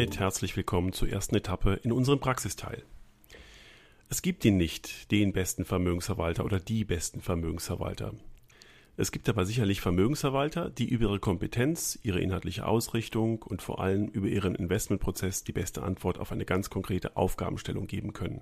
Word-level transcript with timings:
damit 0.00 0.18
herzlich 0.18 0.56
willkommen 0.56 0.94
zur 0.94 1.10
ersten 1.10 1.36
Etappe 1.36 1.74
in 1.82 1.92
unserem 1.92 2.20
Praxisteil. 2.20 2.84
Es 4.08 4.22
gibt 4.22 4.46
ihn 4.46 4.56
nicht, 4.56 5.10
den 5.10 5.34
besten 5.34 5.66
Vermögensverwalter 5.66 6.42
oder 6.46 6.58
die 6.58 6.86
besten 6.86 7.20
Vermögensverwalter. 7.20 8.14
Es 8.96 9.12
gibt 9.12 9.28
aber 9.28 9.44
sicherlich 9.44 9.82
Vermögensverwalter, 9.82 10.70
die 10.70 10.88
über 10.88 11.04
ihre 11.04 11.20
Kompetenz, 11.20 11.98
ihre 12.02 12.18
inhaltliche 12.18 12.64
Ausrichtung 12.64 13.42
und 13.42 13.60
vor 13.60 13.82
allem 13.82 14.08
über 14.08 14.28
ihren 14.28 14.54
Investmentprozess 14.54 15.44
die 15.44 15.52
beste 15.52 15.82
Antwort 15.82 16.16
auf 16.16 16.32
eine 16.32 16.46
ganz 16.46 16.70
konkrete 16.70 17.18
Aufgabenstellung 17.18 17.86
geben 17.86 18.14
können. 18.14 18.40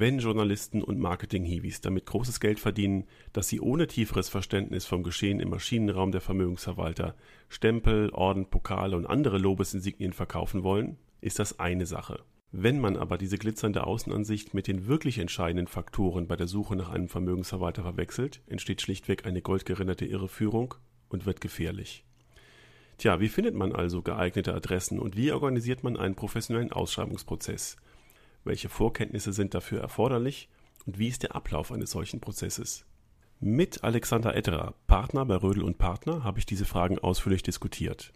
Wenn 0.00 0.20
Journalisten 0.20 0.80
und 0.80 1.00
Marketing-Hiwis 1.00 1.80
damit 1.80 2.06
großes 2.06 2.38
Geld 2.38 2.60
verdienen, 2.60 3.08
dass 3.32 3.48
sie 3.48 3.60
ohne 3.60 3.88
tieferes 3.88 4.28
Verständnis 4.28 4.86
vom 4.86 5.02
Geschehen 5.02 5.40
im 5.40 5.50
Maschinenraum 5.50 6.12
der 6.12 6.20
Vermögensverwalter 6.20 7.16
Stempel, 7.48 8.10
Orden, 8.10 8.46
Pokale 8.46 8.96
und 8.96 9.06
andere 9.06 9.38
Lobesinsignien 9.38 10.12
verkaufen 10.12 10.62
wollen, 10.62 10.98
ist 11.20 11.40
das 11.40 11.58
eine 11.58 11.84
Sache. 11.84 12.22
Wenn 12.52 12.78
man 12.78 12.96
aber 12.96 13.18
diese 13.18 13.38
glitzernde 13.38 13.88
Außenansicht 13.88 14.54
mit 14.54 14.68
den 14.68 14.86
wirklich 14.86 15.18
entscheidenden 15.18 15.66
Faktoren 15.66 16.28
bei 16.28 16.36
der 16.36 16.46
Suche 16.46 16.76
nach 16.76 16.90
einem 16.90 17.08
Vermögensverwalter 17.08 17.82
verwechselt, 17.82 18.40
entsteht 18.46 18.80
schlichtweg 18.80 19.26
eine 19.26 19.42
goldgerinnerte 19.42 20.04
Irreführung 20.04 20.76
und 21.08 21.26
wird 21.26 21.40
gefährlich. 21.40 22.04
Tja, 22.98 23.18
wie 23.18 23.28
findet 23.28 23.56
man 23.56 23.72
also 23.72 24.02
geeignete 24.02 24.54
Adressen 24.54 25.00
und 25.00 25.16
wie 25.16 25.32
organisiert 25.32 25.82
man 25.82 25.96
einen 25.96 26.14
professionellen 26.14 26.70
Ausschreibungsprozess? 26.70 27.78
Welche 28.48 28.70
Vorkenntnisse 28.70 29.34
sind 29.34 29.52
dafür 29.52 29.82
erforderlich 29.82 30.48
und 30.86 30.98
wie 30.98 31.08
ist 31.08 31.22
der 31.22 31.36
Ablauf 31.36 31.70
eines 31.70 31.90
solchen 31.90 32.18
Prozesses? 32.18 32.86
Mit 33.40 33.84
Alexander 33.84 34.34
Etterer, 34.34 34.72
Partner 34.86 35.26
bei 35.26 35.36
Rödel 35.36 35.62
und 35.62 35.76
Partner, 35.76 36.24
habe 36.24 36.38
ich 36.38 36.46
diese 36.46 36.64
Fragen 36.64 36.98
ausführlich 36.98 37.42
diskutiert. 37.42 38.10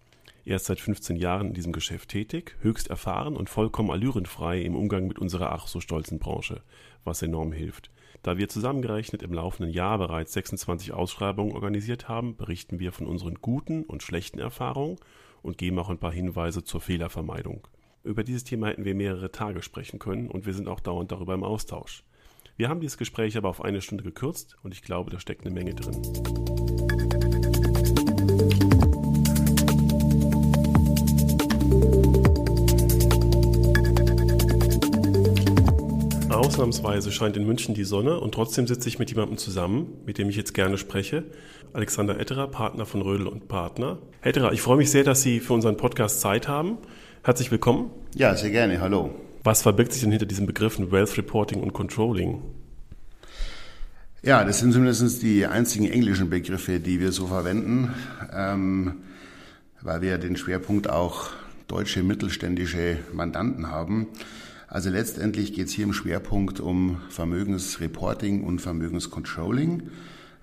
Er 0.46 0.56
ist 0.56 0.64
seit 0.64 0.80
15 0.80 1.16
Jahren 1.16 1.48
in 1.48 1.52
diesem 1.52 1.74
Geschäft 1.74 2.08
tätig, 2.08 2.56
höchst 2.62 2.88
erfahren 2.88 3.36
und 3.36 3.50
vollkommen 3.50 3.90
allürenfrei 3.90 4.62
im 4.62 4.74
Umgang 4.74 5.06
mit 5.06 5.18
unserer 5.18 5.52
ach 5.52 5.66
so 5.66 5.80
stolzen 5.80 6.18
Branche, 6.18 6.62
was 7.04 7.20
enorm 7.20 7.52
hilft. 7.52 7.90
Da 8.22 8.38
wir 8.38 8.48
zusammengerechnet 8.48 9.22
im 9.22 9.34
laufenden 9.34 9.70
Jahr 9.70 9.98
bereits 9.98 10.32
26 10.32 10.94
Ausschreibungen 10.94 11.52
organisiert 11.52 12.08
haben, 12.08 12.36
berichten 12.36 12.78
wir 12.78 12.92
von 12.92 13.06
unseren 13.06 13.34
guten 13.34 13.82
und 13.82 14.02
schlechten 14.02 14.38
Erfahrungen 14.38 14.96
und 15.42 15.58
geben 15.58 15.78
auch 15.78 15.90
ein 15.90 15.98
paar 15.98 16.12
Hinweise 16.12 16.64
zur 16.64 16.80
Fehlervermeidung. 16.80 17.68
Über 18.04 18.24
dieses 18.24 18.42
Thema 18.42 18.66
hätten 18.66 18.84
wir 18.84 18.96
mehrere 18.96 19.30
Tage 19.30 19.62
sprechen 19.62 20.00
können 20.00 20.28
und 20.28 20.44
wir 20.44 20.54
sind 20.54 20.66
auch 20.66 20.80
dauernd 20.80 21.12
darüber 21.12 21.34
im 21.34 21.44
Austausch. 21.44 22.02
Wir 22.56 22.68
haben 22.68 22.80
dieses 22.80 22.98
Gespräch 22.98 23.36
aber 23.36 23.48
auf 23.48 23.62
eine 23.62 23.80
Stunde 23.80 24.02
gekürzt 24.02 24.56
und 24.64 24.74
ich 24.74 24.82
glaube, 24.82 25.12
da 25.12 25.20
steckt 25.20 25.46
eine 25.46 25.54
Menge 25.54 25.74
drin. 25.74 26.02
Ausnahmsweise 36.28 37.12
scheint 37.12 37.36
in 37.36 37.46
München 37.46 37.74
die 37.74 37.84
Sonne 37.84 38.18
und 38.18 38.34
trotzdem 38.34 38.66
sitze 38.66 38.88
ich 38.88 38.98
mit 38.98 39.10
jemandem 39.10 39.38
zusammen, 39.38 40.00
mit 40.04 40.18
dem 40.18 40.28
ich 40.28 40.34
jetzt 40.34 40.54
gerne 40.54 40.76
spreche. 40.76 41.22
Alexander 41.72 42.18
Etterer, 42.18 42.48
Partner 42.48 42.84
von 42.84 43.00
Rödel 43.00 43.28
und 43.28 43.46
Partner. 43.46 43.98
Etterer, 44.22 44.52
ich 44.52 44.60
freue 44.60 44.76
mich 44.76 44.90
sehr, 44.90 45.04
dass 45.04 45.22
Sie 45.22 45.38
für 45.38 45.52
unseren 45.52 45.76
Podcast 45.76 46.20
Zeit 46.20 46.48
haben. 46.48 46.78
Herzlich 47.24 47.52
willkommen. 47.52 47.88
Ja, 48.16 48.34
sehr 48.34 48.50
gerne. 48.50 48.80
Hallo. 48.80 49.14
Was 49.44 49.62
verbirgt 49.62 49.92
sich 49.92 50.02
denn 50.02 50.10
hinter 50.10 50.26
diesen 50.26 50.44
Begriffen 50.44 50.90
Wealth 50.90 51.16
Reporting 51.16 51.62
und 51.62 51.72
Controlling? 51.72 52.42
Ja, 54.24 54.42
das 54.42 54.58
sind 54.58 54.72
zumindest 54.72 55.22
die 55.22 55.46
einzigen 55.46 55.86
englischen 55.86 56.30
Begriffe, 56.30 56.80
die 56.80 56.98
wir 56.98 57.12
so 57.12 57.28
verwenden, 57.28 57.94
ähm, 58.34 58.94
weil 59.82 60.02
wir 60.02 60.18
den 60.18 60.34
Schwerpunkt 60.34 60.90
auch 60.90 61.30
deutsche 61.68 62.02
mittelständische 62.02 62.98
Mandanten 63.12 63.68
haben. 63.68 64.08
Also 64.66 64.90
letztendlich 64.90 65.52
geht 65.54 65.68
es 65.68 65.72
hier 65.74 65.84
im 65.84 65.92
Schwerpunkt 65.92 66.58
um 66.58 67.02
Vermögensreporting 67.08 68.42
und 68.42 68.58
Vermögenscontrolling 68.58 69.84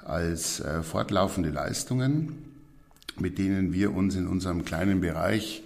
als 0.06 0.62
äh, 0.62 0.81
fortlaufende 0.81 1.50
Leistungen, 1.50 2.38
mit 3.20 3.38
denen 3.38 3.74
wir 3.74 3.94
uns 3.94 4.16
in 4.16 4.28
unserem 4.28 4.64
kleinen 4.64 5.02
Bereich 5.02 5.64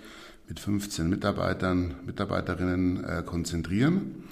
mit 0.47 0.59
15 0.59 1.09
Mitarbeitern, 1.09 1.95
Mitarbeiterinnen 2.05 3.03
äh, 3.03 3.23
konzentrieren 3.25 4.23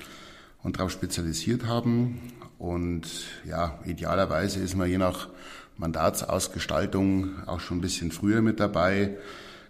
und 0.63 0.77
darauf 0.77 0.91
spezialisiert 0.91 1.65
haben. 1.65 2.19
Und 2.57 3.07
ja, 3.45 3.79
idealerweise 3.85 4.59
ist 4.59 4.75
man 4.75 4.89
je 4.89 4.97
nach 4.97 5.29
Mandatsausgestaltung 5.77 7.47
auch 7.47 7.59
schon 7.59 7.79
ein 7.79 7.81
bisschen 7.81 8.11
früher 8.11 8.41
mit 8.41 8.59
dabei. 8.59 9.17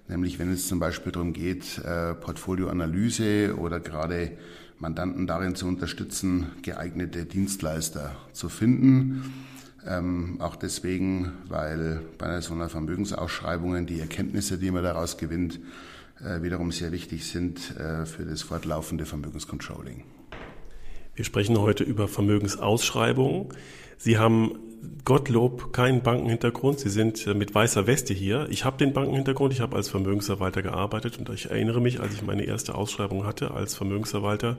Nämlich 0.07 0.39
wenn 0.39 0.51
es 0.51 0.67
zum 0.67 0.79
Beispiel 0.79 1.11
darum 1.11 1.31
geht, 1.31 1.77
äh, 1.79 2.13
Portfolioanalyse 2.15 3.55
oder 3.57 3.79
gerade 3.79 4.37
Mandanten 4.77 5.27
darin 5.27 5.55
zu 5.55 5.67
unterstützen, 5.67 6.47
geeignete 6.63 7.25
Dienstleister 7.25 8.15
zu 8.33 8.49
finden. 8.49 9.31
Ähm, 9.87 10.37
auch 10.39 10.55
deswegen, 10.55 11.31
weil 11.47 12.01
bei 12.17 12.41
so 12.41 12.53
einer 12.53 12.67
Vermögensausschreibung 12.67 13.85
die 13.85 13.99
Erkenntnisse, 13.99 14.57
die 14.57 14.71
man 14.71 14.83
daraus 14.83 15.17
gewinnt, 15.17 15.59
wiederum 16.41 16.71
sehr 16.71 16.91
wichtig 16.91 17.25
sind 17.25 17.75
äh, 17.77 18.05
für 18.05 18.25
das 18.25 18.41
fortlaufende 18.41 19.05
Vermögenscontrolling. 19.05 20.03
Wir 21.15 21.25
sprechen 21.25 21.59
heute 21.59 21.83
über 21.83 22.07
Vermögensausschreibungen. 22.07 23.49
Sie 23.97 24.17
haben 24.17 24.57
Gottlob 25.05 25.73
keinen 25.73 26.01
Bankenhintergrund. 26.01 26.79
Sie 26.79 26.89
sind 26.89 27.27
äh, 27.27 27.33
mit 27.33 27.53
weißer 27.53 27.85
Weste 27.85 28.13
hier. 28.13 28.47
Ich 28.49 28.65
habe 28.65 28.77
den 28.77 28.93
Bankenhintergrund. 28.93 29.53
Ich 29.53 29.61
habe 29.61 29.75
als 29.75 29.89
Vermögensverwalter 29.89 30.61
gearbeitet 30.61 31.17
und 31.17 31.29
ich 31.29 31.51
erinnere 31.51 31.81
mich, 31.81 31.99
als 31.99 32.13
ich 32.13 32.23
meine 32.23 32.43
erste 32.43 32.75
Ausschreibung 32.75 33.25
hatte 33.25 33.51
als 33.51 33.75
Vermögensverwalter, 33.75 34.57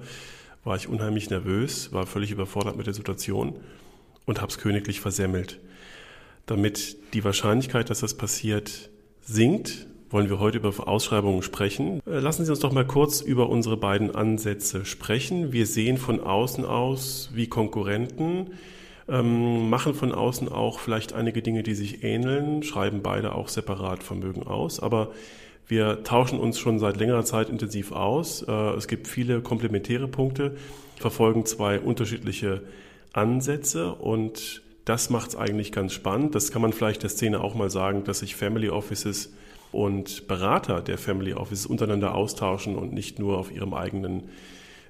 war 0.65 0.77
ich 0.77 0.89
unheimlich 0.89 1.31
nervös, 1.31 1.93
war 1.93 2.06
völlig 2.06 2.31
überfordert 2.31 2.77
mit 2.77 2.87
der 2.87 2.95
Situation 2.95 3.56
und 4.27 4.41
habe 4.41 4.51
es 4.51 4.59
königlich 4.59 5.01
versemmelt. 5.01 5.59
Damit 6.47 6.97
die 7.15 7.25
Wahrscheinlichkeit, 7.25 7.91
dass 7.91 8.01
das 8.01 8.15
passiert, 8.15 8.91
sinkt, 9.22 9.87
wollen 10.12 10.28
wir 10.28 10.39
heute 10.39 10.59
über 10.59 10.87
Ausschreibungen 10.87 11.43
sprechen. 11.43 12.00
Äh, 12.06 12.19
lassen 12.19 12.45
Sie 12.45 12.50
uns 12.50 12.61
doch 12.61 12.73
mal 12.73 12.87
kurz 12.87 13.21
über 13.21 13.49
unsere 13.49 13.77
beiden 13.77 14.15
Ansätze 14.15 14.84
sprechen. 14.84 15.53
Wir 15.53 15.67
sehen 15.67 15.97
von 15.97 16.21
außen 16.21 16.65
aus 16.65 17.31
wie 17.33 17.47
Konkurrenten, 17.47 18.51
ähm, 19.09 19.71
machen 19.71 19.95
von 19.95 20.12
außen 20.12 20.49
auch 20.51 20.78
vielleicht 20.78 21.15
einige 21.15 21.43
Dinge, 21.43 21.62
die 21.62 21.75
sich 21.75 22.05
ähneln, 22.05 22.62
schreiben 22.62 23.01
beide 23.03 23.34
auch 23.34 23.49
separat 23.49 24.03
Vermögen 24.03 24.43
aus, 24.43 24.81
aber 24.81 25.12
wir 25.67 26.03
tauschen 26.05 26.39
uns 26.39 26.59
schon 26.59 26.78
seit 26.78 26.99
längerer 26.99 27.25
Zeit 27.25 27.49
intensiv 27.49 27.93
aus. 27.93 28.43
Äh, 28.43 28.53
es 28.75 28.89
gibt 28.89 29.09
viele 29.09 29.41
komplementäre 29.41 30.09
Punkte, 30.09 30.56
verfolgen 30.97 31.47
zwei 31.47 31.81
unterschiedliche 31.81 32.62
Ansätze 33.12 33.93
und 33.95 34.62
das 34.84 35.11
macht 35.11 35.31
es 35.31 35.37
eigentlich 35.37 35.72
ganz 35.72 35.93
spannend. 35.93 36.34
Das 36.34 36.51
kann 36.51 36.61
man 36.61 36.72
vielleicht 36.72 37.03
der 37.03 37.11
Szene 37.11 37.41
auch 37.41 37.55
mal 37.55 37.71
sagen, 37.71 38.05
dass 38.05 38.19
sich 38.19 38.34
Family 38.37 38.69
Offices 38.69 39.33
und 39.72 40.28
Berater 40.28 40.81
der 40.83 40.99
Family 40.99 41.34
Office 41.34 41.66
untereinander 41.66 42.15
austauschen 42.15 42.77
und 42.77 42.93
nicht 42.93 43.19
nur 43.19 43.38
auf 43.38 43.50
ihrem 43.50 43.75
eigenen 43.75 44.25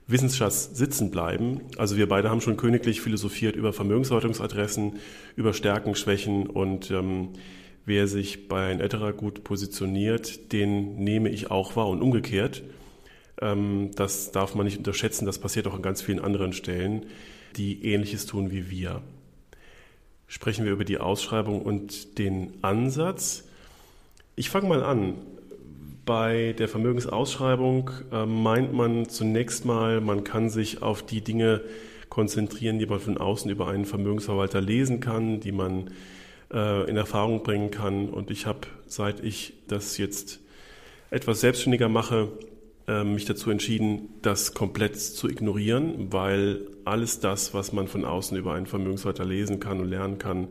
Wissensschatz 0.06 0.70
sitzen 0.74 1.10
bleiben. 1.10 1.60
Also 1.78 1.96
wir 1.96 2.08
beide 2.08 2.28
haben 2.28 2.40
schon 2.40 2.56
königlich 2.56 3.00
philosophiert 3.00 3.56
über 3.56 3.72
Vermögensverwaltungsadressen, 3.72 4.96
über 5.36 5.54
Stärken, 5.54 5.94
Schwächen 5.94 6.46
und 6.46 6.90
ähm, 6.90 7.30
wer 7.86 8.06
sich 8.06 8.48
bei 8.48 8.70
ein 8.70 8.80
Etera 8.80 9.12
gut 9.12 9.44
positioniert, 9.44 10.52
den 10.52 10.96
nehme 10.96 11.30
ich 11.30 11.50
auch 11.50 11.76
wahr 11.76 11.88
und 11.88 12.02
umgekehrt. 12.02 12.62
Ähm, 13.40 13.90
das 13.94 14.32
darf 14.32 14.54
man 14.54 14.66
nicht 14.66 14.78
unterschätzen, 14.78 15.26
das 15.26 15.38
passiert 15.38 15.66
auch 15.66 15.74
an 15.74 15.82
ganz 15.82 16.02
vielen 16.02 16.20
anderen 16.20 16.52
Stellen, 16.52 17.06
die 17.56 17.84
ähnliches 17.84 18.26
tun 18.26 18.50
wie 18.50 18.70
wir. 18.70 19.02
Sprechen 20.26 20.64
wir 20.64 20.72
über 20.72 20.84
die 20.84 20.98
Ausschreibung 20.98 21.62
und 21.62 22.18
den 22.18 22.54
Ansatz. 22.62 23.44
Ich 24.42 24.50
fange 24.50 24.68
mal 24.68 24.82
an. 24.82 25.14
Bei 26.04 26.52
der 26.58 26.66
Vermögensausschreibung 26.66 27.90
äh, 28.10 28.26
meint 28.26 28.72
man 28.72 29.08
zunächst 29.08 29.64
mal, 29.64 30.00
man 30.00 30.24
kann 30.24 30.50
sich 30.50 30.82
auf 30.82 31.06
die 31.06 31.20
Dinge 31.20 31.60
konzentrieren, 32.08 32.80
die 32.80 32.86
man 32.86 32.98
von 32.98 33.18
außen 33.18 33.48
über 33.52 33.68
einen 33.68 33.84
Vermögensverwalter 33.84 34.60
lesen 34.60 34.98
kann, 34.98 35.38
die 35.38 35.52
man 35.52 35.92
äh, 36.52 36.90
in 36.90 36.96
Erfahrung 36.96 37.44
bringen 37.44 37.70
kann. 37.70 38.08
Und 38.08 38.32
ich 38.32 38.46
habe, 38.46 38.66
seit 38.88 39.22
ich 39.22 39.52
das 39.68 39.96
jetzt 39.96 40.40
etwas 41.12 41.40
selbstständiger 41.40 41.88
mache, 41.88 42.26
äh, 42.88 43.04
mich 43.04 43.26
dazu 43.26 43.48
entschieden, 43.48 44.08
das 44.22 44.54
komplett 44.54 44.98
zu 44.98 45.28
ignorieren, 45.28 46.12
weil 46.12 46.62
alles 46.84 47.20
das, 47.20 47.54
was 47.54 47.72
man 47.72 47.86
von 47.86 48.04
außen 48.04 48.36
über 48.36 48.54
einen 48.54 48.66
Vermögensverwalter 48.66 49.24
lesen 49.24 49.60
kann 49.60 49.78
und 49.78 49.88
lernen 49.88 50.18
kann, 50.18 50.48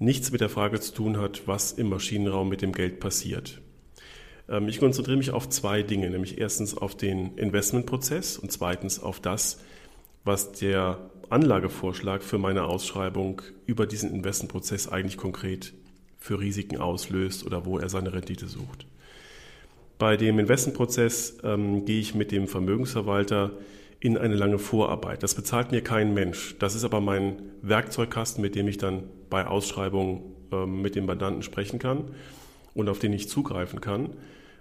nichts 0.00 0.32
mit 0.32 0.40
der 0.40 0.48
Frage 0.48 0.80
zu 0.80 0.92
tun 0.92 1.18
hat, 1.18 1.42
was 1.46 1.72
im 1.72 1.88
Maschinenraum 1.88 2.48
mit 2.48 2.62
dem 2.62 2.72
Geld 2.72 2.98
passiert. 2.98 3.60
Ähm, 4.48 4.66
ich 4.66 4.80
konzentriere 4.80 5.18
mich 5.18 5.30
auf 5.30 5.48
zwei 5.48 5.82
Dinge, 5.82 6.10
nämlich 6.10 6.38
erstens 6.38 6.76
auf 6.76 6.96
den 6.96 7.36
Investmentprozess 7.36 8.36
und 8.38 8.50
zweitens 8.50 9.00
auf 9.00 9.20
das, 9.20 9.60
was 10.24 10.52
der 10.52 10.98
Anlagevorschlag 11.28 12.22
für 12.22 12.38
meine 12.38 12.64
Ausschreibung 12.64 13.42
über 13.66 13.86
diesen 13.86 14.12
Investmentprozess 14.12 14.88
eigentlich 14.88 15.16
konkret 15.16 15.72
für 16.18 16.40
Risiken 16.40 16.78
auslöst 16.78 17.46
oder 17.46 17.64
wo 17.64 17.78
er 17.78 17.88
seine 17.88 18.12
Rendite 18.12 18.48
sucht. 18.48 18.86
Bei 19.98 20.16
dem 20.16 20.38
Investmentprozess 20.38 21.38
ähm, 21.44 21.84
gehe 21.84 22.00
ich 22.00 22.14
mit 22.14 22.32
dem 22.32 22.48
Vermögensverwalter 22.48 23.52
in 24.00 24.16
eine 24.16 24.34
lange 24.34 24.58
Vorarbeit. 24.58 25.22
Das 25.22 25.34
bezahlt 25.34 25.72
mir 25.72 25.82
kein 25.82 26.14
Mensch. 26.14 26.56
Das 26.58 26.74
ist 26.74 26.84
aber 26.84 27.00
mein 27.00 27.36
Werkzeugkasten, 27.60 28.40
mit 28.40 28.54
dem 28.54 28.66
ich 28.66 28.78
dann 28.78 29.04
bei 29.28 29.46
Ausschreibungen 29.46 30.22
ähm, 30.50 30.80
mit 30.80 30.96
dem 30.96 31.04
Mandanten 31.06 31.42
sprechen 31.42 31.78
kann 31.78 32.04
und 32.74 32.88
auf 32.88 32.98
den 32.98 33.12
ich 33.12 33.28
zugreifen 33.28 33.82
kann. 33.82 34.10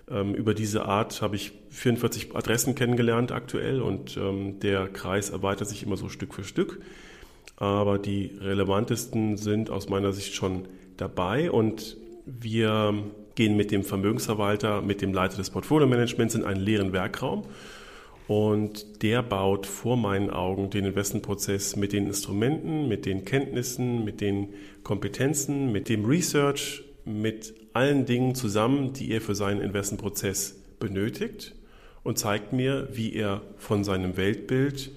Ähm, 0.10 0.36
über 0.36 0.54
diese 0.54 0.86
Art 0.86 1.22
habe 1.22 1.38
ich 1.38 1.54
44 1.70 2.36
Adressen 2.36 2.76
kennengelernt 2.76 3.32
aktuell 3.32 3.82
und 3.82 4.18
ähm, 4.18 4.60
der 4.60 4.88
Kreis 4.88 5.30
erweitert 5.30 5.70
sich 5.70 5.84
immer 5.84 5.96
so 5.96 6.10
Stück 6.10 6.34
für 6.34 6.44
Stück. 6.44 6.82
Aber 7.56 7.98
die 7.98 8.38
relevantesten 8.42 9.38
sind 9.38 9.70
aus 9.70 9.88
meiner 9.90 10.12
Sicht 10.12 10.36
schon 10.36 10.68
dabei 10.98 11.50
und 11.50 11.98
wir 12.26 12.94
gehen 13.36 13.56
mit 13.56 13.72
dem 13.72 13.84
Vermögensverwalter, 13.84 14.82
mit 14.82 15.02
dem 15.02 15.14
Leiter 15.14 15.38
des 15.38 15.50
Portfolio-Managements 15.50 16.36
in 16.36 16.44
einen 16.44 16.60
leeren 16.60 16.92
Werkraum 16.92 17.46
und 18.30 19.02
der 19.02 19.24
baut 19.24 19.66
vor 19.66 19.98
meinen 19.98 20.30
Augen 20.30 20.70
den 20.70 20.86
Investmentprozess 20.86 21.76
mit 21.76 21.94
den 21.94 22.06
Instrumenten, 22.06 22.88
mit 22.88 23.08
den 23.08 23.26
Kenntnissen, 23.26 24.06
mit 24.06 24.22
den 24.22 24.54
Kompetenzen, 24.84 25.72
mit 25.72 25.90
dem 25.90 26.06
Research, 26.06 26.84
mit 27.06 27.56
allen 27.74 28.06
Dingen 28.06 28.36
zusammen, 28.36 28.94
die 28.94 29.10
er 29.10 29.22
für 29.22 29.34
seinen 29.34 29.62
Investmentprozess 29.62 30.62
benötigt 30.80 31.56
und 32.04 32.20
zeigt 32.20 32.54
mir, 32.54 32.88
wie 32.92 33.16
er 33.16 33.42
von 33.58 33.84
seinem 33.84 34.16
Weltbild 34.16 34.92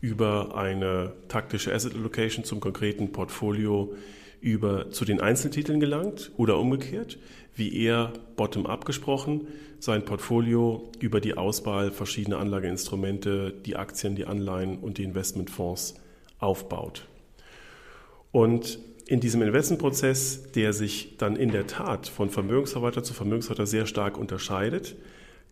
über 0.00 0.56
eine 0.56 1.12
taktische 1.28 1.74
Asset 1.74 1.94
Allocation 1.94 2.44
zum 2.44 2.60
konkreten 2.60 3.12
Portfolio 3.12 3.94
über 4.40 4.90
zu 4.90 5.04
den 5.04 5.20
Einzeltiteln 5.20 5.80
gelangt 5.80 6.30
oder 6.36 6.58
umgekehrt, 6.58 7.18
wie 7.54 7.84
er 7.84 8.12
bottom-up 8.36 8.84
gesprochen 8.84 9.48
sein 9.78 10.04
Portfolio 10.04 10.90
über 11.00 11.20
die 11.20 11.36
Auswahl 11.36 11.90
verschiedener 11.90 12.38
Anlageinstrumente, 12.38 13.52
die 13.64 13.76
Aktien, 13.76 14.14
die 14.16 14.26
Anleihen 14.26 14.78
und 14.78 14.98
die 14.98 15.04
Investmentfonds 15.04 15.94
aufbaut. 16.38 17.06
Und 18.32 18.78
in 19.06 19.20
diesem 19.20 19.42
Investmentprozess, 19.42 20.52
der 20.52 20.72
sich 20.72 21.16
dann 21.16 21.36
in 21.36 21.50
der 21.50 21.66
Tat 21.66 22.08
von 22.08 22.28
Vermögensverwalter 22.28 23.02
zu 23.02 23.14
Vermögensverwalter 23.14 23.66
sehr 23.66 23.86
stark 23.86 24.18
unterscheidet, 24.18 24.96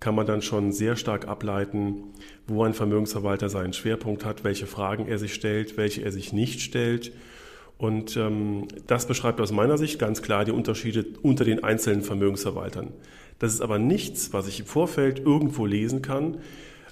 kann 0.01 0.15
man 0.15 0.27
dann 0.27 0.43
schon 0.43 0.73
sehr 0.73 0.97
stark 0.97 1.29
ableiten, 1.29 2.05
wo 2.47 2.65
ein 2.65 2.75
Vermögensverwalter 2.75 3.49
seinen 3.49 3.73
Schwerpunkt 3.73 4.25
hat, 4.25 4.45
welche 4.45 4.67
Fragen 4.67 5.07
er 5.07 5.19
sich 5.19 5.35
stellt, 5.35 5.77
welche 5.77 6.03
er 6.03 6.13
sich 6.13 6.33
nicht 6.33 6.61
stellt. 6.61 7.13
Und 7.79 8.17
ähm, 8.17 8.69
das 8.87 9.07
beschreibt 9.07 9.41
aus 9.41 9.53
meiner 9.53 9.79
Sicht 9.79 9.99
ganz 9.99 10.23
klar 10.23 10.45
die 10.45 10.53
Unterschiede 10.53 11.05
unter 11.23 11.45
den 11.45 11.65
einzelnen 11.65 12.03
Vermögensverwaltern. 12.03 12.93
Das 13.39 13.53
ist 13.53 13.61
aber 13.61 13.79
nichts, 13.79 14.33
was 14.33 14.47
ich 14.47 14.61
im 14.61 14.67
Vorfeld 14.67 15.19
irgendwo 15.19 15.67
lesen 15.67 16.03
kann, 16.03 16.39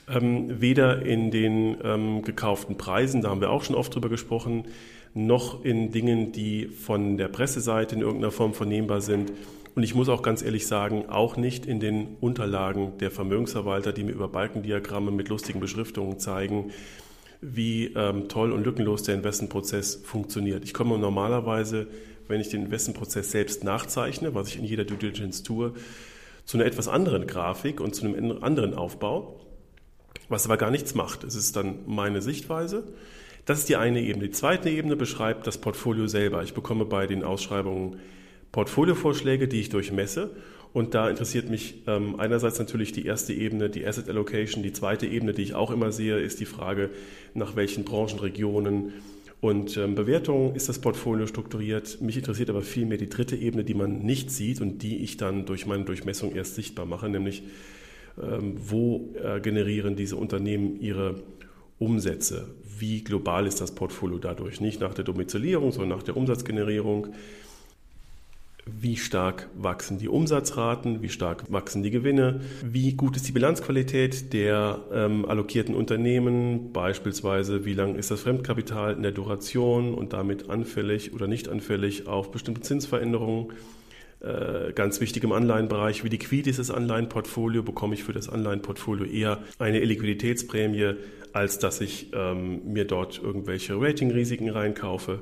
ähm, 0.08 0.60
weder 0.60 1.02
in 1.02 1.30
den 1.30 1.76
ähm, 1.84 2.22
gekauften 2.22 2.76
Preisen, 2.76 3.22
da 3.22 3.30
haben 3.30 3.40
wir 3.40 3.50
auch 3.50 3.62
schon 3.62 3.76
oft 3.76 3.94
drüber 3.94 4.08
gesprochen, 4.08 4.64
noch 5.14 5.64
in 5.64 5.92
Dingen, 5.92 6.32
die 6.32 6.66
von 6.66 7.16
der 7.16 7.28
Presseseite 7.28 7.94
in 7.94 8.00
irgendeiner 8.00 8.32
Form 8.32 8.54
vernehmbar 8.54 9.00
sind. 9.00 9.32
Und 9.74 9.82
ich 9.82 9.94
muss 9.94 10.08
auch 10.08 10.22
ganz 10.22 10.42
ehrlich 10.42 10.66
sagen, 10.66 11.06
auch 11.08 11.36
nicht 11.36 11.64
in 11.64 11.80
den 11.80 12.16
Unterlagen 12.20 12.98
der 12.98 13.10
Vermögensverwalter, 13.10 13.92
die 13.92 14.04
mir 14.04 14.12
über 14.12 14.28
Balkendiagramme 14.28 15.10
mit 15.10 15.28
lustigen 15.28 15.60
Beschriftungen 15.60 16.18
zeigen, 16.18 16.72
wie 17.40 17.86
ähm, 17.94 18.28
toll 18.28 18.52
und 18.52 18.64
lückenlos 18.64 19.02
der 19.02 19.14
Investmentprozess 19.14 19.96
funktioniert. 20.04 20.64
Ich 20.64 20.74
komme 20.74 20.98
normalerweise, 20.98 21.88
wenn 22.28 22.40
ich 22.40 22.50
den 22.50 22.66
Investmentprozess 22.66 23.30
selbst 23.30 23.64
nachzeichne, 23.64 24.34
was 24.34 24.48
ich 24.48 24.58
in 24.58 24.64
jeder 24.64 24.84
Due 24.84 24.98
Diligence 24.98 25.42
tue, 25.42 25.72
zu 26.44 26.56
einer 26.56 26.66
etwas 26.66 26.88
anderen 26.88 27.26
Grafik 27.26 27.80
und 27.80 27.94
zu 27.94 28.06
einem 28.06 28.42
anderen 28.42 28.74
Aufbau, 28.74 29.40
was 30.28 30.44
aber 30.44 30.56
gar 30.56 30.70
nichts 30.70 30.94
macht. 30.94 31.24
Es 31.24 31.34
ist 31.34 31.56
dann 31.56 31.80
meine 31.86 32.20
Sichtweise. 32.20 32.84
Das 33.44 33.58
ist 33.58 33.68
die 33.68 33.76
eine 33.76 34.00
Ebene. 34.00 34.26
Die 34.26 34.32
zweite 34.32 34.70
Ebene 34.70 34.96
beschreibt 34.96 35.46
das 35.46 35.58
Portfolio 35.58 36.06
selber. 36.06 36.42
Ich 36.42 36.54
bekomme 36.54 36.84
bei 36.84 37.06
den 37.06 37.24
Ausschreibungen 37.24 37.98
Portfoliovorschläge, 38.52 39.48
die 39.48 39.60
ich 39.60 39.70
durchmesse. 39.70 40.30
Und 40.72 40.94
da 40.94 41.10
interessiert 41.10 41.50
mich 41.50 41.82
ähm, 41.86 42.18
einerseits 42.18 42.58
natürlich 42.58 42.92
die 42.92 43.04
erste 43.04 43.34
Ebene, 43.34 43.68
die 43.68 43.86
Asset 43.86 44.08
Allocation. 44.08 44.62
Die 44.62 44.72
zweite 44.72 45.06
Ebene, 45.06 45.34
die 45.34 45.42
ich 45.42 45.54
auch 45.54 45.70
immer 45.70 45.92
sehe, 45.92 46.18
ist 46.18 46.40
die 46.40 46.46
Frage, 46.46 46.90
nach 47.34 47.56
welchen 47.56 47.84
Branchen, 47.84 48.18
Regionen 48.20 48.92
und 49.42 49.76
ähm, 49.76 49.96
Bewertungen 49.96 50.54
ist 50.54 50.68
das 50.68 50.78
Portfolio 50.78 51.26
strukturiert. 51.26 52.00
Mich 52.00 52.16
interessiert 52.16 52.48
aber 52.48 52.62
vielmehr 52.62 52.96
die 52.96 53.08
dritte 53.08 53.34
Ebene, 53.34 53.64
die 53.64 53.74
man 53.74 53.98
nicht 53.98 54.30
sieht 54.30 54.60
und 54.60 54.84
die 54.84 54.98
ich 54.98 55.16
dann 55.16 55.46
durch 55.46 55.66
meine 55.66 55.84
Durchmessung 55.84 56.32
erst 56.32 56.54
sichtbar 56.54 56.86
mache, 56.86 57.08
nämlich 57.08 57.42
ähm, 58.22 58.54
wo 58.56 59.12
äh, 59.20 59.40
generieren 59.40 59.96
diese 59.96 60.14
Unternehmen 60.14 60.80
ihre 60.80 61.24
Umsätze? 61.80 62.54
Wie 62.78 63.02
global 63.02 63.48
ist 63.48 63.60
das 63.60 63.74
Portfolio 63.74 64.18
dadurch? 64.18 64.60
Nicht 64.60 64.80
nach 64.80 64.94
der 64.94 65.04
Domizilierung, 65.04 65.72
sondern 65.72 65.98
nach 65.98 66.04
der 66.04 66.16
Umsatzgenerierung. 66.16 67.08
Wie 68.64 68.96
stark 68.96 69.48
wachsen 69.56 69.98
die 69.98 70.08
Umsatzraten? 70.08 71.02
Wie 71.02 71.08
stark 71.08 71.50
wachsen 71.50 71.82
die 71.82 71.90
Gewinne? 71.90 72.42
Wie 72.62 72.92
gut 72.92 73.16
ist 73.16 73.26
die 73.26 73.32
Bilanzqualität 73.32 74.32
der 74.32 74.78
ähm, 74.92 75.24
allokierten 75.24 75.74
Unternehmen? 75.74 76.72
Beispielsweise, 76.72 77.64
wie 77.64 77.74
lang 77.74 77.96
ist 77.96 78.12
das 78.12 78.20
Fremdkapital 78.20 78.94
in 78.94 79.02
der 79.02 79.10
Duration 79.10 79.94
und 79.94 80.12
damit 80.12 80.48
anfällig 80.48 81.12
oder 81.12 81.26
nicht 81.26 81.48
anfällig 81.48 82.06
auf 82.06 82.30
bestimmte 82.30 82.60
Zinsveränderungen? 82.60 83.52
Äh, 84.20 84.72
ganz 84.74 85.00
wichtig 85.00 85.24
im 85.24 85.32
Anleihenbereich, 85.32 86.04
wie 86.04 86.08
liquid 86.08 86.48
ist 86.48 86.60
das 86.60 86.70
Anleihenportfolio? 86.70 87.64
Bekomme 87.64 87.94
ich 87.94 88.04
für 88.04 88.12
das 88.12 88.28
Anleihenportfolio 88.28 89.06
eher 89.06 89.40
eine 89.58 89.80
Liquiditätsprämie, 89.80 90.94
als 91.32 91.58
dass 91.58 91.80
ich 91.80 92.12
ähm, 92.14 92.60
mir 92.72 92.84
dort 92.84 93.20
irgendwelche 93.20 93.74
Ratingrisiken 93.80 94.50
reinkaufe? 94.50 95.18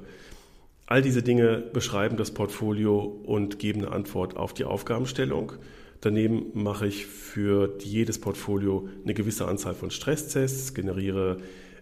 All 0.90 1.02
diese 1.02 1.22
Dinge 1.22 1.62
beschreiben 1.72 2.16
das 2.16 2.32
Portfolio 2.32 2.98
und 2.98 3.60
geben 3.60 3.82
eine 3.82 3.92
Antwort 3.92 4.36
auf 4.36 4.54
die 4.54 4.64
Aufgabenstellung. 4.64 5.52
Daneben 6.00 6.46
mache 6.52 6.88
ich 6.88 7.06
für 7.06 7.78
jedes 7.80 8.20
Portfolio 8.20 8.88
eine 9.04 9.14
gewisse 9.14 9.46
Anzahl 9.46 9.76
von 9.76 9.92
Stresstests, 9.92 10.74
generiere 10.74 11.36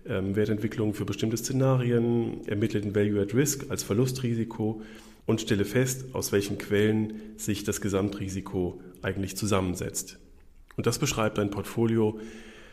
ähm, 0.07 0.37
Wertentwicklungen 0.37 0.93
für 0.93 1.07
bestimmte 1.07 1.39
Szenarien, 1.39 2.47
ermittle 2.47 2.83
den 2.83 2.95
Value 2.95 3.23
at 3.23 3.33
Risk 3.33 3.71
als 3.71 3.83
Verlustrisiko 3.83 4.83
und 5.25 5.41
stelle 5.41 5.65
fest, 5.65 6.05
aus 6.13 6.31
welchen 6.31 6.59
Quellen 6.59 7.15
sich 7.39 7.65
das 7.65 7.81
Gesamtrisiko 7.81 8.79
eigentlich 9.01 9.39
zusammensetzt. 9.39 10.19
Und 10.77 10.87
das 10.87 10.99
beschreibt 10.99 11.39
ein 11.39 11.49
Portfolio 11.49 12.21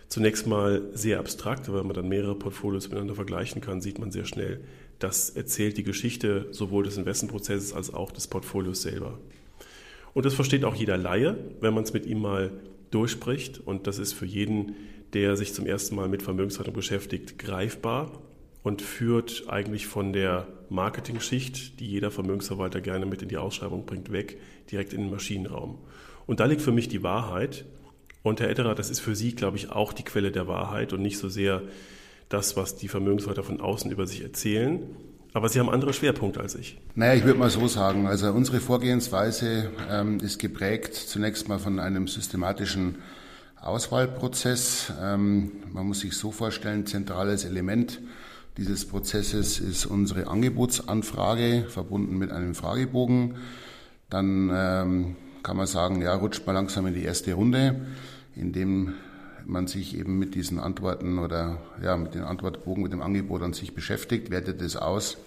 zunächst 0.10 0.48
mal 0.48 0.82
sehr 0.94 1.20
abstrakt, 1.20 1.70
aber 1.70 1.80
wenn 1.80 1.88
man 1.88 1.96
dann 1.96 2.10
mehrere 2.10 2.36
Portfolios 2.36 2.90
miteinander 2.90 3.16
vergleichen 3.16 3.62
kann, 3.62 3.80
sieht 3.80 4.00
man 4.00 4.12
sehr 4.12 4.26
schnell, 4.26 4.60
das 5.00 5.30
erzählt 5.30 5.78
die 5.78 5.84
Geschichte 5.84 6.48
sowohl 6.52 6.84
des 6.84 6.98
Investmentprozesses 6.98 7.74
als 7.74 7.94
auch 7.94 8.12
des 8.12 8.28
Portfolios 8.28 8.82
selber. 8.82 9.20
Und 10.14 10.26
das 10.26 10.34
versteht 10.34 10.64
auch 10.64 10.76
jeder 10.76 10.98
Laie, 10.98 11.38
wenn 11.60 11.74
man 11.74 11.84
es 11.84 11.94
mit 11.94 12.06
ihm 12.06 12.22
mal 12.22 12.52
durchspricht. 12.92 13.60
Und 13.60 13.88
das 13.88 14.00
ist 14.00 14.14
für 14.14 14.26
jeden, 14.26 14.76
der 15.14 15.36
sich 15.36 15.54
zum 15.54 15.66
ersten 15.66 15.96
Mal 15.96 16.08
mit 16.08 16.24
Vermögenshaltung 16.24 16.74
beschäftigt, 16.74 17.38
greifbar 17.38 18.22
und 18.64 18.82
führt 18.82 19.44
eigentlich 19.48 19.88
von 19.88 20.14
der 20.14 20.48
Marketing-Schicht, 20.70 21.80
die 21.80 21.88
jeder 21.88 22.12
Vermögensverwalter 22.12 22.82
gerne 22.82 23.06
mit 23.06 23.22
in 23.22 23.30
die 23.30 23.38
Ausschreibung 23.38 23.86
bringt, 23.86 24.12
weg, 24.12 24.40
direkt 24.72 24.94
in 24.94 25.02
den 25.02 25.12
Maschinenraum. 25.12 25.78
Und 26.26 26.40
da 26.40 26.46
liegt 26.46 26.62
für 26.62 26.72
mich 26.72 26.88
die 26.88 27.04
Wahrheit. 27.04 27.66
Und 28.24 28.40
Herr 28.40 28.50
Etterer, 28.50 28.74
das 28.74 28.90
ist 28.90 29.02
für 29.02 29.16
Sie, 29.16 29.36
glaube 29.36 29.58
ich, 29.58 29.70
auch 29.70 29.94
die 29.94 30.04
Quelle 30.04 30.32
der 30.32 30.48
Wahrheit 30.48 30.94
und 30.94 31.02
nicht 31.02 31.20
so 31.20 31.30
sehr 31.30 31.62
das, 32.30 32.58
was 32.58 32.76
die 32.76 32.88
Vermögensverwalter 32.88 33.44
von 33.44 33.62
außen 33.62 33.92
über 33.92 34.08
sich 34.08 34.24
erzählen. 34.24 34.84
Aber 35.34 35.50
Sie 35.50 35.60
haben 35.60 35.70
andere 35.70 35.94
Schwerpunkte 35.94 36.40
als 36.40 36.56
ich. 36.56 36.80
Naja, 36.96 37.14
ich 37.14 37.26
würde 37.26 37.38
mal 37.38 37.50
so 37.50 37.68
sagen. 37.68 38.08
Also 38.08 38.32
unsere 38.32 38.62
Vorgehensweise 38.62 39.70
ähm, 39.92 40.20
ist 40.22 40.40
geprägt 40.40 40.96
zunächst 40.96 41.50
mal 41.50 41.60
von 41.60 41.80
einem 41.80 42.08
systematischen 42.08 43.00
Auswahlprozess. 43.62 44.94
Ähm, 45.02 45.52
man 45.74 45.88
muss 45.88 46.00
sich 46.00 46.16
so 46.16 46.32
vorstellen, 46.32 46.86
zentrales 46.86 47.44
Element 47.44 48.00
dieses 48.58 48.88
Prozesses 48.88 49.60
ist 49.60 49.86
unsere 49.86 50.28
Angebotsanfrage, 50.28 51.66
verbunden 51.68 52.18
mit 52.18 52.32
einem 52.32 52.56
Fragebogen. 52.56 53.36
Dann 54.10 54.50
ähm, 54.54 55.16
kann 55.44 55.58
man 55.58 55.68
sagen, 55.68 56.02
ja, 56.02 56.16
rutscht 56.16 56.48
mal 56.48 56.54
langsam 56.54 56.88
in 56.88 56.94
die 56.94 57.04
erste 57.04 57.34
Runde, 57.34 57.86
in 58.36 58.54
dem 58.54 58.94
man 59.48 59.68
sich 59.68 59.98
eben 59.98 60.18
mit 60.20 60.36
diesen 60.36 60.60
Antworten 60.60 61.20
oder 61.20 61.62
ja, 61.82 61.98
mit 61.98 62.16
den 62.16 62.24
Antwortbogen, 62.24 62.84
mit 62.84 62.92
dem 62.92 63.02
Angebot 63.02 63.42
an 63.42 63.54
sich 63.54 63.74
beschäftigt, 63.74 64.32
wertet 64.32 64.62
es 64.62 64.76
aus 64.76 65.18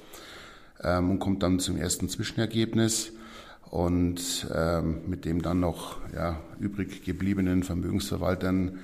ähm, 0.83 1.11
und 1.11 1.19
kommt 1.19 1.43
dann 1.43 1.61
zum 1.61 1.77
ersten 1.77 2.09
Zwischenergebnis 2.09 3.13
und 3.71 4.47
ähm, 4.55 5.03
mit 5.07 5.25
dem 5.25 5.43
dann 5.43 5.61
noch 5.61 5.99
ja, 6.15 6.41
übrig 6.59 7.05
gebliebenen 7.05 7.63
Vermögensverwaltern, 7.63 8.79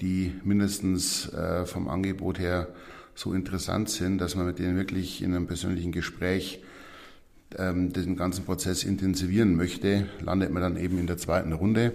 die 0.00 0.32
mindestens 0.42 1.32
äh, 1.32 1.66
vom 1.66 1.88
Angebot 1.88 2.38
her 2.38 2.68
so 3.14 3.32
interessant 3.32 3.88
sind, 3.90 4.18
dass 4.18 4.34
man 4.34 4.46
mit 4.46 4.58
denen 4.58 4.76
wirklich 4.76 5.22
in 5.22 5.34
einem 5.34 5.46
persönlichen 5.46 5.92
Gespräch 5.92 6.62
ähm, 7.56 7.92
den 7.92 8.16
ganzen 8.16 8.44
Prozess 8.44 8.82
intensivieren 8.82 9.54
möchte, 9.56 10.06
landet 10.20 10.50
man 10.50 10.62
dann 10.62 10.76
eben 10.76 10.98
in 10.98 11.06
der 11.06 11.18
zweiten 11.18 11.52
Runde. 11.52 11.92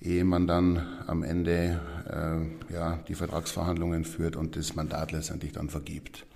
ehe 0.00 0.24
man 0.24 0.46
dann 0.46 0.86
am 1.06 1.22
Ende 1.22 1.80
äh, 2.08 2.72
ja, 2.72 2.98
die 3.08 3.14
Vertragsverhandlungen 3.14 4.04
führt 4.04 4.36
und 4.36 4.56
das 4.56 4.74
Mandat 4.74 5.12
letztendlich 5.12 5.52
dann 5.52 5.68
vergibt. 5.68 6.26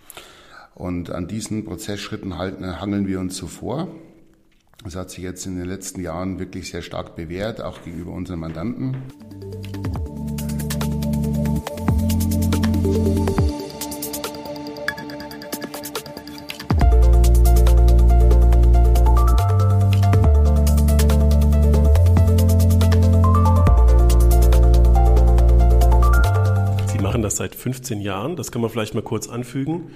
Und 0.75 1.11
an 1.11 1.29
diesen 1.29 1.64
Prozessschritten 1.64 2.38
halten, 2.38 2.81
hangeln 2.81 3.07
wir 3.07 3.21
uns 3.21 3.37
so 3.37 3.47
vor. 3.47 3.88
Das 4.85 4.97
hat 4.97 5.11
sich 5.11 5.23
jetzt 5.23 5.47
in 5.47 5.57
den 5.57 5.67
letzten 5.67 6.00
Jahren 6.00 6.38
wirklich 6.38 6.71
sehr 6.71 6.83
stark 6.83 7.14
bewährt, 7.14 7.61
auch 7.61 7.83
gegenüber 7.83 8.12
unseren 8.12 8.41
Mandanten. 8.41 8.97
15 27.62 28.00
Jahren. 28.00 28.37
Das 28.37 28.50
kann 28.50 28.61
man 28.61 28.71
vielleicht 28.71 28.95
mal 28.95 29.02
kurz 29.02 29.28
anfügen. 29.28 29.90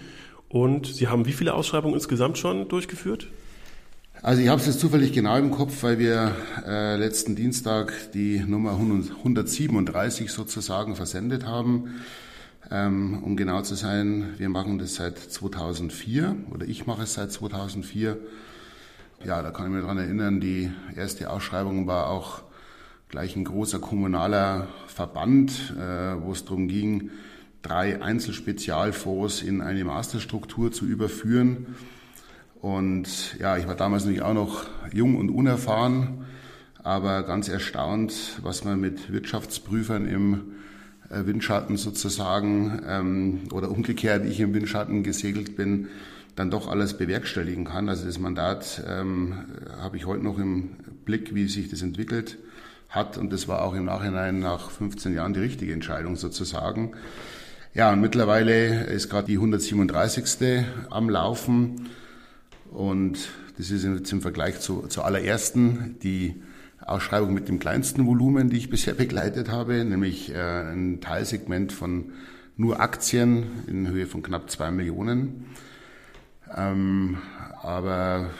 Und 0.48 0.86
Sie 0.86 1.08
haben 1.08 1.26
wie 1.26 1.32
viele 1.32 1.54
Ausschreibungen 1.54 1.94
insgesamt 1.94 2.38
schon 2.38 2.68
durchgeführt? 2.68 3.26
Also 4.22 4.40
ich 4.40 4.48
habe 4.48 4.60
es 4.60 4.66
jetzt 4.66 4.80
zufällig 4.80 5.12
genau 5.12 5.36
im 5.36 5.50
Kopf, 5.50 5.82
weil 5.82 5.98
wir 5.98 6.34
äh, 6.66 6.96
letzten 6.96 7.36
Dienstag 7.36 7.92
die 8.12 8.38
Nummer 8.38 8.72
137 8.72 10.30
sozusagen 10.30 10.96
versendet 10.96 11.44
haben. 11.44 11.96
Ähm, 12.70 13.22
um 13.22 13.36
genau 13.36 13.62
zu 13.62 13.74
sein, 13.74 14.34
wir 14.38 14.48
machen 14.48 14.78
das 14.78 14.94
seit 14.96 15.18
2004 15.18 16.36
oder 16.52 16.66
ich 16.66 16.86
mache 16.86 17.02
es 17.02 17.14
seit 17.14 17.30
2004. 17.30 18.16
Ja, 19.24 19.42
da 19.42 19.50
kann 19.50 19.66
ich 19.66 19.72
mich 19.72 19.82
daran 19.82 19.98
erinnern, 19.98 20.40
die 20.40 20.70
erste 20.96 21.30
Ausschreibung 21.30 21.86
war 21.86 22.10
auch 22.10 22.42
gleich 23.08 23.36
ein 23.36 23.44
großer 23.44 23.78
kommunaler 23.78 24.68
Verband, 24.86 25.74
äh, 25.78 26.20
wo 26.20 26.32
es 26.32 26.44
darum 26.44 26.68
ging, 26.68 27.10
drei 27.62 28.02
Einzelspezialfonds 28.02 29.42
in 29.42 29.60
eine 29.60 29.84
Masterstruktur 29.84 30.72
zu 30.72 30.86
überführen. 30.86 31.66
Und 32.60 33.36
ja, 33.38 33.56
ich 33.56 33.66
war 33.66 33.74
damals 33.74 34.04
natürlich 34.04 34.22
auch 34.22 34.34
noch 34.34 34.66
jung 34.92 35.16
und 35.16 35.30
unerfahren, 35.30 36.24
aber 36.82 37.22
ganz 37.22 37.48
erstaunt, 37.48 38.40
was 38.42 38.64
man 38.64 38.80
mit 38.80 39.12
Wirtschaftsprüfern 39.12 40.06
im 40.06 40.56
äh, 41.10 41.26
Windschatten 41.26 41.76
sozusagen 41.76 42.82
ähm, 42.86 43.40
oder 43.52 43.70
umgekehrt 43.70 44.24
ich 44.24 44.40
im 44.40 44.54
Windschatten 44.54 45.02
gesegelt 45.02 45.56
bin, 45.56 45.88
dann 46.34 46.50
doch 46.50 46.68
alles 46.68 46.96
bewerkstelligen 46.96 47.64
kann. 47.64 47.88
Also 47.88 48.06
das 48.06 48.18
Mandat 48.18 48.82
ähm, 48.86 49.34
habe 49.80 49.96
ich 49.96 50.06
heute 50.06 50.22
noch 50.22 50.38
im 50.38 50.70
Blick, 51.04 51.34
wie 51.34 51.48
sich 51.48 51.68
das 51.68 51.82
entwickelt 51.82 52.38
hat. 52.88 53.18
Und 53.18 53.32
das 53.32 53.48
war 53.48 53.62
auch 53.62 53.74
im 53.74 53.84
Nachhinein 53.84 54.38
nach 54.38 54.70
15 54.70 55.14
Jahren 55.14 55.32
die 55.32 55.40
richtige 55.40 55.72
Entscheidung 55.72 56.16
sozusagen. 56.16 56.92
Ja, 57.76 57.92
und 57.92 58.00
mittlerweile 58.00 58.84
ist 58.84 59.10
gerade 59.10 59.26
die 59.26 59.34
137. 59.34 60.64
am 60.88 61.10
Laufen. 61.10 61.90
Und 62.72 63.28
das 63.58 63.70
ist 63.70 63.84
jetzt 63.84 64.10
im 64.12 64.22
Vergleich 64.22 64.60
zu, 64.60 64.86
zur 64.86 65.04
allerersten 65.04 65.98
die 66.02 66.42
Ausschreibung 66.80 67.34
mit 67.34 67.50
dem 67.50 67.58
kleinsten 67.58 68.06
Volumen, 68.06 68.48
die 68.48 68.56
ich 68.56 68.70
bisher 68.70 68.94
begleitet 68.94 69.50
habe, 69.50 69.84
nämlich 69.84 70.32
äh, 70.32 70.72
ein 70.72 71.02
Teilsegment 71.02 71.70
von 71.70 72.12
nur 72.56 72.80
Aktien 72.80 73.44
in 73.66 73.86
Höhe 73.88 74.06
von 74.06 74.22
knapp 74.22 74.48
zwei 74.50 74.70
Millionen. 74.70 75.44
Ähm, 76.56 77.18
aber 77.60 78.30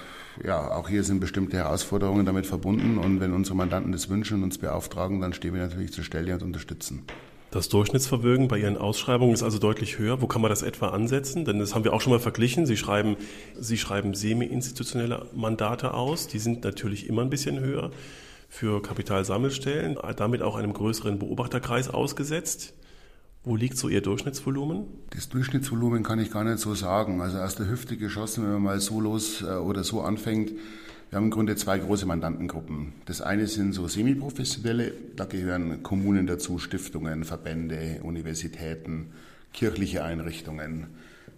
ja, 0.43 0.71
auch 0.71 0.88
hier 0.88 1.05
sind 1.05 1.21
bestimmte 1.21 1.59
Herausforderungen 1.59 2.25
damit 2.25 2.47
verbunden 2.47 2.97
und 2.97 3.21
wenn 3.21 3.35
unsere 3.35 3.55
Mandanten 3.55 3.93
das 3.93 4.09
wünschen 4.09 4.38
und 4.38 4.45
uns 4.45 4.57
beauftragen, 4.57 5.21
dann 5.21 5.35
stehen 5.35 5.52
wir 5.52 5.61
natürlich 5.61 5.93
zur 5.93 6.05
Stelle 6.05 6.33
und 6.33 6.43
unterstützen. 6.43 7.02
Das 7.56 7.70
Durchschnittsvermögen 7.70 8.48
bei 8.48 8.58
Ihren 8.58 8.76
Ausschreibungen 8.76 9.32
ist 9.32 9.42
also 9.42 9.58
deutlich 9.58 9.98
höher. 9.98 10.20
Wo 10.20 10.26
kann 10.26 10.42
man 10.42 10.50
das 10.50 10.60
etwa 10.60 10.88
ansetzen? 10.88 11.46
Denn 11.46 11.58
das 11.58 11.75
haben 11.75 11.84
wir 11.84 11.94
auch 11.94 12.02
schon 12.02 12.12
mal 12.12 12.20
verglichen. 12.20 12.66
Sie 12.66 12.76
schreiben, 12.76 13.16
Sie 13.58 13.78
schreiben 13.78 14.12
semi-institutionelle 14.12 15.25
Mandate 15.34 15.94
aus. 15.94 16.28
Die 16.28 16.38
sind 16.38 16.64
natürlich 16.64 17.08
immer 17.08 17.22
ein 17.22 17.30
bisschen 17.30 17.58
höher 17.58 17.92
für 18.50 18.82
Kapitalsammelstellen, 18.82 19.96
damit 20.18 20.42
auch 20.42 20.56
einem 20.56 20.75
größeren 20.75 21.18
Beobachterkreis 21.18 21.88
ausgesetzt. 21.88 22.75
Wo 23.42 23.56
liegt 23.56 23.78
so 23.78 23.88
Ihr 23.88 24.02
Durchschnittsvolumen? 24.02 24.84
Das 25.08 25.30
Durchschnittsvolumen 25.30 26.02
kann 26.02 26.18
ich 26.18 26.30
gar 26.30 26.44
nicht 26.44 26.58
so 26.58 26.75
sagen. 26.75 27.22
Also 27.22 27.38
aus 27.38 27.54
der 27.54 27.70
Hüfte 27.70 27.96
geschossen, 27.96 28.44
wenn 28.44 28.52
man 28.52 28.62
mal 28.62 28.80
so 28.80 29.00
los 29.00 29.40
äh, 29.40 29.46
oder 29.54 29.82
so 29.82 30.02
anfängt. 30.02 30.52
Wir 31.08 31.18
haben 31.18 31.26
im 31.26 31.30
Grunde 31.30 31.54
zwei 31.54 31.78
große 31.78 32.04
Mandantengruppen. 32.04 32.92
Das 33.04 33.20
eine 33.20 33.46
sind 33.46 33.72
so 33.72 33.86
semiprofessionelle, 33.86 34.92
da 35.14 35.25
gehören 35.25 35.84
Kommunen 35.84 36.26
dazu, 36.26 36.58
Stiftungen, 36.58 37.22
Verbände, 37.22 38.00
Universitäten, 38.02 39.12
kirchliche 39.52 40.02
Einrichtungen. 40.02 40.88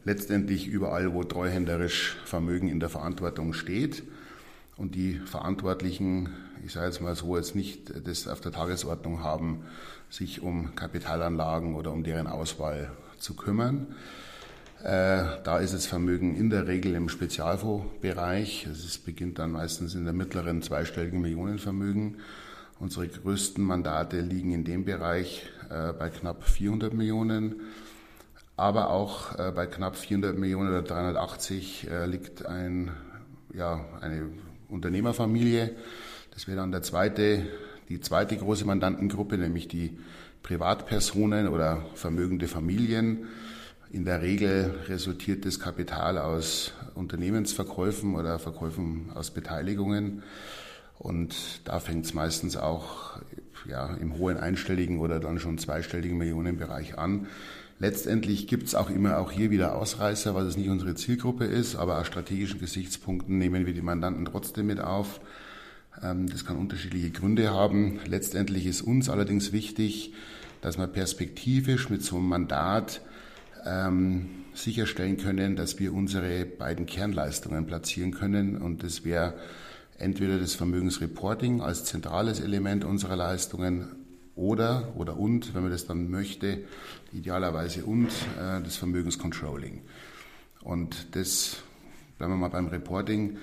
Letztendlich 0.04 0.68
überall, 0.68 1.12
wo 1.12 1.22
treuhänderisch 1.22 2.16
Vermögen 2.24 2.68
in 2.68 2.80
der 2.80 2.88
Verantwortung 2.88 3.52
steht 3.52 4.04
und 4.78 4.94
die 4.94 5.20
Verantwortlichen, 5.26 6.30
ich 6.64 6.72
sage 6.72 6.86
jetzt 6.86 7.02
mal 7.02 7.14
so, 7.14 7.36
jetzt 7.36 7.54
nicht 7.54 7.92
das 8.06 8.26
auf 8.26 8.40
der 8.40 8.52
Tagesordnung 8.52 9.22
haben, 9.22 9.64
sich 10.08 10.40
um 10.40 10.74
Kapitalanlagen 10.76 11.74
oder 11.74 11.92
um 11.92 12.04
deren 12.04 12.26
Auswahl 12.26 12.90
zu 13.18 13.34
kümmern. 13.34 13.86
Äh, 14.82 15.42
da 15.42 15.58
ist 15.58 15.74
das 15.74 15.86
Vermögen 15.86 16.36
in 16.36 16.50
der 16.50 16.68
Regel 16.68 16.94
im 16.94 17.08
Spezialfondsbereich. 17.08 18.66
Es 18.66 18.98
beginnt 18.98 19.40
dann 19.40 19.50
meistens 19.52 19.94
in 19.96 20.04
der 20.04 20.14
mittleren 20.14 20.62
zweistelligen 20.62 21.20
Millionenvermögen. 21.20 22.18
Unsere 22.78 23.08
größten 23.08 23.62
Mandate 23.64 24.20
liegen 24.20 24.52
in 24.52 24.62
dem 24.62 24.84
Bereich 24.84 25.48
äh, 25.68 25.92
bei 25.92 26.10
knapp 26.10 26.44
400 26.44 26.94
Millionen. 26.94 27.56
Aber 28.56 28.90
auch 28.90 29.36
äh, 29.36 29.50
bei 29.50 29.66
knapp 29.66 29.96
400 29.96 30.38
Millionen 30.38 30.68
oder 30.68 30.82
380 30.82 31.88
liegt 32.06 32.46
ein, 32.46 32.92
ja, 33.54 33.84
eine 34.00 34.28
Unternehmerfamilie. 34.68 35.74
Das 36.32 36.46
wäre 36.46 36.58
dann 36.58 36.70
der 36.70 36.82
zweite, 36.82 37.46
die 37.88 38.00
zweite 38.00 38.36
große 38.36 38.64
Mandantengruppe, 38.64 39.38
nämlich 39.38 39.66
die 39.66 39.98
Privatpersonen 40.44 41.48
oder 41.48 41.84
vermögende 41.94 42.46
Familien. 42.46 43.26
In 43.90 44.04
der 44.04 44.20
Regel 44.20 44.74
resultiert 44.88 45.46
das 45.46 45.60
Kapital 45.60 46.18
aus 46.18 46.74
Unternehmensverkäufen 46.94 48.16
oder 48.16 48.38
Verkäufen 48.38 49.10
aus 49.14 49.30
Beteiligungen. 49.30 50.22
Und 50.98 51.34
da 51.64 51.80
fängt 51.80 52.04
es 52.04 52.12
meistens 52.12 52.58
auch 52.58 53.18
ja, 53.66 53.94
im 53.94 54.18
hohen 54.18 54.36
einstelligen 54.36 54.98
oder 54.98 55.20
dann 55.20 55.38
schon 55.38 55.56
zweistelligen 55.56 56.18
Millionenbereich 56.18 56.98
an. 56.98 57.28
Letztendlich 57.78 58.46
gibt 58.46 58.66
es 58.66 58.74
auch 58.74 58.90
immer 58.90 59.18
auch 59.18 59.30
hier 59.30 59.50
wieder 59.50 59.74
Ausreißer, 59.74 60.34
weil 60.34 60.46
es 60.46 60.58
nicht 60.58 60.68
unsere 60.68 60.94
Zielgruppe 60.94 61.46
ist, 61.46 61.76
aber 61.76 61.98
aus 61.98 62.08
strategischen 62.08 62.60
Gesichtspunkten 62.60 63.38
nehmen 63.38 63.64
wir 63.64 63.72
die 63.72 63.80
Mandanten 63.80 64.26
trotzdem 64.26 64.66
mit 64.66 64.80
auf. 64.80 65.20
Ähm, 66.02 66.28
das 66.28 66.44
kann 66.44 66.58
unterschiedliche 66.58 67.10
Gründe 67.10 67.50
haben. 67.50 68.00
Letztendlich 68.04 68.66
ist 68.66 68.82
uns 68.82 69.08
allerdings 69.08 69.52
wichtig, 69.52 70.12
dass 70.60 70.76
man 70.76 70.92
perspektivisch 70.92 71.88
mit 71.88 72.02
so 72.02 72.16
einem 72.16 72.28
Mandat 72.28 73.00
ähm, 73.64 74.44
sicherstellen 74.54 75.16
können, 75.16 75.56
dass 75.56 75.78
wir 75.78 75.92
unsere 75.92 76.44
beiden 76.44 76.86
Kernleistungen 76.86 77.66
platzieren 77.66 78.12
können. 78.12 78.56
Und 78.56 78.82
das 78.82 79.04
wäre 79.04 79.34
entweder 79.98 80.38
das 80.38 80.54
Vermögensreporting 80.54 81.60
als 81.60 81.84
zentrales 81.84 82.40
Element 82.40 82.84
unserer 82.84 83.16
Leistungen 83.16 83.88
oder, 84.34 84.92
oder 84.96 85.16
und, 85.16 85.54
wenn 85.54 85.62
man 85.62 85.72
das 85.72 85.86
dann 85.86 86.10
möchte, 86.10 86.64
idealerweise 87.12 87.84
und 87.84 88.08
äh, 88.38 88.62
das 88.62 88.76
Vermögenscontrolling. 88.76 89.82
Und 90.62 91.16
das, 91.16 91.56
bleiben 92.18 92.34
wir 92.34 92.36
mal 92.36 92.48
beim 92.48 92.68
Reporting, 92.68 93.38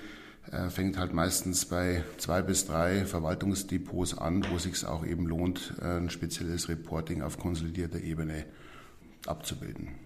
äh, 0.50 0.70
fängt 0.70 0.96
halt 0.96 1.12
meistens 1.12 1.66
bei 1.66 2.04
zwei 2.16 2.40
bis 2.40 2.66
drei 2.66 3.04
Verwaltungsdepots 3.04 4.16
an, 4.16 4.46
wo 4.50 4.58
sich 4.58 4.86
auch 4.86 5.04
eben 5.04 5.26
lohnt, 5.26 5.74
äh, 5.82 5.98
ein 5.98 6.08
spezielles 6.08 6.68
Reporting 6.68 7.22
auf 7.22 7.38
konsolidierter 7.38 8.00
Ebene 8.00 8.46
abzubilden. 9.26 10.05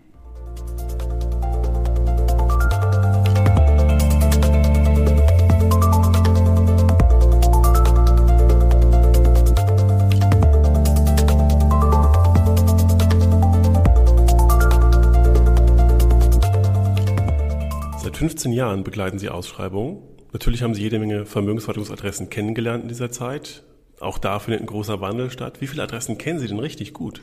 Seit 18.03 18.17
15 18.17 18.53
Jahren 18.53 18.83
begleiten 18.83 19.19
Sie 19.19 19.29
Ausschreibungen. 19.29 19.99
Natürlich 20.33 20.63
haben 20.63 20.75
Sie 20.75 20.83
jede 20.83 20.99
Menge 20.99 21.27
Vermögensverwaltungsadressen 21.27 22.31
kennengelernt 22.31 22.83
in 22.83 22.89
dieser 22.89 23.11
Zeit. 23.11 23.63
Auch 24.01 24.17
da 24.19 24.39
findet 24.39 24.63
ein 24.63 24.67
großer 24.67 25.01
Wandel 25.01 25.31
statt. 25.31 25.61
Wie 25.61 25.67
viele 25.67 25.83
Adressen 25.83 26.17
kennen 26.17 26.39
Sie 26.39 26.49
denn 26.49 26.59
richtig 26.59 26.95
gut? 26.95 27.21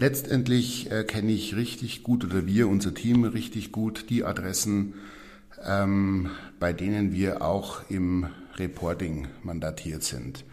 Letztendlich 0.00 0.90
äh, 0.90 1.04
kenne 1.04 1.30
ich 1.30 1.56
richtig 1.56 2.02
gut 2.02 2.24
oder 2.24 2.46
wir, 2.46 2.68
unser 2.68 2.94
Team 2.94 3.22
richtig 3.22 3.70
gut 3.70 4.08
die 4.08 4.24
Adressen, 4.24 4.94
ähm, 5.62 6.30
bei 6.58 6.72
denen 6.72 7.12
wir 7.12 7.42
auch 7.42 7.82
im 7.90 8.26
Reporting 8.56 9.28
mandatiert 9.42 10.02
sind. 10.02 10.46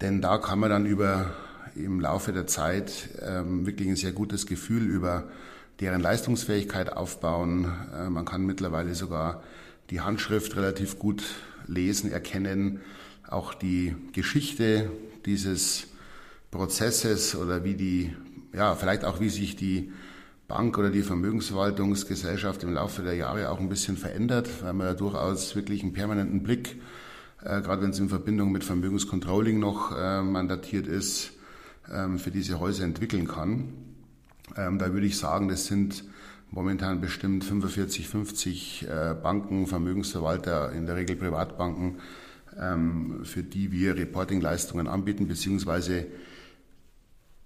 Denn 0.00 0.20
da 0.20 0.38
kann 0.38 0.58
man 0.58 0.68
dann 0.68 0.84
über 0.84 1.30
im 1.76 2.00
Laufe 2.00 2.32
der 2.32 2.48
Zeit 2.48 3.10
ähm, 3.24 3.66
wirklich 3.66 3.86
ein 3.86 3.94
sehr 3.94 4.10
gutes 4.10 4.48
Gefühl 4.48 4.82
über 4.82 5.28
deren 5.78 6.00
Leistungsfähigkeit 6.00 6.92
aufbauen. 6.92 7.72
Äh, 7.94 8.10
man 8.10 8.24
kann 8.24 8.44
mittlerweile 8.46 8.96
sogar 8.96 9.44
die 9.90 10.00
Handschrift 10.00 10.56
relativ 10.56 10.98
gut 10.98 11.22
lesen, 11.68 12.10
erkennen, 12.10 12.80
auch 13.28 13.54
die 13.54 13.94
Geschichte 14.12 14.90
dieses 15.24 15.86
Prozesses 16.50 17.36
oder 17.36 17.62
wie 17.62 17.74
die, 17.74 18.12
ja, 18.52 18.74
vielleicht 18.74 19.04
auch 19.04 19.20
wie 19.20 19.28
sich 19.28 19.56
die 19.56 19.92
Bank 20.48 20.76
oder 20.78 20.90
die 20.90 21.02
Vermögensverwaltungsgesellschaft 21.02 22.64
im 22.64 22.74
Laufe 22.74 23.02
der 23.02 23.14
Jahre 23.14 23.50
auch 23.50 23.60
ein 23.60 23.68
bisschen 23.68 23.96
verändert, 23.96 24.48
weil 24.62 24.72
man 24.72 24.88
ja 24.88 24.94
durchaus 24.94 25.54
wirklich 25.54 25.82
einen 25.82 25.92
permanenten 25.92 26.42
Blick, 26.42 26.80
äh, 27.42 27.60
gerade 27.60 27.82
wenn 27.82 27.90
es 27.90 28.00
in 28.00 28.08
Verbindung 28.08 28.50
mit 28.50 28.64
Vermögenscontrolling 28.64 29.60
noch 29.60 29.96
äh, 29.96 30.22
mandatiert 30.22 30.88
ist, 30.88 31.32
ähm, 31.88 32.18
für 32.18 32.32
diese 32.32 32.58
Häuser 32.58 32.84
entwickeln 32.84 33.28
kann. 33.28 33.72
Ähm, 34.56 34.78
da 34.78 34.92
würde 34.92 35.06
ich 35.06 35.18
sagen, 35.18 35.48
das 35.48 35.66
sind 35.66 36.04
momentan 36.50 37.00
bestimmt 37.00 37.44
45, 37.44 38.08
50 38.08 38.88
äh, 38.88 39.14
Banken, 39.14 39.68
Vermögensverwalter, 39.68 40.72
in 40.72 40.86
der 40.86 40.96
Regel 40.96 41.14
Privatbanken, 41.14 41.98
ähm, 42.60 43.20
für 43.22 43.44
die 43.44 43.70
wir 43.70 43.96
Reportingleistungen 43.96 44.88
anbieten, 44.88 45.28
beziehungsweise 45.28 46.06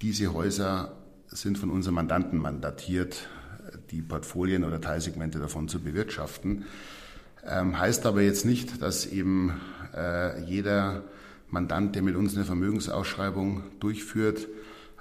diese 0.05 0.35
Häuser 0.35 0.93
sind 1.29 1.57
von 1.57 1.71
unseren 1.71 1.95
Mandanten 1.95 2.39
mandatiert, 2.39 3.27
die 3.91 4.03
Portfolien 4.03 4.63
oder 4.65 4.79
Teilsegmente 4.79 5.39
davon 5.39 5.67
zu 5.67 5.81
bewirtschaften. 5.81 6.67
Ähm, 7.43 7.79
heißt 7.79 8.05
aber 8.05 8.21
jetzt 8.21 8.45
nicht, 8.45 8.83
dass 8.83 9.07
eben 9.07 9.59
äh, 9.97 10.45
jeder 10.45 11.05
Mandant, 11.49 11.95
der 11.95 12.03
mit 12.03 12.17
uns 12.17 12.37
eine 12.37 12.45
Vermögensausschreibung 12.45 13.63
durchführt, 13.81 14.47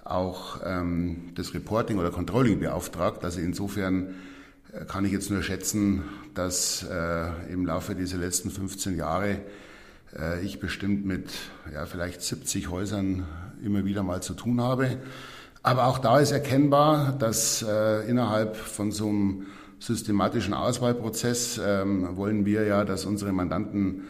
auch 0.05 0.61
ähm, 0.63 1.33
das 1.35 1.53
Reporting 1.53 1.97
oder 1.97 2.09
Controlling 2.09 2.61
beauftragt. 2.61 3.25
Also 3.25 3.41
insofern 3.41 4.15
äh, 4.71 4.85
kann 4.85 5.03
ich 5.03 5.11
jetzt 5.11 5.29
nur 5.29 5.43
schätzen, 5.43 6.03
dass 6.33 6.81
äh, 6.89 7.51
im 7.51 7.65
Laufe 7.65 7.93
dieser 7.93 8.19
letzten 8.19 8.49
15 8.49 8.95
Jahre 8.95 9.41
äh, 10.17 10.41
ich 10.45 10.61
bestimmt 10.61 11.05
mit 11.05 11.29
ja, 11.73 11.85
vielleicht 11.87 12.21
70 12.21 12.69
Häusern 12.69 13.25
immer 13.63 13.85
wieder 13.85 14.03
mal 14.03 14.21
zu 14.21 14.33
tun 14.33 14.61
habe. 14.61 14.97
Aber 15.63 15.87
auch 15.87 15.99
da 15.99 16.19
ist 16.19 16.31
erkennbar, 16.31 17.13
dass 17.17 17.63
äh, 17.63 18.07
innerhalb 18.09 18.55
von 18.55 18.91
so 18.91 19.07
einem 19.07 19.47
systematischen 19.79 20.53
Auswahlprozess 20.53 21.59
ähm, 21.63 22.15
wollen 22.15 22.45
wir 22.45 22.63
ja, 22.63 22.85
dass 22.85 23.05
unsere 23.05 23.31
Mandanten 23.31 24.03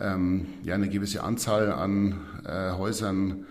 ähm, 0.00 0.46
ja 0.64 0.74
eine 0.74 0.88
gewisse 0.88 1.22
Anzahl 1.22 1.72
an 1.72 2.20
äh, 2.46 2.72
Häusern 2.72 3.46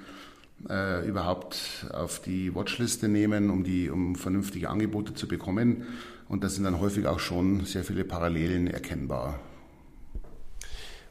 äh, 0.69 1.07
überhaupt 1.07 1.87
auf 1.91 2.19
die 2.19 2.53
Watchliste 2.55 3.07
nehmen, 3.07 3.49
um 3.49 3.63
die 3.63 3.89
um 3.89 4.15
vernünftige 4.15 4.69
Angebote 4.69 5.13
zu 5.13 5.27
bekommen. 5.27 5.83
Und 6.29 6.43
da 6.43 6.49
sind 6.49 6.63
dann 6.63 6.79
häufig 6.79 7.07
auch 7.07 7.19
schon 7.19 7.65
sehr 7.65 7.83
viele 7.83 8.03
Parallelen 8.03 8.67
erkennbar. 8.67 9.39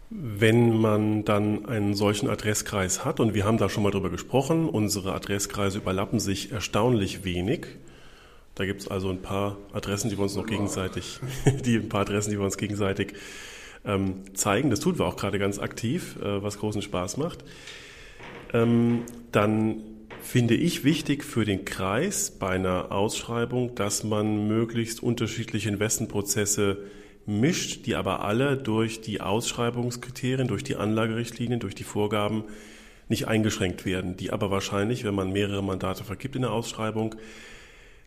Wenn 0.09 0.79
man 0.79 1.25
dann 1.25 1.67
einen 1.67 1.95
solchen 1.95 2.29
Adresskreis 2.29 3.05
hat, 3.05 3.19
und 3.19 3.35
wir 3.35 3.45
haben 3.45 3.59
da 3.59 3.69
schon 3.69 3.83
mal 3.83 3.91
drüber 3.91 4.11
gesprochen, 4.11 4.69
unsere 4.69 5.13
Adresskreise 5.13 5.79
überlappen 5.79 6.21
sich 6.21 6.53
erstaunlich 6.53 7.25
wenig. 7.25 7.67
Da 8.55 8.65
gibt 8.65 8.83
es 8.83 8.88
also 8.88 9.11
ein 9.11 9.21
paar 9.21 9.59
Adressen, 9.73 10.09
die 10.09 10.16
wir 10.16 10.23
uns 10.23 10.37
noch 10.37 10.47
gegenseitig, 10.47 11.19
die 11.64 11.77
ein 11.77 11.88
paar 11.88 12.03
Adressen, 12.03 12.31
die 12.31 12.38
wir 12.38 12.45
uns 12.45 12.57
gegenseitig 12.57 13.14
ähm, 13.85 14.35
zeigen. 14.35 14.71
Das 14.71 14.81
tun 14.81 14.99
wir 14.99 15.07
auch 15.07 15.16
gerade 15.16 15.38
ganz 15.38 15.59
aktiv, 15.59 16.16
äh, 16.23 16.42
was 16.42 16.59
großen 16.59 16.83
Spaß 16.83 17.16
macht. 17.16 17.45
Ähm, 18.55 19.03
dann 19.33 19.83
finde 20.23 20.55
ich 20.55 20.85
wichtig 20.85 21.25
für 21.25 21.45
den 21.45 21.64
Kreis 21.64 22.31
bei 22.31 22.51
einer 22.51 22.92
Ausschreibung, 22.92 23.75
dass 23.75 24.05
man 24.05 24.47
möglichst 24.47 25.03
unterschiedliche 25.03 25.69
Investmentprozesse 25.69 26.79
mischt, 27.27 27.87
die 27.87 27.95
aber 27.95 28.25
alle 28.25 28.57
durch 28.57 29.01
die 29.01 29.21
Ausschreibungskriterien, 29.21 30.49
durch 30.49 30.65
die 30.65 30.77
Anlagerichtlinien, 30.77 31.61
durch 31.61 31.75
die 31.75 31.85
Vorgaben 31.85 32.45
nicht 33.09 33.29
eingeschränkt 33.29 33.85
werden, 33.85 34.17
die 34.17 34.33
aber 34.33 34.51
wahrscheinlich, 34.51 35.05
wenn 35.05 35.15
man 35.15 35.33
mehrere 35.33 35.62
Mandate 35.62 36.05
vergibt 36.05 36.37
in 36.37 36.43
der 36.43 36.53
Ausschreibung, 36.53 37.15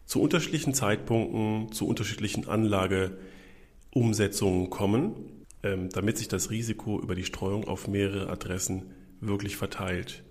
zu 0.06 0.22
unterschiedlichen 0.22 0.74
Zeitpunkten, 0.74 1.72
zu 1.72 1.88
unterschiedlichen 1.88 2.48
Anlageumsetzungen 2.48 4.70
kommen, 4.70 5.14
ähm, 5.62 5.90
damit 5.90 6.18
sich 6.18 6.28
das 6.28 6.50
Risiko 6.50 7.00
über 7.00 7.16
die 7.16 7.26
Streuung 7.26 7.68
auf 7.68 7.88
mehrere 7.88 8.30
Adressen 8.30 8.84
wirklich 9.22 9.56
verteilt. 9.56 10.24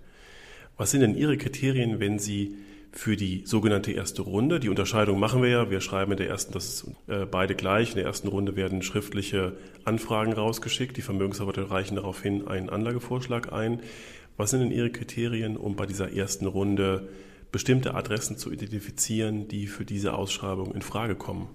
Was 0.77 0.91
sind 0.91 1.01
denn 1.01 1.15
Ihre 1.15 1.37
Kriterien, 1.37 1.99
wenn 1.99 2.19
Sie 2.19 2.57
für 2.91 3.15
die 3.15 3.43
sogenannte 3.45 3.91
erste 3.91 4.23
Runde. 4.23 4.59
Die 4.59 4.69
Unterscheidung 4.69 5.19
machen 5.19 5.41
wir 5.41 5.49
ja. 5.49 5.69
Wir 5.69 5.81
schreiben 5.81 6.11
in 6.11 6.17
der 6.17 6.29
ersten, 6.29 6.53
das 6.53 6.65
ist 6.65 6.87
äh, 7.07 7.25
beide 7.25 7.55
gleich. 7.55 7.91
In 7.91 7.97
der 7.97 8.05
ersten 8.05 8.27
Runde 8.27 8.55
werden 8.55 8.81
schriftliche 8.81 9.57
Anfragen 9.85 10.33
rausgeschickt. 10.33 10.97
Die 10.97 11.01
Vermögensverwalter 11.01 11.69
reichen 11.69 11.95
daraufhin 11.95 12.47
einen 12.47 12.69
Anlagevorschlag 12.69 13.53
ein. 13.53 13.79
Was 14.37 14.51
sind 14.51 14.61
denn 14.61 14.71
Ihre 14.71 14.89
Kriterien, 14.89 15.57
um 15.57 15.75
bei 15.75 15.85
dieser 15.85 16.13
ersten 16.13 16.45
Runde 16.45 17.09
bestimmte 17.51 17.93
Adressen 17.93 18.37
zu 18.37 18.51
identifizieren, 18.51 19.47
die 19.47 19.67
für 19.67 19.85
diese 19.85 20.13
Ausschreibung 20.13 20.73
in 20.73 20.81
Frage 20.81 21.15
kommen? 21.15 21.47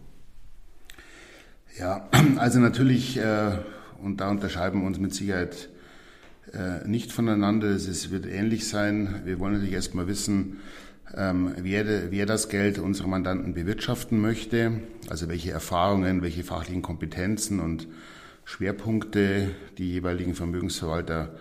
Ja, 1.78 2.08
also 2.36 2.60
natürlich, 2.60 3.16
äh, 3.16 3.58
und 4.02 4.20
da 4.20 4.30
unterscheiden 4.30 4.80
wir 4.80 4.86
uns 4.86 4.98
mit 4.98 5.14
Sicherheit 5.14 5.68
äh, 6.52 6.86
nicht 6.86 7.10
voneinander. 7.10 7.68
Es 7.68 8.10
wird 8.10 8.26
ähnlich 8.26 8.68
sein. 8.68 9.22
Wir 9.24 9.38
wollen 9.38 9.54
natürlich 9.54 9.74
erstmal 9.74 10.06
wissen, 10.06 10.60
ähm, 11.16 11.54
wer, 11.56 12.10
wer 12.10 12.26
das 12.26 12.48
Geld 12.48 12.78
unserer 12.78 13.08
Mandanten 13.08 13.54
bewirtschaften 13.54 14.20
möchte, 14.20 14.80
also 15.08 15.28
welche 15.28 15.50
Erfahrungen, 15.50 16.22
welche 16.22 16.44
fachlichen 16.44 16.82
Kompetenzen 16.82 17.60
und 17.60 17.86
Schwerpunkte 18.44 19.50
die 19.78 19.92
jeweiligen 19.92 20.34
Vermögensverwalter 20.34 21.34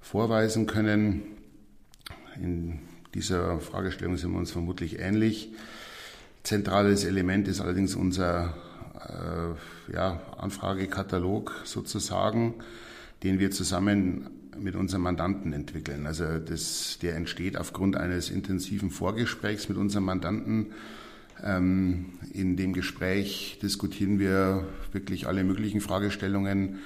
vorweisen 0.00 0.66
können. 0.66 1.22
In 2.36 2.80
dieser 3.14 3.60
Fragestellung 3.60 4.16
sind 4.16 4.32
wir 4.32 4.38
uns 4.38 4.50
vermutlich 4.50 4.98
ähnlich. 4.98 5.50
Zentrales 6.42 7.04
Element 7.04 7.48
ist 7.48 7.60
allerdings 7.60 7.94
unser 7.94 8.54
äh, 8.96 9.92
ja, 9.92 10.20
Anfragekatalog 10.38 11.62
sozusagen, 11.64 12.54
den 13.22 13.38
wir 13.38 13.50
zusammen 13.50 14.39
mit 14.58 14.74
unserem 14.74 15.02
Mandanten 15.02 15.52
entwickeln. 15.52 16.06
Also 16.06 16.38
das, 16.38 16.98
der 17.00 17.16
entsteht 17.16 17.56
aufgrund 17.56 17.96
eines 17.96 18.30
intensiven 18.30 18.90
Vorgesprächs 18.90 19.68
mit 19.68 19.78
unserem 19.78 20.04
Mandanten. 20.04 20.66
Ähm, 21.42 22.06
in 22.32 22.56
dem 22.56 22.72
Gespräch 22.72 23.58
diskutieren 23.62 24.18
wir 24.18 24.66
wirklich 24.92 25.26
alle 25.26 25.44
möglichen 25.44 25.80
Fragestellungen. 25.80 26.80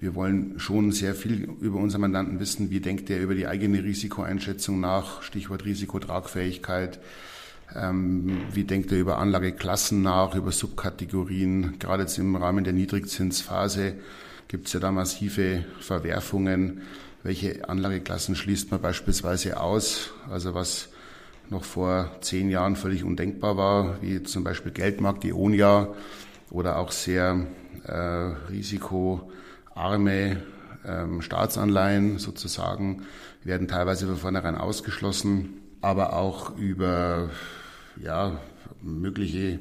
Wir 0.00 0.14
wollen 0.14 0.58
schon 0.58 0.92
sehr 0.92 1.14
viel 1.14 1.48
über 1.60 1.78
unseren 1.78 2.02
Mandanten 2.02 2.40
wissen. 2.40 2.70
Wie 2.70 2.80
denkt 2.80 3.08
er 3.10 3.22
über 3.22 3.34
die 3.34 3.46
eigene 3.46 3.82
Risikoeinschätzung 3.82 4.80
nach? 4.80 5.22
Stichwort 5.22 5.64
Risikotragfähigkeit. 5.64 6.98
Ähm, 7.74 8.42
wie 8.52 8.64
denkt 8.64 8.92
er 8.92 8.98
über 8.98 9.18
Anlageklassen 9.18 10.02
nach, 10.02 10.34
über 10.34 10.52
Subkategorien? 10.52 11.78
Gerade 11.78 12.02
jetzt 12.02 12.18
im 12.18 12.36
Rahmen 12.36 12.64
der 12.64 12.72
Niedrigzinsphase 12.72 13.94
gibt 14.48 14.66
es 14.66 14.72
ja 14.72 14.80
da 14.80 14.92
massive 14.92 15.64
Verwerfungen. 15.80 16.82
Welche 17.22 17.68
Anlageklassen 17.68 18.36
schließt 18.36 18.70
man 18.70 18.80
beispielsweise 18.80 19.60
aus? 19.60 20.12
Also 20.30 20.54
was 20.54 20.90
noch 21.50 21.64
vor 21.64 22.10
zehn 22.20 22.50
Jahren 22.50 22.76
völlig 22.76 23.04
undenkbar 23.04 23.56
war, 23.56 24.02
wie 24.02 24.22
zum 24.22 24.44
Beispiel 24.44 24.72
Geldmarkt, 24.72 25.24
Ionia 25.24 25.94
oder 26.50 26.78
auch 26.78 26.90
sehr 26.90 27.46
äh, 27.84 27.92
risikoarme 28.50 30.42
ähm, 30.86 31.22
Staatsanleihen 31.22 32.18
sozusagen, 32.18 33.02
werden 33.42 33.68
teilweise 33.68 34.06
von 34.06 34.16
vornherein 34.16 34.56
ausgeschlossen, 34.56 35.60
aber 35.80 36.14
auch 36.14 36.56
über 36.56 37.30
ja, 37.96 38.38
mögliche 38.82 39.60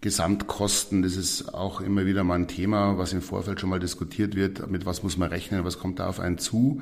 Gesamtkosten, 0.00 1.02
das 1.02 1.16
ist 1.16 1.52
auch 1.52 1.82
immer 1.82 2.06
wieder 2.06 2.24
mal 2.24 2.36
ein 2.36 2.48
Thema, 2.48 2.96
was 2.96 3.12
im 3.12 3.20
Vorfeld 3.20 3.60
schon 3.60 3.68
mal 3.68 3.80
diskutiert 3.80 4.34
wird. 4.34 4.70
Mit 4.70 4.86
was 4.86 5.02
muss 5.02 5.18
man 5.18 5.28
rechnen, 5.28 5.64
was 5.64 5.78
kommt 5.78 5.98
da 5.98 6.08
auf 6.08 6.20
einen 6.20 6.38
zu? 6.38 6.80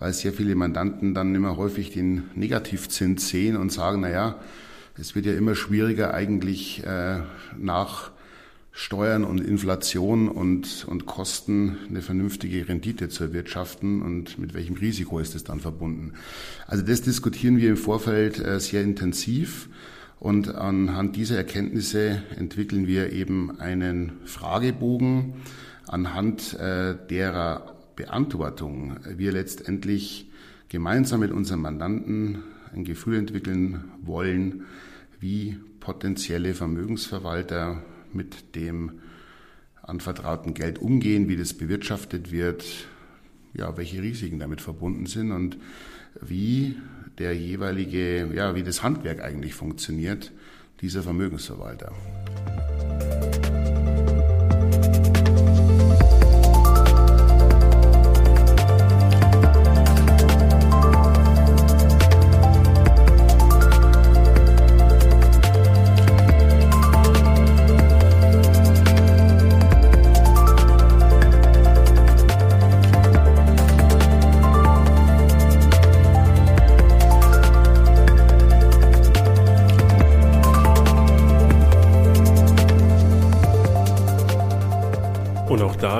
Weil 0.00 0.12
sehr 0.12 0.32
viele 0.32 0.56
Mandanten 0.56 1.14
dann 1.14 1.34
immer 1.34 1.56
häufig 1.56 1.90
den 1.92 2.24
Negativzins 2.34 3.28
sehen 3.28 3.56
und 3.56 3.70
sagen, 3.70 4.00
na 4.00 4.10
ja, 4.10 4.40
es 4.98 5.14
wird 5.14 5.26
ja 5.26 5.34
immer 5.34 5.54
schwieriger 5.54 6.12
eigentlich 6.12 6.84
äh, 6.84 7.20
nach 7.56 8.10
Steuern 8.72 9.24
und 9.24 9.40
Inflation 9.40 10.28
und, 10.28 10.84
und 10.88 11.06
Kosten 11.06 11.78
eine 11.88 12.02
vernünftige 12.02 12.68
Rendite 12.68 13.08
zu 13.08 13.24
erwirtschaften 13.24 14.02
und 14.02 14.38
mit 14.38 14.54
welchem 14.54 14.74
Risiko 14.74 15.18
ist 15.18 15.34
das 15.34 15.44
dann 15.44 15.60
verbunden. 15.60 16.14
Also 16.66 16.84
das 16.84 17.00
diskutieren 17.00 17.58
wir 17.58 17.70
im 17.70 17.76
Vorfeld 17.76 18.38
äh, 18.38 18.58
sehr 18.58 18.82
intensiv. 18.82 19.68
Und 20.18 20.54
anhand 20.54 21.16
dieser 21.16 21.36
Erkenntnisse 21.36 22.22
entwickeln 22.36 22.86
wir 22.86 23.12
eben 23.12 23.60
einen 23.60 24.12
Fragebogen, 24.24 25.34
anhand 25.86 26.54
äh, 26.54 26.96
derer 27.10 27.76
Beantwortung 27.96 28.96
wir 29.16 29.32
letztendlich 29.32 30.30
gemeinsam 30.68 31.20
mit 31.20 31.32
unseren 31.32 31.60
Mandanten 31.60 32.42
ein 32.74 32.84
Gefühl 32.84 33.16
entwickeln 33.16 33.84
wollen, 34.02 34.64
wie 35.20 35.56
potenzielle 35.80 36.54
Vermögensverwalter 36.54 37.82
mit 38.12 38.54
dem 38.54 39.00
anvertrauten 39.82 40.54
Geld 40.54 40.78
umgehen, 40.78 41.28
wie 41.28 41.36
das 41.36 41.54
bewirtschaftet 41.54 42.32
wird, 42.32 42.64
ja, 43.54 43.76
welche 43.76 44.02
Risiken 44.02 44.38
damit 44.38 44.60
verbunden 44.60 45.06
sind 45.06 45.30
und 45.32 45.56
wie 46.20 46.76
der 47.18 47.34
jeweilige, 47.34 48.28
ja, 48.34 48.54
wie 48.54 48.62
das 48.62 48.82
Handwerk 48.82 49.22
eigentlich 49.22 49.54
funktioniert, 49.54 50.32
dieser 50.80 51.02
Vermögensverwalter. 51.02 51.92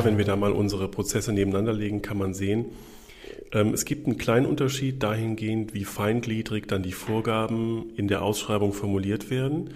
Wenn 0.07 0.19
wir 0.19 0.25
da 0.25 0.37
mal 0.37 0.53
unsere 0.53 0.87
Prozesse 0.87 1.33
nebeneinander 1.33 1.73
legen, 1.73 2.01
kann 2.01 2.16
man 2.16 2.33
sehen, 2.33 2.66
ähm, 3.51 3.75
es 3.75 3.85
gibt 3.85 4.07
einen 4.07 4.16
kleinen 4.16 4.47
Unterschied 4.47 5.03
dahingehend, 5.03 5.75
wie 5.75 5.85
feingliedrig 5.85 6.69
dann 6.69 6.85
die 6.85 6.92
Vorgaben 6.92 7.90
in 7.97 8.07
der 8.07 8.23
Ausschreibung 8.23 8.73
formuliert 8.73 9.31
werden. 9.31 9.71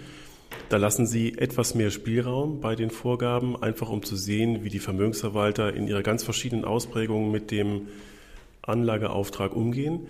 Da 0.69 0.77
lassen 0.77 1.05
Sie 1.05 1.37
etwas 1.37 1.75
mehr 1.75 1.91
Spielraum 1.91 2.61
bei 2.61 2.75
den 2.75 2.91
Vorgaben, 2.91 3.61
einfach 3.61 3.89
um 3.89 4.03
zu 4.03 4.15
sehen, 4.15 4.63
wie 4.63 4.69
die 4.69 4.79
Vermögensverwalter 4.79 5.73
in 5.73 5.89
ihrer 5.89 6.01
ganz 6.01 6.23
verschiedenen 6.23 6.63
Ausprägung 6.63 7.29
mit 7.29 7.51
dem 7.51 7.89
Anlageauftrag 8.61 9.53
umgehen. 9.53 10.07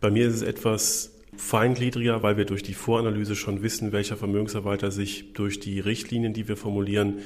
Bei 0.00 0.10
mir 0.10 0.26
ist 0.26 0.36
es 0.36 0.42
etwas 0.42 1.12
feingliedriger, 1.36 2.22
weil 2.22 2.38
wir 2.38 2.46
durch 2.46 2.62
die 2.62 2.74
Voranalyse 2.74 3.36
schon 3.36 3.62
wissen, 3.62 3.92
welcher 3.92 4.16
Vermögensverwalter 4.16 4.90
sich 4.90 5.34
durch 5.34 5.60
die 5.60 5.80
Richtlinien, 5.80 6.32
die 6.32 6.48
wir 6.48 6.56
formulieren, 6.56 7.18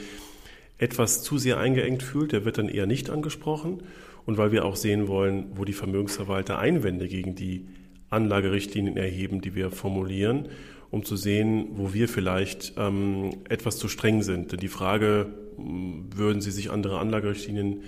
etwas 0.78 1.22
zu 1.22 1.38
sehr 1.38 1.58
eingeengt 1.58 2.02
fühlt, 2.02 2.32
der 2.32 2.44
wird 2.44 2.58
dann 2.58 2.68
eher 2.68 2.86
nicht 2.86 3.10
angesprochen. 3.10 3.82
Und 4.26 4.38
weil 4.38 4.52
wir 4.52 4.64
auch 4.64 4.76
sehen 4.76 5.06
wollen, 5.06 5.46
wo 5.54 5.64
die 5.64 5.74
Vermögensverwalter 5.74 6.58
Einwände 6.58 7.08
gegen 7.08 7.34
die 7.34 7.66
Anlagerichtlinien 8.08 8.96
erheben, 8.96 9.40
die 9.40 9.54
wir 9.54 9.70
formulieren, 9.70 10.48
um 10.90 11.04
zu 11.04 11.16
sehen, 11.16 11.66
wo 11.72 11.92
wir 11.92 12.08
vielleicht 12.08 12.74
ähm, 12.78 13.30
etwas 13.48 13.78
zu 13.78 13.88
streng 13.88 14.22
sind. 14.22 14.52
Denn 14.52 14.60
die 14.60 14.68
Frage, 14.68 15.26
würden 15.56 16.40
Sie 16.40 16.50
sich 16.50 16.70
andere 16.70 16.98
Anlagerichtlinien 16.98 17.82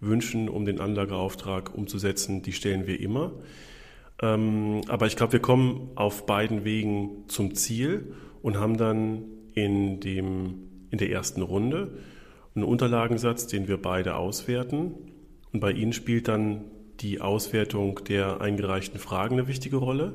wünschen, 0.00 0.48
um 0.48 0.64
den 0.64 0.80
Anlageauftrag 0.80 1.74
umzusetzen, 1.74 2.42
die 2.42 2.52
stellen 2.52 2.86
wir 2.86 3.00
immer. 3.00 3.32
Ähm, 4.20 4.82
aber 4.88 5.06
ich 5.06 5.16
glaube, 5.16 5.34
wir 5.34 5.40
kommen 5.40 5.90
auf 5.94 6.26
beiden 6.26 6.64
Wegen 6.64 7.24
zum 7.28 7.54
Ziel 7.54 8.14
und 8.42 8.58
haben 8.58 8.76
dann 8.76 9.24
in, 9.54 10.00
dem, 10.00 10.68
in 10.90 10.98
der 10.98 11.10
ersten 11.10 11.42
Runde 11.42 11.98
einen 12.58 12.68
Unterlagensatz, 12.68 13.46
den 13.46 13.68
wir 13.68 13.80
beide 13.80 14.16
auswerten. 14.16 14.94
Und 15.52 15.60
bei 15.60 15.72
Ihnen 15.72 15.92
spielt 15.92 16.28
dann 16.28 16.64
die 17.00 17.20
Auswertung 17.20 18.00
der 18.04 18.40
eingereichten 18.40 18.98
Fragen 18.98 19.38
eine 19.38 19.48
wichtige 19.48 19.76
Rolle. 19.76 20.12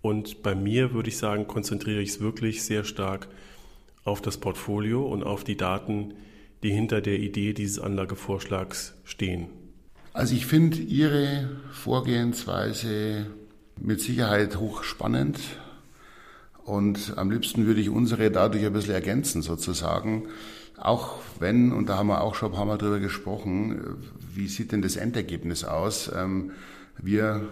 Und 0.00 0.42
bei 0.42 0.54
mir 0.54 0.94
würde 0.94 1.08
ich 1.08 1.18
sagen, 1.18 1.46
konzentriere 1.46 2.00
ich 2.00 2.10
es 2.10 2.20
wirklich 2.20 2.62
sehr 2.62 2.84
stark 2.84 3.28
auf 4.04 4.22
das 4.22 4.38
Portfolio 4.38 5.04
und 5.06 5.24
auf 5.24 5.44
die 5.44 5.56
Daten, 5.56 6.14
die 6.62 6.70
hinter 6.70 7.00
der 7.00 7.18
Idee 7.18 7.52
dieses 7.52 7.78
Anlagevorschlags 7.78 8.94
stehen. 9.04 9.48
Also 10.12 10.34
ich 10.34 10.46
finde 10.46 10.78
Ihre 10.78 11.50
Vorgehensweise 11.72 13.26
mit 13.80 14.00
Sicherheit 14.00 14.58
hochspannend 14.58 15.38
und 16.68 17.14
am 17.16 17.30
liebsten 17.30 17.66
würde 17.66 17.80
ich 17.80 17.88
unsere 17.88 18.30
dadurch 18.30 18.64
ein 18.64 18.72
bisschen 18.72 18.94
ergänzen 18.94 19.42
sozusagen. 19.42 20.28
Auch 20.76 21.16
wenn, 21.40 21.72
und 21.72 21.88
da 21.88 21.96
haben 21.96 22.08
wir 22.08 22.20
auch 22.20 22.34
schon 22.34 22.52
ein 22.52 22.54
paar 22.54 22.66
Mal 22.66 22.78
drüber 22.78 23.00
gesprochen, 23.00 23.96
wie 24.34 24.48
sieht 24.48 24.72
denn 24.72 24.82
das 24.82 24.96
Endergebnis 24.96 25.64
aus? 25.64 26.10
Ähm, 26.14 26.52
wir, 26.98 27.42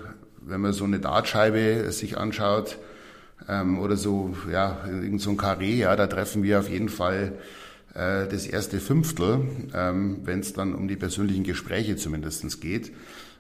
wenn 0.43 0.61
man 0.61 0.73
so 0.73 0.85
eine 0.85 1.01
Dartscheibe 1.01 1.91
sich 1.91 2.19
anschaut, 2.19 2.79
ähm, 3.49 3.79
oder 3.79 3.97
so, 3.97 4.37
ja, 4.51 4.81
irgend 4.87 5.21
so 5.21 5.31
ein 5.31 5.37
Karree, 5.37 5.77
ja, 5.77 5.97
da 5.97 6.07
treffen 6.07 6.43
wir 6.43 6.61
auf 6.61 6.69
jeden 6.69 6.89
Fall 6.89 7.33
äh, 7.95 8.27
das 8.29 8.47
erste 8.47 8.81
Fünftel, 8.81 9.41
ähm, 9.75 10.19
wenn 10.25 10.41
es 10.41 10.53
dann 10.53 10.75
um 10.75 10.89
die 10.89 10.97
persönlichen 10.97 11.45
Gespräche 11.45 11.97
zumindestens 11.97 12.61
geht. 12.61 12.93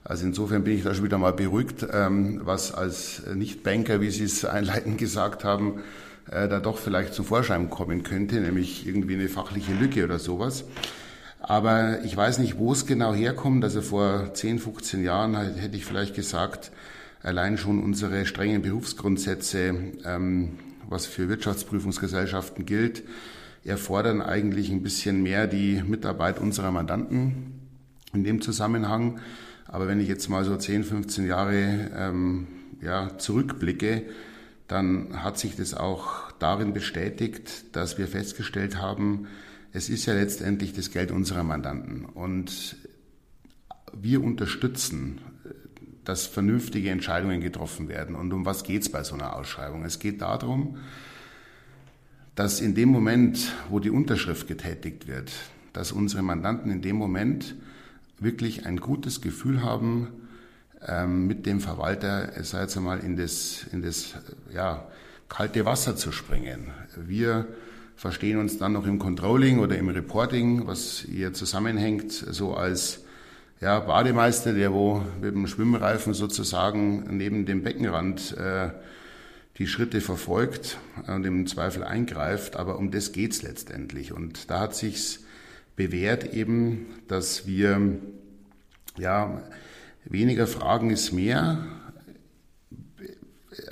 Also 0.08 0.24
insofern 0.24 0.62
bin 0.62 0.76
ich 0.76 0.84
da 0.84 0.94
schon 0.94 1.04
wieder 1.04 1.18
mal 1.18 1.32
beruhigt, 1.32 1.82
was 1.82 2.72
als 2.72 3.22
Nicht-Banker, 3.34 4.00
wie 4.00 4.10
Sie 4.10 4.22
es 4.22 4.44
einleitend 4.44 4.98
gesagt 4.98 5.42
haben, 5.42 5.80
äh, 6.30 6.48
da 6.48 6.60
doch 6.60 6.78
vielleicht 6.78 7.12
zum 7.12 7.24
Vorschein 7.24 7.70
kommen 7.70 8.04
könnte, 8.04 8.40
nämlich 8.40 8.86
irgendwie 8.86 9.14
eine 9.14 9.28
fachliche 9.28 9.72
Lücke 9.74 10.04
oder 10.04 10.20
sowas. 10.20 10.64
Aber 11.40 12.02
ich 12.04 12.16
weiß 12.16 12.38
nicht, 12.38 12.56
wo 12.56 12.72
es 12.72 12.86
genau 12.86 13.14
herkommt. 13.14 13.64
Also 13.64 13.82
vor 13.82 14.32
10, 14.32 14.60
15 14.60 15.02
Jahren 15.02 15.34
hätte 15.34 15.76
ich 15.76 15.84
vielleicht 15.84 16.14
gesagt, 16.14 16.70
allein 17.22 17.58
schon 17.58 17.82
unsere 17.82 18.26
strengen 18.26 18.62
Berufsgrundsätze, 18.62 19.74
ähm, 20.04 20.58
was 20.88 21.06
für 21.06 21.28
Wirtschaftsprüfungsgesellschaften 21.28 22.64
gilt, 22.64 23.02
erfordern 23.64 24.22
eigentlich 24.22 24.70
ein 24.70 24.84
bisschen 24.84 25.22
mehr 25.24 25.48
die 25.48 25.82
Mitarbeit 25.84 26.38
unserer 26.38 26.70
Mandanten 26.70 27.52
in 28.12 28.22
dem 28.22 28.40
Zusammenhang. 28.40 29.18
Aber 29.68 29.88
wenn 29.88 30.00
ich 30.00 30.08
jetzt 30.08 30.28
mal 30.28 30.44
so 30.44 30.56
10, 30.56 30.84
15 30.84 31.26
Jahre 31.26 31.90
ähm, 31.96 32.46
ja, 32.80 33.18
zurückblicke, 33.18 34.04
dann 34.68 35.22
hat 35.22 35.38
sich 35.38 35.56
das 35.56 35.74
auch 35.74 36.32
darin 36.38 36.72
bestätigt, 36.72 37.76
dass 37.76 37.98
wir 37.98 38.08
festgestellt 38.08 38.80
haben, 38.80 39.26
es 39.72 39.88
ist 39.88 40.06
ja 40.06 40.14
letztendlich 40.14 40.72
das 40.72 40.90
Geld 40.90 41.10
unserer 41.10 41.44
Mandanten 41.44 42.04
und 42.06 42.76
wir 43.92 44.22
unterstützen, 44.22 45.20
dass 46.04 46.26
vernünftige 46.26 46.90
Entscheidungen 46.90 47.40
getroffen 47.40 47.88
werden. 47.88 48.14
Und 48.14 48.32
um 48.32 48.46
was 48.46 48.62
geht 48.62 48.82
es 48.82 48.88
bei 48.90 49.02
so 49.02 49.14
einer 49.14 49.34
Ausschreibung? 49.34 49.84
Es 49.84 49.98
geht 49.98 50.22
darum, 50.22 50.78
dass 52.34 52.60
in 52.60 52.74
dem 52.74 52.90
Moment, 52.90 53.52
wo 53.70 53.80
die 53.80 53.90
Unterschrift 53.90 54.46
getätigt 54.46 55.08
wird, 55.08 55.32
dass 55.72 55.92
unsere 55.92 56.22
Mandanten 56.22 56.70
in 56.70 56.82
dem 56.82 56.96
Moment 56.96 57.56
wirklich 58.18 58.66
ein 58.66 58.78
gutes 58.78 59.20
Gefühl 59.20 59.62
haben, 59.62 60.08
ähm, 60.86 61.26
mit 61.26 61.46
dem 61.46 61.60
Verwalter, 61.60 62.32
es 62.36 62.50
sei 62.50 62.62
jetzt 62.62 62.76
einmal 62.76 63.00
in 63.00 63.16
das, 63.16 63.66
in 63.72 63.82
das 63.82 64.14
ja, 64.52 64.86
kalte 65.28 65.64
Wasser 65.64 65.96
zu 65.96 66.12
springen. 66.12 66.70
Wir 66.96 67.46
verstehen 67.96 68.38
uns 68.38 68.58
dann 68.58 68.72
noch 68.72 68.86
im 68.86 68.98
Controlling 68.98 69.58
oder 69.58 69.76
im 69.76 69.88
Reporting, 69.88 70.66
was 70.66 71.04
hier 71.10 71.32
zusammenhängt, 71.32 72.12
so 72.12 72.54
als 72.54 73.00
ja, 73.60 73.80
Bademeister, 73.80 74.52
der 74.52 74.72
wo 74.72 75.02
mit 75.20 75.34
dem 75.34 75.46
Schwimmreifen 75.46 76.12
sozusagen 76.12 77.16
neben 77.16 77.46
dem 77.46 77.62
Beckenrand 77.62 78.36
äh, 78.36 78.70
die 79.56 79.66
Schritte 79.66 80.02
verfolgt 80.02 80.78
und 81.06 81.24
im 81.24 81.46
Zweifel 81.46 81.82
eingreift. 81.82 82.56
Aber 82.56 82.78
um 82.78 82.90
das 82.90 83.12
geht's 83.12 83.42
letztendlich. 83.42 84.12
Und 84.12 84.50
da 84.50 84.60
hat 84.60 84.74
sich's 84.74 85.20
bewährt 85.76 86.32
eben, 86.32 86.86
dass 87.06 87.46
wir 87.46 87.98
ja 88.98 89.42
Weniger 90.08 90.46
Fragen 90.46 90.90
ist 90.90 91.12
mehr. 91.12 91.66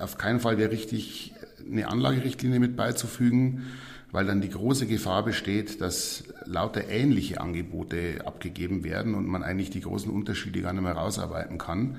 Auf 0.01 0.19
keinen 0.19 0.40
Fall 0.40 0.59
wäre 0.59 0.73
richtig, 0.73 1.33
eine 1.64 1.87
Anlagerichtlinie 1.87 2.59
mit 2.59 2.77
beizufügen, 2.77 3.67
weil 4.11 4.27
dann 4.27 4.40
die 4.40 4.51
große 4.51 4.87
Gefahr 4.87 5.25
besteht, 5.25 5.81
dass 5.81 6.25
lauter 6.45 6.88
ähnliche 6.88 7.40
Angebote 7.40 8.23
abgegeben 8.25 8.83
werden 8.83 9.14
und 9.14 9.27
man 9.27 9.45
eigentlich 9.45 9.71
die 9.71 9.81
großen 9.81 10.11
Unterschiede 10.11 10.61
gar 10.61 10.73
nicht 10.73 10.83
mehr 10.83 10.95
rausarbeiten 10.95 11.57
kann. 11.57 11.99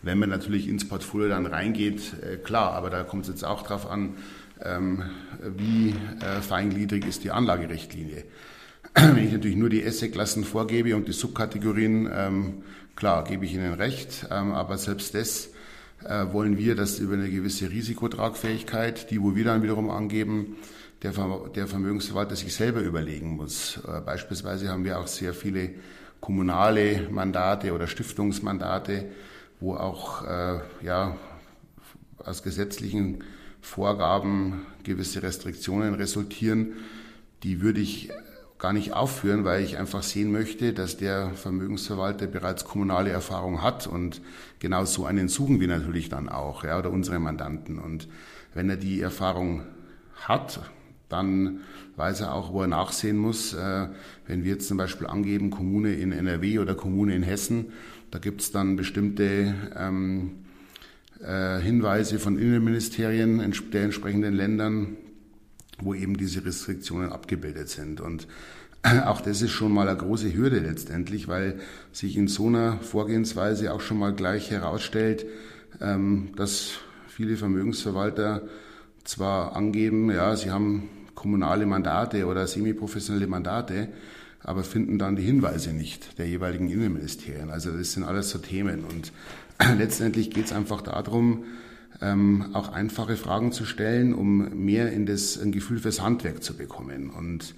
Wenn 0.00 0.18
man 0.18 0.30
natürlich 0.30 0.66
ins 0.66 0.88
Portfolio 0.88 1.28
dann 1.28 1.44
reingeht, 1.44 2.14
äh, 2.22 2.36
klar, 2.38 2.72
aber 2.72 2.88
da 2.88 3.02
kommt 3.02 3.24
es 3.24 3.28
jetzt 3.28 3.44
auch 3.44 3.62
drauf 3.62 3.90
an, 3.90 4.14
ähm, 4.62 5.02
wie 5.56 5.90
äh, 6.20 6.40
feingliedrig 6.40 7.06
ist 7.06 7.22
die 7.22 7.30
Anlagerichtlinie. 7.30 8.24
Wenn 8.94 9.26
ich 9.26 9.32
natürlich 9.32 9.56
nur 9.56 9.70
die 9.70 9.84
Assetklassen 9.84 10.44
vorgebe 10.44 10.94
und 10.94 11.08
die 11.08 11.12
Subkategorien, 11.12 12.08
ähm, 12.12 12.62
klar, 12.94 13.24
gebe 13.24 13.44
ich 13.44 13.52
Ihnen 13.52 13.74
recht, 13.74 14.28
ähm, 14.30 14.52
aber 14.52 14.78
selbst 14.78 15.14
das 15.14 15.48
äh, 16.04 16.26
wollen 16.32 16.58
wir, 16.58 16.76
dass 16.76 17.00
über 17.00 17.14
eine 17.14 17.28
gewisse 17.28 17.70
Risikotragfähigkeit, 17.70 19.10
die 19.10 19.20
wo 19.20 19.34
wir 19.34 19.44
dann 19.44 19.64
wiederum 19.64 19.90
angeben, 19.90 20.56
der, 21.02 21.12
der 21.54 21.66
Vermögensverwalter 21.66 22.36
sich 22.36 22.54
selber 22.54 22.82
überlegen 22.82 23.30
muss. 23.30 23.80
Äh, 23.88 24.00
beispielsweise 24.00 24.68
haben 24.68 24.84
wir 24.84 24.98
auch 25.00 25.08
sehr 25.08 25.34
viele 25.34 25.70
kommunale 26.20 27.08
Mandate 27.10 27.72
oder 27.72 27.88
Stiftungsmandate, 27.88 29.06
wo 29.58 29.74
auch 29.74 30.24
äh, 30.24 30.60
ja, 30.82 31.16
aus 32.18 32.44
gesetzlichen 32.44 33.24
Vorgaben 33.60 34.66
gewisse 34.84 35.22
Restriktionen 35.22 35.94
resultieren. 35.94 36.74
Die 37.42 37.60
würde 37.60 37.80
ich 37.80 38.10
gar 38.64 38.72
nicht 38.72 38.94
aufführen, 38.94 39.44
weil 39.44 39.62
ich 39.62 39.76
einfach 39.76 40.02
sehen 40.02 40.32
möchte, 40.32 40.72
dass 40.72 40.96
der 40.96 41.32
Vermögensverwalter 41.34 42.26
bereits 42.26 42.64
kommunale 42.64 43.10
Erfahrung 43.10 43.60
hat 43.60 43.86
und 43.86 44.22
genau 44.58 44.86
so 44.86 45.04
einen 45.04 45.28
suchen 45.28 45.60
wir 45.60 45.68
natürlich 45.68 46.08
dann 46.08 46.30
auch, 46.30 46.64
ja, 46.64 46.78
oder 46.78 46.90
unsere 46.90 47.18
Mandanten. 47.18 47.78
Und 47.78 48.08
wenn 48.54 48.70
er 48.70 48.78
die 48.78 49.02
Erfahrung 49.02 49.64
hat, 50.14 50.60
dann 51.10 51.60
weiß 51.96 52.22
er 52.22 52.32
auch, 52.32 52.54
wo 52.54 52.62
er 52.62 52.68
nachsehen 52.68 53.18
muss. 53.18 53.52
Äh, 53.52 53.88
wenn 54.26 54.44
wir 54.44 54.52
jetzt 54.52 54.66
zum 54.66 54.78
Beispiel 54.78 55.08
angeben, 55.08 55.50
Kommune 55.50 55.92
in 55.92 56.12
NRW 56.12 56.60
oder 56.60 56.74
Kommune 56.74 57.14
in 57.14 57.22
Hessen, 57.22 57.66
da 58.10 58.18
gibt 58.18 58.40
es 58.40 58.50
dann 58.50 58.76
bestimmte 58.76 59.54
ähm, 59.76 60.46
äh, 61.20 61.58
Hinweise 61.58 62.18
von 62.18 62.38
Innenministerien 62.38 63.44
der 63.74 63.82
entsprechenden 63.82 64.32
Ländern, 64.32 64.96
wo 65.80 65.94
eben 65.94 66.16
diese 66.16 66.44
Restriktionen 66.44 67.12
abgebildet 67.12 67.68
sind. 67.68 68.00
Und 68.00 68.26
auch 69.06 69.20
das 69.20 69.42
ist 69.42 69.52
schon 69.52 69.72
mal 69.72 69.88
eine 69.88 69.96
große 69.96 70.34
Hürde 70.34 70.58
letztendlich, 70.58 71.28
weil 71.28 71.58
sich 71.92 72.16
in 72.16 72.28
so 72.28 72.48
einer 72.48 72.78
Vorgehensweise 72.78 73.72
auch 73.72 73.80
schon 73.80 73.98
mal 73.98 74.12
gleich 74.12 74.50
herausstellt, 74.50 75.26
ähm, 75.80 76.30
dass 76.36 76.72
viele 77.08 77.36
Vermögensverwalter 77.36 78.42
zwar 79.04 79.56
angeben, 79.56 80.10
ja, 80.10 80.36
sie 80.36 80.50
haben 80.50 80.88
kommunale 81.14 81.66
Mandate 81.66 82.26
oder 82.26 82.46
semiprofessionelle 82.46 83.26
Mandate, 83.26 83.88
aber 84.40 84.62
finden 84.62 84.98
dann 84.98 85.16
die 85.16 85.22
Hinweise 85.22 85.72
nicht 85.72 86.18
der 86.18 86.28
jeweiligen 86.28 86.68
Innenministerien. 86.68 87.50
Also 87.50 87.70
das 87.70 87.92
sind 87.92 88.04
alles 88.04 88.30
so 88.30 88.38
Themen. 88.38 88.84
Und 88.84 89.12
letztendlich 89.78 90.30
geht 90.30 90.46
es 90.46 90.52
einfach 90.52 90.82
darum, 90.82 91.44
ähm, 92.02 92.50
auch 92.52 92.72
einfache 92.72 93.16
Fragen 93.16 93.52
zu 93.52 93.64
stellen, 93.64 94.12
um 94.12 94.64
mehr 94.64 94.92
in 94.92 95.06
das 95.06 95.40
ein 95.40 95.52
Gefühl 95.52 95.78
fürs 95.78 96.02
Handwerk 96.02 96.42
zu 96.42 96.56
bekommen. 96.56 97.08
Und 97.08 97.54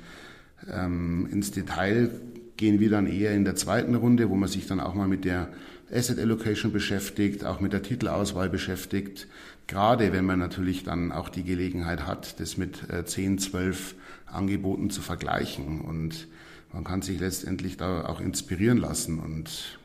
ähm, 0.72 1.28
ins 1.30 1.50
Detail 1.50 2.10
gehen 2.56 2.80
wir 2.80 2.90
dann 2.90 3.06
eher 3.06 3.34
in 3.34 3.44
der 3.44 3.56
zweiten 3.56 3.94
Runde, 3.94 4.30
wo 4.30 4.34
man 4.34 4.48
sich 4.48 4.66
dann 4.66 4.80
auch 4.80 4.94
mal 4.94 5.08
mit 5.08 5.24
der 5.24 5.48
Asset 5.92 6.18
Allocation 6.18 6.72
beschäftigt, 6.72 7.44
auch 7.44 7.60
mit 7.60 7.72
der 7.72 7.82
Titelauswahl 7.82 8.48
beschäftigt. 8.48 9.28
Gerade 9.66 10.12
wenn 10.12 10.24
man 10.24 10.38
natürlich 10.38 10.84
dann 10.84 11.12
auch 11.12 11.28
die 11.28 11.44
Gelegenheit 11.44 12.06
hat, 12.06 12.40
das 12.40 12.56
mit 12.56 12.88
äh, 12.90 13.04
10, 13.04 13.38
12 13.38 13.94
Angeboten 14.26 14.90
zu 14.90 15.02
vergleichen. 15.02 15.80
Und 15.80 16.28
man 16.72 16.84
kann 16.84 17.02
sich 17.02 17.20
letztendlich 17.20 17.76
da 17.76 18.06
auch 18.06 18.20
inspirieren 18.20 18.78
lassen 18.78 19.18
und 19.18 19.78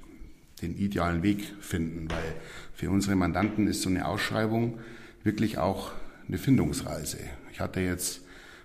den 0.62 0.78
idealen 0.78 1.24
Weg 1.24 1.54
finden, 1.60 2.10
weil 2.10 2.36
für 2.74 2.90
unsere 2.90 3.16
Mandanten 3.16 3.68
ist 3.68 3.82
so 3.82 3.90
eine 3.90 4.08
Ausschreibung 4.08 4.80
wirklich 5.24 5.58
auch 5.58 5.92
eine 6.28 6.38
Findungsreise. 6.38 7.18
Ich 7.52 7.60
hatte 7.60 7.80
jetzt 7.80 8.22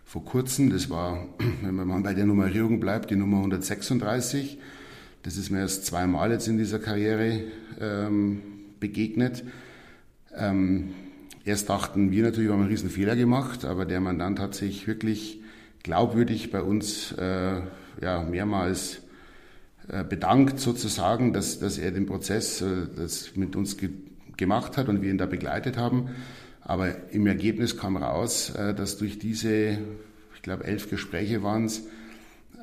vor 0.06 0.24
kurzem, 0.24 0.70
das 0.70 0.88
war, 0.88 1.26
wenn 1.62 1.74
man 1.74 2.04
bei 2.04 2.14
der 2.14 2.24
Nummerierung 2.24 2.78
bleibt, 2.78 3.10
die 3.10 3.16
Nummer 3.16 3.38
136. 3.38 4.56
Das 5.24 5.36
ist 5.36 5.50
mir 5.50 5.58
erst 5.58 5.84
zweimal 5.84 6.30
jetzt 6.30 6.46
in 6.46 6.56
dieser 6.56 6.78
Karriere 6.78 7.40
ähm, 7.80 8.40
begegnet. 8.78 9.42
Ähm, 10.32 10.94
erst 11.44 11.68
dachten 11.68 12.12
wir 12.12 12.22
natürlich, 12.22 12.48
wir 12.48 12.52
haben 12.52 12.60
einen 12.60 12.70
riesen 12.70 12.88
Fehler 12.88 13.16
gemacht, 13.16 13.64
aber 13.64 13.84
der 13.84 14.00
Mandant 14.00 14.38
hat 14.38 14.54
sich 14.54 14.86
wirklich 14.86 15.40
glaubwürdig 15.82 16.52
bei 16.52 16.62
uns 16.62 17.10
äh, 17.12 17.60
ja, 18.00 18.22
mehrmals 18.22 19.02
äh, 19.88 20.04
bedankt 20.04 20.60
sozusagen, 20.60 21.32
dass, 21.32 21.58
dass 21.58 21.78
er 21.78 21.90
den 21.90 22.06
Prozess 22.06 22.60
äh, 22.60 22.86
das 22.94 23.34
mit 23.34 23.56
uns 23.56 23.76
ge 23.76 23.90
gemacht 24.36 24.76
hat 24.76 24.90
und 24.90 25.00
wir 25.00 25.10
ihn 25.10 25.16
da 25.16 25.24
begleitet 25.24 25.78
haben. 25.78 26.10
Aber 26.68 27.12
im 27.12 27.28
Ergebnis 27.28 27.76
kam 27.76 27.96
raus, 27.96 28.50
äh, 28.50 28.74
dass 28.74 28.98
durch 28.98 29.20
diese, 29.20 29.78
ich 30.34 30.42
glaube, 30.42 30.64
elf 30.64 30.90
Gespräche 30.90 31.44
waren 31.44 31.66
es, 31.66 31.84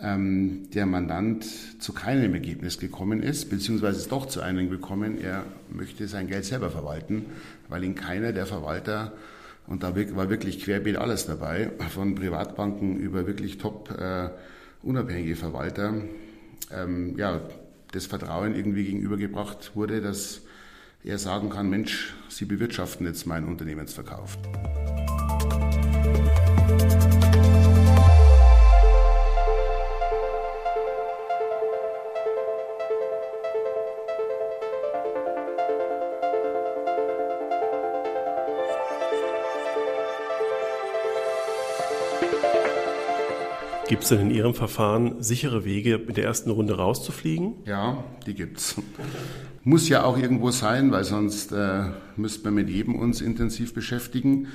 ähm, 0.01 0.69
der 0.73 0.85
Mandant 0.85 1.45
zu 1.81 1.93
keinem 1.93 2.33
Ergebnis 2.33 2.77
gekommen 2.79 3.23
ist, 3.23 3.49
beziehungsweise 3.49 3.99
ist 3.99 4.11
doch 4.11 4.25
zu 4.25 4.41
einem 4.41 4.69
gekommen, 4.69 5.21
er 5.21 5.45
möchte 5.69 6.09
sein 6.09 6.27
Geld 6.27 6.43
selber 6.43 6.69
verwalten, 6.69 7.27
weil 7.69 7.85
ihn 7.85 7.95
keiner 7.95 8.33
der 8.33 8.45
Verwalter, 8.45 9.13
und 9.67 9.83
da 9.83 9.95
war 9.95 10.29
wirklich 10.29 10.59
querbeet 10.61 10.97
alles 10.97 11.25
dabei, 11.25 11.71
von 11.89 12.15
Privatbanken 12.15 12.97
über 12.97 13.25
wirklich 13.25 13.57
top 13.57 13.89
äh, 13.97 14.29
unabhängige 14.81 15.37
Verwalter, 15.37 15.93
ähm, 16.71 17.17
ja, 17.17 17.39
das 17.93 18.07
Vertrauen 18.07 18.53
irgendwie 18.53 18.83
gegenübergebracht 18.83 19.77
wurde, 19.77 20.01
dass 20.01 20.41
er 21.03 21.17
sagen 21.19 21.49
kann, 21.49 21.69
Mensch, 21.69 22.13
Sie 22.29 22.45
bewirtschaften 22.45 23.05
jetzt 23.05 23.25
meinen 23.25 23.47
Unternehmensverkauf. 23.47 24.37
Gibt 43.93 44.01
es 44.01 44.09
denn 44.09 44.21
in 44.21 44.31
Ihrem 44.31 44.55
Verfahren 44.55 45.21
sichere 45.21 45.65
Wege, 45.65 46.01
in 46.07 46.15
der 46.15 46.23
ersten 46.23 46.49
Runde 46.49 46.75
rauszufliegen? 46.77 47.57
Ja, 47.67 48.03
die 48.25 48.33
gibt's. 48.33 48.81
Muss 49.63 49.87
ja 49.87 50.03
auch 50.03 50.17
irgendwo 50.17 50.49
sein, 50.49 50.91
weil 50.91 51.03
sonst 51.03 51.51
äh, 51.51 51.83
müsste 52.15 52.45
man 52.45 52.55
mit 52.55 52.71
jedem 52.71 52.95
uns 52.95 53.21
intensiv 53.21 53.75
beschäftigen. 53.75 54.47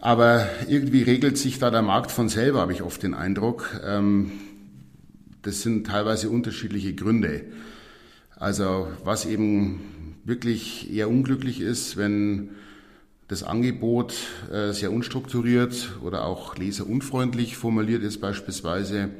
Aber 0.00 0.48
irgendwie 0.68 1.04
regelt 1.04 1.38
sich 1.38 1.60
da 1.60 1.70
der 1.70 1.82
Markt 1.82 2.10
von 2.10 2.28
selber, 2.28 2.58
habe 2.58 2.72
ich 2.72 2.82
oft 2.82 3.04
den 3.04 3.14
Eindruck. 3.14 3.80
Ähm, 3.86 4.32
das 5.42 5.62
sind 5.62 5.86
teilweise 5.86 6.28
unterschiedliche 6.28 6.92
Gründe. 6.92 7.42
Also 8.34 8.88
was 9.04 9.26
eben 9.26 10.16
wirklich 10.24 10.92
eher 10.92 11.08
unglücklich 11.08 11.60
ist, 11.60 11.96
wenn 11.96 12.50
das 13.28 13.42
Angebot 13.42 14.14
äh, 14.52 14.72
sehr 14.72 14.92
unstrukturiert 14.92 15.98
oder 16.02 16.24
auch 16.24 16.56
leserunfreundlich 16.56 17.56
formuliert 17.56 18.02
ist 18.02 18.20
beispielsweise, 18.20 19.10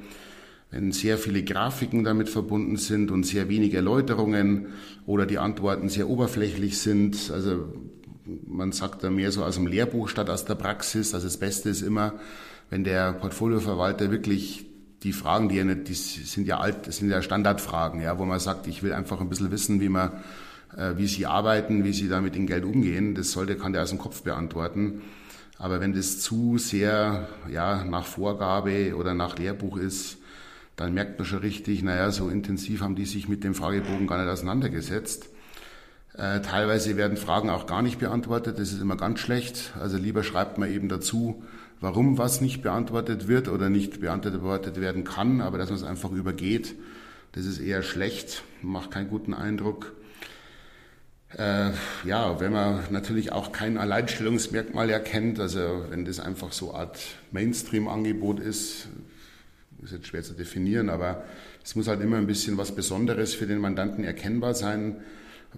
wenn 0.70 0.92
sehr 0.92 1.18
viele 1.18 1.42
Grafiken 1.42 2.04
damit 2.04 2.28
verbunden 2.28 2.76
sind 2.76 3.10
und 3.10 3.24
sehr 3.24 3.48
wenig 3.48 3.72
Erläuterungen 3.74 4.68
oder 5.06 5.24
die 5.24 5.38
Antworten 5.38 5.88
sehr 5.88 6.08
oberflächlich 6.08 6.78
sind. 6.78 7.30
Also 7.32 7.72
man 8.46 8.72
sagt 8.72 9.04
da 9.04 9.10
mehr 9.10 9.32
so 9.32 9.44
aus 9.44 9.54
dem 9.54 9.66
Lehrbuch 9.66 10.08
statt 10.08 10.28
aus 10.28 10.44
der 10.44 10.54
Praxis. 10.54 11.14
Also 11.14 11.26
das 11.26 11.36
Beste 11.36 11.68
ist 11.70 11.82
immer, 11.82 12.14
wenn 12.70 12.84
der 12.84 13.12
Portfolioverwalter 13.12 14.10
wirklich 14.10 14.66
die 15.02 15.12
Fragen, 15.12 15.48
die, 15.48 15.58
er 15.58 15.64
nicht, 15.64 15.88
die 15.88 15.94
sind 15.94 16.46
ja 16.46 16.58
alt, 16.58 16.86
das 16.86 16.96
sind 16.96 17.10
ja 17.10 17.22
Standardfragen, 17.22 18.00
ja, 18.00 18.18
wo 18.18 18.24
man 18.24 18.40
sagt, 18.40 18.66
ich 18.66 18.82
will 18.82 18.92
einfach 18.92 19.20
ein 19.20 19.28
bisschen 19.28 19.50
wissen, 19.50 19.80
wie 19.80 19.90
man 19.90 20.12
wie 20.96 21.06
sie 21.06 21.26
arbeiten, 21.26 21.84
wie 21.84 21.92
sie 21.92 22.08
da 22.08 22.20
mit 22.20 22.34
dem 22.34 22.46
Geld 22.46 22.64
umgehen, 22.64 23.14
das 23.14 23.32
sollte, 23.32 23.56
kann 23.56 23.72
der 23.72 23.82
aus 23.82 23.90
dem 23.90 23.98
Kopf 23.98 24.22
beantworten. 24.22 25.02
Aber 25.58 25.80
wenn 25.80 25.92
das 25.92 26.20
zu 26.20 26.58
sehr 26.58 27.28
ja, 27.50 27.84
nach 27.84 28.06
Vorgabe 28.06 28.96
oder 28.96 29.14
nach 29.14 29.38
Lehrbuch 29.38 29.76
ist, 29.76 30.18
dann 30.76 30.94
merkt 30.94 31.18
man 31.18 31.26
schon 31.26 31.38
richtig, 31.38 31.82
naja, 31.82 32.10
so 32.10 32.28
intensiv 32.28 32.80
haben 32.80 32.96
die 32.96 33.04
sich 33.04 33.28
mit 33.28 33.44
dem 33.44 33.54
Fragebogen 33.54 34.06
gar 34.06 34.18
nicht 34.20 34.30
auseinandergesetzt. 34.30 35.28
Äh, 36.16 36.40
teilweise 36.40 36.96
werden 36.96 37.16
Fragen 37.16 37.50
auch 37.50 37.66
gar 37.66 37.82
nicht 37.82 37.98
beantwortet, 37.98 38.58
das 38.58 38.72
ist 38.72 38.80
immer 38.80 38.96
ganz 38.96 39.20
schlecht. 39.20 39.72
Also 39.80 39.96
lieber 39.96 40.22
schreibt 40.22 40.58
man 40.58 40.70
eben 40.70 40.88
dazu, 40.88 41.42
warum 41.80 42.18
was 42.18 42.40
nicht 42.40 42.62
beantwortet 42.62 43.28
wird 43.28 43.48
oder 43.48 43.70
nicht 43.70 44.00
beantwortet 44.00 44.80
werden 44.80 45.04
kann, 45.04 45.40
aber 45.40 45.58
dass 45.58 45.70
man 45.70 45.78
es 45.78 45.84
einfach 45.84 46.10
übergeht, 46.10 46.74
das 47.32 47.46
ist 47.46 47.58
eher 47.58 47.82
schlecht, 47.82 48.42
macht 48.62 48.90
keinen 48.92 49.08
guten 49.08 49.34
Eindruck. 49.34 49.92
Äh, 51.36 51.72
ja, 52.04 52.38
wenn 52.38 52.52
man 52.52 52.84
natürlich 52.90 53.32
auch 53.32 53.50
kein 53.50 53.76
Alleinstellungsmerkmal 53.76 54.88
erkennt, 54.90 55.40
also 55.40 55.86
wenn 55.88 56.04
das 56.04 56.20
einfach 56.20 56.52
so 56.52 56.70
eine 56.70 56.80
Art 56.80 57.00
Mainstream-Angebot 57.32 58.38
ist, 58.38 58.88
ist 59.82 59.92
jetzt 59.92 60.06
schwer 60.06 60.22
zu 60.22 60.34
definieren, 60.34 60.88
aber 60.90 61.24
es 61.64 61.74
muss 61.74 61.88
halt 61.88 62.00
immer 62.02 62.18
ein 62.18 62.26
bisschen 62.26 62.56
was 62.56 62.74
Besonderes 62.74 63.34
für 63.34 63.46
den 63.46 63.58
Mandanten 63.58 64.04
erkennbar 64.04 64.54
sein. 64.54 64.96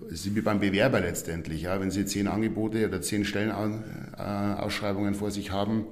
Es 0.06 0.26
ist 0.26 0.34
wie 0.34 0.40
beim 0.40 0.60
Bewerber 0.60 1.00
letztendlich. 1.00 1.62
Ja. 1.62 1.80
Wenn 1.80 1.90
Sie 1.90 2.04
zehn 2.04 2.28
Angebote 2.28 2.86
oder 2.86 3.00
zehn 3.02 3.24
Stellenausschreibungen 3.24 5.14
vor 5.14 5.30
sich 5.30 5.50
haben, 5.50 5.86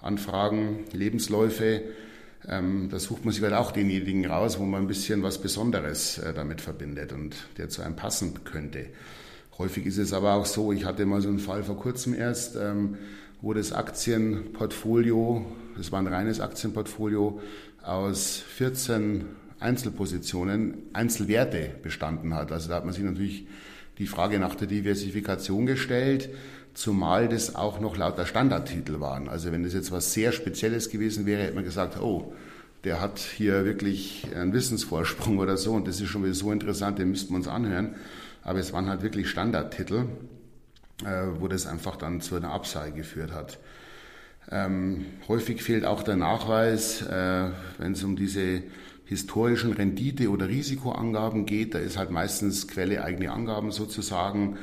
Anfragen, 0.00 0.84
Lebensläufe, 0.92 1.82
ähm, 2.48 2.88
da 2.90 2.98
sucht 2.98 3.24
man 3.24 3.34
sich 3.34 3.42
halt 3.42 3.52
auch 3.52 3.70
denjenigen 3.70 4.24
raus, 4.26 4.58
wo 4.58 4.64
man 4.64 4.82
ein 4.82 4.88
bisschen 4.88 5.22
was 5.22 5.38
Besonderes 5.38 6.18
äh, 6.18 6.32
damit 6.32 6.60
verbindet 6.60 7.12
und 7.12 7.36
der 7.58 7.68
zu 7.68 7.82
einem 7.82 7.96
passen 7.96 8.44
könnte. 8.44 8.86
Häufig 9.60 9.84
ist 9.84 9.98
es 9.98 10.14
aber 10.14 10.32
auch 10.36 10.46
so, 10.46 10.72
ich 10.72 10.86
hatte 10.86 11.04
mal 11.04 11.20
so 11.20 11.28
einen 11.28 11.38
Fall 11.38 11.62
vor 11.62 11.76
kurzem 11.76 12.14
erst, 12.14 12.56
ähm, 12.56 12.96
wo 13.42 13.52
das 13.52 13.72
Aktienportfolio, 13.72 15.44
das 15.76 15.92
war 15.92 15.98
ein 15.98 16.06
reines 16.06 16.40
Aktienportfolio, 16.40 17.42
aus 17.82 18.42
14 18.56 19.26
Einzelpositionen, 19.58 20.78
Einzelwerte 20.94 21.72
bestanden 21.82 22.32
hat. 22.32 22.52
Also 22.52 22.70
da 22.70 22.76
hat 22.76 22.86
man 22.86 22.94
sich 22.94 23.04
natürlich 23.04 23.48
die 23.98 24.06
Frage 24.06 24.38
nach 24.38 24.54
der 24.54 24.66
Diversifikation 24.66 25.66
gestellt, 25.66 26.30
zumal 26.72 27.28
das 27.28 27.54
auch 27.54 27.80
noch 27.80 27.98
lauter 27.98 28.24
Standardtitel 28.24 28.98
waren. 28.98 29.28
Also 29.28 29.52
wenn 29.52 29.62
das 29.62 29.74
jetzt 29.74 29.92
was 29.92 30.14
sehr 30.14 30.32
Spezielles 30.32 30.88
gewesen 30.88 31.26
wäre, 31.26 31.42
hätte 31.42 31.54
man 31.54 31.64
gesagt, 31.64 32.00
oh, 32.00 32.32
der 32.84 33.02
hat 33.02 33.18
hier 33.18 33.66
wirklich 33.66 34.26
einen 34.34 34.54
Wissensvorsprung 34.54 35.36
oder 35.36 35.58
so 35.58 35.72
und 35.72 35.86
das 35.86 36.00
ist 36.00 36.08
schon 36.08 36.24
wieder 36.24 36.32
so 36.32 36.50
interessant, 36.50 36.98
den 36.98 37.10
müssten 37.10 37.34
wir 37.34 37.36
uns 37.36 37.46
anhören. 37.46 37.96
Aber 38.42 38.58
es 38.58 38.72
waren 38.72 38.88
halt 38.88 39.02
wirklich 39.02 39.28
Standardtitel, 39.28 40.06
äh, 41.04 41.26
wo 41.38 41.48
das 41.48 41.66
einfach 41.66 41.96
dann 41.96 42.20
zu 42.20 42.36
einer 42.36 42.52
Absage 42.52 42.92
geführt 42.92 43.32
hat. 43.32 43.58
Ähm, 44.50 45.06
häufig 45.28 45.62
fehlt 45.62 45.84
auch 45.84 46.02
der 46.02 46.16
Nachweis, 46.16 47.02
äh, 47.02 47.50
wenn 47.78 47.92
es 47.92 48.02
um 48.02 48.16
diese 48.16 48.62
historischen 49.04 49.72
Rendite- 49.72 50.28
oder 50.28 50.48
Risikoangaben 50.48 51.46
geht. 51.46 51.74
Da 51.74 51.78
ist 51.78 51.96
halt 51.96 52.10
meistens 52.10 52.68
Quelle 52.68 53.04
eigene 53.04 53.32
Angaben 53.32 53.72
sozusagen. 53.72 54.56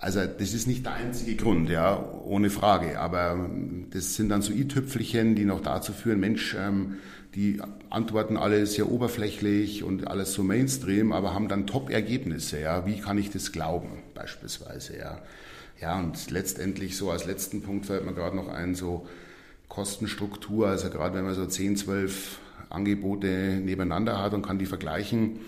Also 0.00 0.20
das 0.24 0.54
ist 0.54 0.66
nicht 0.68 0.86
der 0.86 0.92
einzige 0.92 1.34
Grund, 1.34 1.68
ja, 1.68 1.98
ohne 2.24 2.50
Frage. 2.50 3.00
Aber 3.00 3.48
das 3.90 4.14
sind 4.14 4.28
dann 4.28 4.42
so 4.42 4.52
i-Tüpfelchen, 4.52 5.34
die 5.34 5.44
noch 5.44 5.60
dazu 5.60 5.92
führen, 5.92 6.20
Mensch, 6.20 6.56
ähm, 6.58 6.98
die 7.34 7.60
antworten 7.90 8.36
alle 8.36 8.66
sehr 8.66 8.90
oberflächlich 8.90 9.82
und 9.82 10.06
alles 10.08 10.32
so 10.32 10.42
Mainstream, 10.42 11.12
aber 11.12 11.34
haben 11.34 11.48
dann 11.48 11.66
Top-Ergebnisse. 11.66 12.60
Ja, 12.60 12.86
wie 12.86 13.00
kann 13.00 13.18
ich 13.18 13.30
das 13.30 13.52
glauben, 13.52 14.02
beispielsweise? 14.14 14.96
Ja, 14.96 15.22
ja, 15.80 15.98
und 15.98 16.30
letztendlich 16.30 16.96
so 16.96 17.10
als 17.10 17.26
letzten 17.26 17.62
Punkt 17.62 17.86
fällt 17.86 18.04
mir 18.04 18.14
gerade 18.14 18.36
noch 18.36 18.48
ein, 18.48 18.74
so 18.74 19.06
Kostenstruktur. 19.68 20.68
Also 20.68 20.90
gerade 20.90 21.16
wenn 21.16 21.24
man 21.24 21.34
so 21.34 21.46
10, 21.46 21.76
12 21.76 22.38
Angebote 22.70 23.60
nebeneinander 23.62 24.20
hat 24.20 24.34
und 24.34 24.42
kann 24.42 24.58
die 24.58 24.66
vergleichen, 24.66 25.40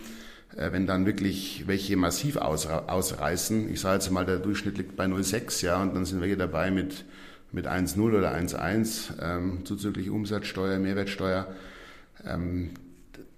wenn 0.57 0.87
dann 0.87 1.07
wirklich 1.07 1.65
welche 1.67 1.97
massiv 1.97 2.37
ausreißen, 2.37 3.73
ich 3.73 3.81
sage 3.81 3.95
jetzt 3.95 4.11
mal, 4.11 4.27
der 4.27 4.39
Durchschnitt 4.39 4.79
liegt 4.79 4.97
bei 4.97 5.07
0,6, 5.07 5.65
ja, 5.65 5.81
und 5.81 5.95
dann 5.95 6.05
sind 6.05 6.21
welche 6.21 6.37
dabei 6.37 6.71
mit, 6.71 7.05
mit 7.53 7.67
1,0 7.67 8.01
oder 8.01 8.35
1,1, 8.35 9.13
ähm, 9.23 9.65
zuzüglich 9.65 10.11
Umsatzsteuer, 10.11 10.79
Mehrwertsteuer, 10.79 11.47
ähm, 12.27 12.71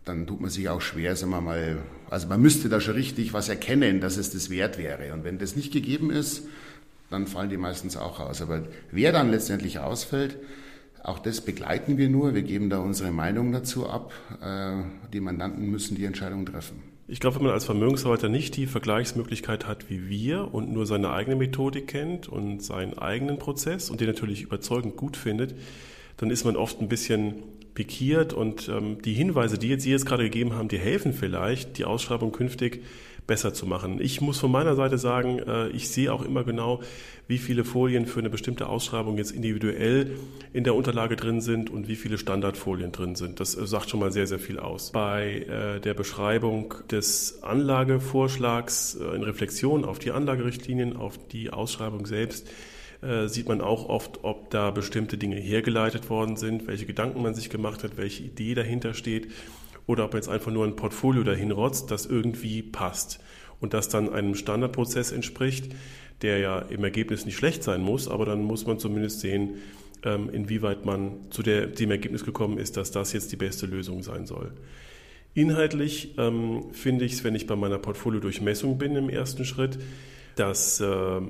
dann 0.04 0.26
tut 0.26 0.40
man 0.40 0.50
sich 0.50 0.68
auch 0.68 0.80
schwer, 0.80 1.14
sagen 1.14 1.32
wir 1.32 1.40
mal, 1.40 1.78
also 2.10 2.26
man 2.26 2.42
müsste 2.42 2.68
da 2.68 2.80
schon 2.80 2.94
richtig 2.94 3.32
was 3.32 3.48
erkennen, 3.48 4.00
dass 4.00 4.16
es 4.16 4.30
das 4.30 4.50
wert 4.50 4.76
wäre. 4.76 5.12
Und 5.12 5.24
wenn 5.24 5.38
das 5.38 5.54
nicht 5.54 5.72
gegeben 5.72 6.10
ist, 6.10 6.42
dann 7.10 7.26
fallen 7.26 7.50
die 7.50 7.56
meistens 7.56 7.96
auch 7.96 8.18
aus. 8.18 8.42
Aber 8.42 8.64
wer 8.90 9.12
dann 9.12 9.30
letztendlich 9.30 9.78
ausfällt, 9.78 10.36
auch 11.02 11.18
das 11.18 11.40
begleiten 11.40 11.98
wir 11.98 12.08
nur. 12.08 12.34
Wir 12.34 12.42
geben 12.42 12.70
da 12.70 12.78
unsere 12.78 13.12
Meinung 13.12 13.52
dazu 13.52 13.88
ab. 13.88 14.12
Äh, 14.42 14.82
die 15.12 15.20
Mandanten 15.20 15.70
müssen 15.70 15.96
die 15.96 16.04
Entscheidung 16.04 16.46
treffen. 16.46 16.91
Ich 17.08 17.18
glaube, 17.18 17.36
wenn 17.36 17.44
man 17.44 17.52
als 17.52 17.64
Vermögensverwalter 17.64 18.28
nicht 18.28 18.56
die 18.56 18.66
Vergleichsmöglichkeit 18.66 19.66
hat 19.66 19.90
wie 19.90 20.08
wir 20.08 20.54
und 20.54 20.72
nur 20.72 20.86
seine 20.86 21.10
eigene 21.10 21.36
Methodik 21.36 21.88
kennt 21.88 22.28
und 22.28 22.62
seinen 22.62 22.96
eigenen 22.96 23.38
Prozess 23.38 23.90
und 23.90 24.00
den 24.00 24.06
natürlich 24.06 24.42
überzeugend 24.42 24.96
gut 24.96 25.16
findet, 25.16 25.54
dann 26.16 26.30
ist 26.30 26.44
man 26.44 26.56
oft 26.56 26.80
ein 26.80 26.88
bisschen 26.88 27.42
pikiert 27.74 28.32
und 28.32 28.68
ähm, 28.68 29.02
die 29.02 29.14
Hinweise, 29.14 29.58
die 29.58 29.68
jetzt 29.68 29.82
Sie 29.82 29.90
jetzt 29.90 30.06
gerade 30.06 30.24
gegeben 30.24 30.54
haben, 30.54 30.68
die 30.68 30.78
helfen 30.78 31.12
vielleicht, 31.12 31.78
die 31.78 31.84
Ausschreibung 31.84 32.30
künftig 32.30 32.84
besser 33.26 33.54
zu 33.54 33.66
machen. 33.66 34.00
Ich 34.00 34.20
muss 34.20 34.38
von 34.38 34.50
meiner 34.50 34.74
Seite 34.74 34.98
sagen, 34.98 35.38
äh, 35.38 35.68
ich 35.68 35.88
sehe 35.88 36.12
auch 36.12 36.22
immer 36.22 36.44
genau, 36.44 36.80
wie 37.28 37.38
viele 37.38 37.64
Folien 37.64 38.06
für 38.06 38.20
eine 38.20 38.30
bestimmte 38.30 38.68
Ausschreibung 38.68 39.16
jetzt 39.16 39.30
individuell 39.30 40.16
in 40.52 40.64
der 40.64 40.74
Unterlage 40.74 41.16
drin 41.16 41.40
sind 41.40 41.70
und 41.70 41.88
wie 41.88 41.96
viele 41.96 42.18
Standardfolien 42.18 42.92
drin 42.92 43.14
sind. 43.14 43.40
Das 43.40 43.56
äh, 43.56 43.66
sagt 43.66 43.90
schon 43.90 44.00
mal 44.00 44.12
sehr, 44.12 44.26
sehr 44.26 44.38
viel 44.38 44.58
aus. 44.58 44.92
Bei 44.92 45.46
äh, 45.48 45.80
der 45.80 45.94
Beschreibung 45.94 46.74
des 46.90 47.42
Anlagevorschlags 47.42 48.94
in 48.94 49.22
Reflexion 49.22 49.84
auf 49.84 49.98
die 49.98 50.10
Anlagerichtlinien, 50.10 50.96
auf 50.96 51.18
die 51.28 51.50
Ausschreibung 51.50 52.06
selbst, 52.06 52.48
sieht 53.26 53.48
man 53.48 53.60
auch 53.60 53.88
oft, 53.88 54.20
ob 54.22 54.50
da 54.50 54.70
bestimmte 54.70 55.18
Dinge 55.18 55.34
hergeleitet 55.34 56.08
worden 56.08 56.36
sind, 56.36 56.68
welche 56.68 56.86
Gedanken 56.86 57.20
man 57.20 57.34
sich 57.34 57.50
gemacht 57.50 57.82
hat, 57.82 57.96
welche 57.96 58.22
Idee 58.22 58.54
dahinter 58.54 58.94
steht 58.94 59.26
oder 59.86 60.04
ob 60.04 60.14
jetzt 60.14 60.28
einfach 60.28 60.52
nur 60.52 60.64
ein 60.64 60.76
Portfolio 60.76 61.22
dahin 61.22 61.50
rotzt, 61.50 61.90
das 61.90 62.06
irgendwie 62.06 62.62
passt 62.62 63.20
und 63.60 63.74
das 63.74 63.88
dann 63.88 64.12
einem 64.12 64.34
Standardprozess 64.34 65.12
entspricht, 65.12 65.74
der 66.22 66.38
ja 66.38 66.58
im 66.58 66.84
Ergebnis 66.84 67.26
nicht 67.26 67.36
schlecht 67.36 67.62
sein 67.62 67.82
muss, 67.82 68.08
aber 68.08 68.24
dann 68.24 68.42
muss 68.42 68.66
man 68.66 68.78
zumindest 68.78 69.20
sehen, 69.20 69.56
ähm, 70.04 70.30
inwieweit 70.32 70.84
man 70.84 71.30
zu 71.30 71.42
der, 71.42 71.66
dem 71.66 71.90
Ergebnis 71.90 72.24
gekommen 72.24 72.58
ist, 72.58 72.76
dass 72.76 72.90
das 72.90 73.12
jetzt 73.12 73.32
die 73.32 73.36
beste 73.36 73.66
Lösung 73.66 74.02
sein 74.02 74.26
soll. 74.26 74.52
Inhaltlich 75.34 76.14
ähm, 76.18 76.64
finde 76.72 77.04
ich 77.04 77.12
es, 77.12 77.24
wenn 77.24 77.34
ich 77.34 77.46
bei 77.46 77.56
meiner 77.56 77.78
Portfolio-Durchmessung 77.78 78.78
bin 78.78 78.96
im 78.96 79.08
ersten 79.08 79.44
Schritt, 79.44 79.78
dass 80.36 80.80
äh, 80.80 81.20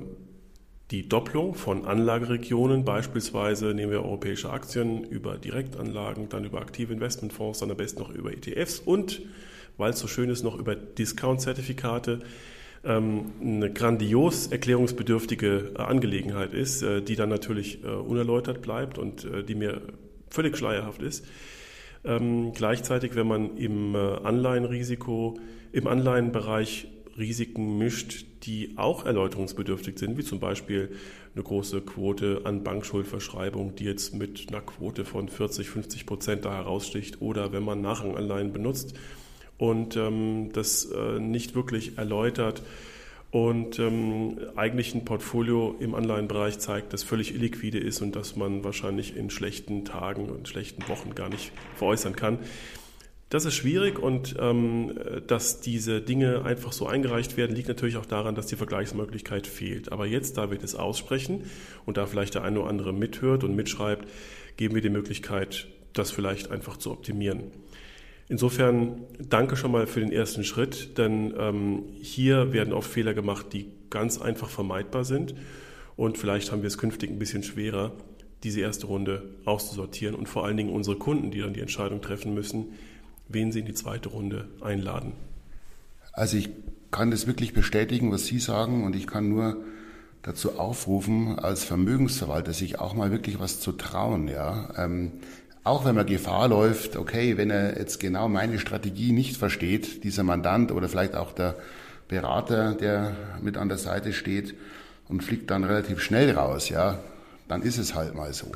die 0.93 1.09
Doppelung 1.09 1.55
von 1.55 1.85
Anlageregionen, 1.85 2.85
beispielsweise 2.85 3.73
nehmen 3.73 3.91
wir 3.91 4.03
europäische 4.03 4.51
Aktien 4.51 5.03
über 5.03 5.39
Direktanlagen, 5.39 6.29
dann 6.29 6.45
über 6.45 6.61
aktive 6.61 6.93
Investmentfonds, 6.93 7.57
dann 7.57 7.71
am 7.71 7.77
besten 7.77 7.99
noch 7.99 8.11
über 8.11 8.31
ETFs 8.31 8.77
und, 8.77 9.23
weil 9.77 9.89
es 9.89 9.99
so 9.99 10.07
schön 10.07 10.29
ist, 10.29 10.43
noch 10.43 10.55
über 10.55 10.75
Discount-Zertifikate, 10.75 12.19
ähm, 12.83 13.31
eine 13.41 13.73
grandios 13.73 14.45
erklärungsbedürftige 14.45 15.71
äh, 15.75 15.81
Angelegenheit 15.81 16.53
ist, 16.53 16.83
äh, 16.83 17.01
die 17.01 17.15
dann 17.15 17.29
natürlich 17.29 17.83
äh, 17.83 17.87
unerläutert 17.87 18.61
bleibt 18.61 18.99
und 18.99 19.27
die 19.47 19.55
mir 19.55 19.81
völlig 20.29 20.55
schleierhaft 20.55 21.01
ist. 21.01 21.25
Ähm, 22.05 22.53
gleichzeitig, 22.53 23.15
wenn 23.15 23.25
man 23.25 23.57
im 23.57 23.95
Anleihenrisiko, 23.95 25.39
im 25.71 25.87
Anleihenbereich 25.87 26.87
Risiken 27.17 27.79
mischt, 27.79 28.25
die 28.43 28.73
auch 28.75 29.05
erläuterungsbedürftig 29.05 29.97
sind, 29.97 30.17
wie 30.17 30.23
zum 30.23 30.39
Beispiel 30.39 30.91
eine 31.33 31.43
große 31.43 31.81
Quote 31.81 32.41
an 32.43 32.63
Bankschuldverschreibung, 32.63 33.75
die 33.75 33.85
jetzt 33.85 34.13
mit 34.13 34.45
einer 34.49 34.61
Quote 34.61 35.05
von 35.05 35.29
40, 35.29 35.69
50 35.69 36.05
Prozent 36.05 36.45
da 36.45 36.53
heraussticht, 36.53 37.21
oder 37.21 37.51
wenn 37.53 37.63
man 37.63 37.81
Nachranganleihen 37.81 38.53
benutzt 38.53 38.95
und 39.57 39.95
ähm, 39.95 40.49
das 40.53 40.85
äh, 40.85 41.19
nicht 41.19 41.55
wirklich 41.55 41.97
erläutert 41.97 42.63
und 43.31 43.79
ähm, 43.79 44.37
eigentlich 44.55 44.93
ein 44.93 45.05
Portfolio 45.05 45.75
im 45.79 45.95
Anleihenbereich 45.95 46.59
zeigt, 46.59 46.93
das 46.93 47.01
völlig 47.01 47.33
illiquide 47.33 47.79
ist 47.79 48.01
und 48.01 48.15
das 48.15 48.35
man 48.35 48.63
wahrscheinlich 48.63 49.17
in 49.17 49.31
schlechten 49.31 49.85
Tagen 49.85 50.29
und 50.29 50.47
schlechten 50.47 50.87
Wochen 50.87 51.15
gar 51.15 51.29
nicht 51.29 51.51
veräußern 51.75 52.15
kann. 52.15 52.37
Das 53.33 53.45
ist 53.45 53.55
schwierig 53.55 53.97
und 53.97 54.35
ähm, 54.39 54.93
dass 55.25 55.59
diese 55.59 56.01
Dinge 56.01 56.45
einfach 56.45 56.71
so 56.71 56.85
eingereicht 56.85 57.35
werden, 57.35 57.55
liegt 57.55 57.67
natürlich 57.67 57.97
auch 57.97 58.05
daran, 58.05 58.35
dass 58.35 58.45
die 58.45 58.55
Vergleichsmöglichkeit 58.55 59.47
fehlt. 59.47 59.91
Aber 59.91 60.05
jetzt, 60.05 60.37
da 60.37 60.51
wir 60.51 60.59
das 60.59 60.75
aussprechen 60.75 61.45
und 61.87 61.97
da 61.97 62.05
vielleicht 62.05 62.35
der 62.35 62.43
eine 62.43 62.59
oder 62.59 62.69
andere 62.69 62.93
mithört 62.93 63.43
und 63.43 63.55
mitschreibt, 63.55 64.07
geben 64.55 64.75
wir 64.75 64.83
die 64.83 64.91
Möglichkeit, 64.91 65.67
das 65.93 66.11
vielleicht 66.11 66.51
einfach 66.51 66.77
zu 66.77 66.91
optimieren. 66.91 67.45
Insofern 68.29 69.01
danke 69.17 69.55
schon 69.55 69.71
mal 69.71 69.87
für 69.87 70.01
den 70.01 70.11
ersten 70.11 70.43
Schritt, 70.43 70.99
denn 70.99 71.33
ähm, 71.35 71.85
hier 71.99 72.53
werden 72.53 72.71
oft 72.71 72.91
Fehler 72.91 73.15
gemacht, 73.15 73.47
die 73.51 73.65
ganz 73.89 74.21
einfach 74.21 74.49
vermeidbar 74.49 75.05
sind 75.05 75.33
und 75.95 76.19
vielleicht 76.19 76.51
haben 76.51 76.61
wir 76.61 76.67
es 76.67 76.77
künftig 76.77 77.09
ein 77.09 77.17
bisschen 77.17 77.41
schwerer, 77.41 77.93
diese 78.43 78.61
erste 78.61 78.85
Runde 78.85 79.23
auszusortieren 79.45 80.13
und 80.13 80.29
vor 80.29 80.45
allen 80.45 80.57
Dingen 80.57 80.69
unsere 80.69 80.97
Kunden, 80.97 81.31
die 81.31 81.39
dann 81.39 81.53
die 81.53 81.61
Entscheidung 81.61 81.99
treffen 81.99 82.35
müssen, 82.35 82.73
wen 83.33 83.51
Sie 83.51 83.59
in 83.59 83.65
die 83.65 83.73
zweite 83.73 84.09
Runde 84.09 84.47
einladen? 84.61 85.13
Also 86.13 86.37
ich 86.37 86.49
kann 86.91 87.11
das 87.11 87.27
wirklich 87.27 87.53
bestätigen, 87.53 88.11
was 88.11 88.27
Sie 88.27 88.39
sagen 88.39 88.83
und 88.83 88.95
ich 88.95 89.07
kann 89.07 89.29
nur 89.29 89.57
dazu 90.21 90.57
aufrufen, 90.57 91.37
als 91.39 91.63
Vermögensverwalter 91.63 92.53
sich 92.53 92.79
auch 92.79 92.93
mal 92.93 93.11
wirklich 93.11 93.39
was 93.39 93.59
zu 93.59 93.73
trauen. 93.73 94.27
Ja? 94.27 94.69
Ähm, 94.77 95.11
auch 95.63 95.85
wenn 95.85 95.95
man 95.95 96.05
Gefahr 96.05 96.47
läuft, 96.47 96.95
okay, 96.95 97.37
wenn 97.37 97.49
er 97.49 97.77
jetzt 97.77 97.99
genau 97.99 98.29
meine 98.29 98.59
Strategie 98.59 99.11
nicht 99.11 99.37
versteht, 99.37 100.03
dieser 100.03 100.23
Mandant 100.23 100.71
oder 100.71 100.87
vielleicht 100.87 101.15
auch 101.15 101.31
der 101.33 101.55
Berater, 102.07 102.73
der 102.73 103.15
mit 103.41 103.57
an 103.57 103.69
der 103.69 103.77
Seite 103.77 104.13
steht 104.13 104.55
und 105.09 105.23
fliegt 105.23 105.49
dann 105.51 105.63
relativ 105.63 106.01
schnell 106.01 106.31
raus, 106.31 106.69
ja, 106.69 106.99
dann 107.47 107.61
ist 107.61 107.77
es 107.77 107.95
halt 107.95 108.13
mal 108.13 108.33
so. 108.33 108.51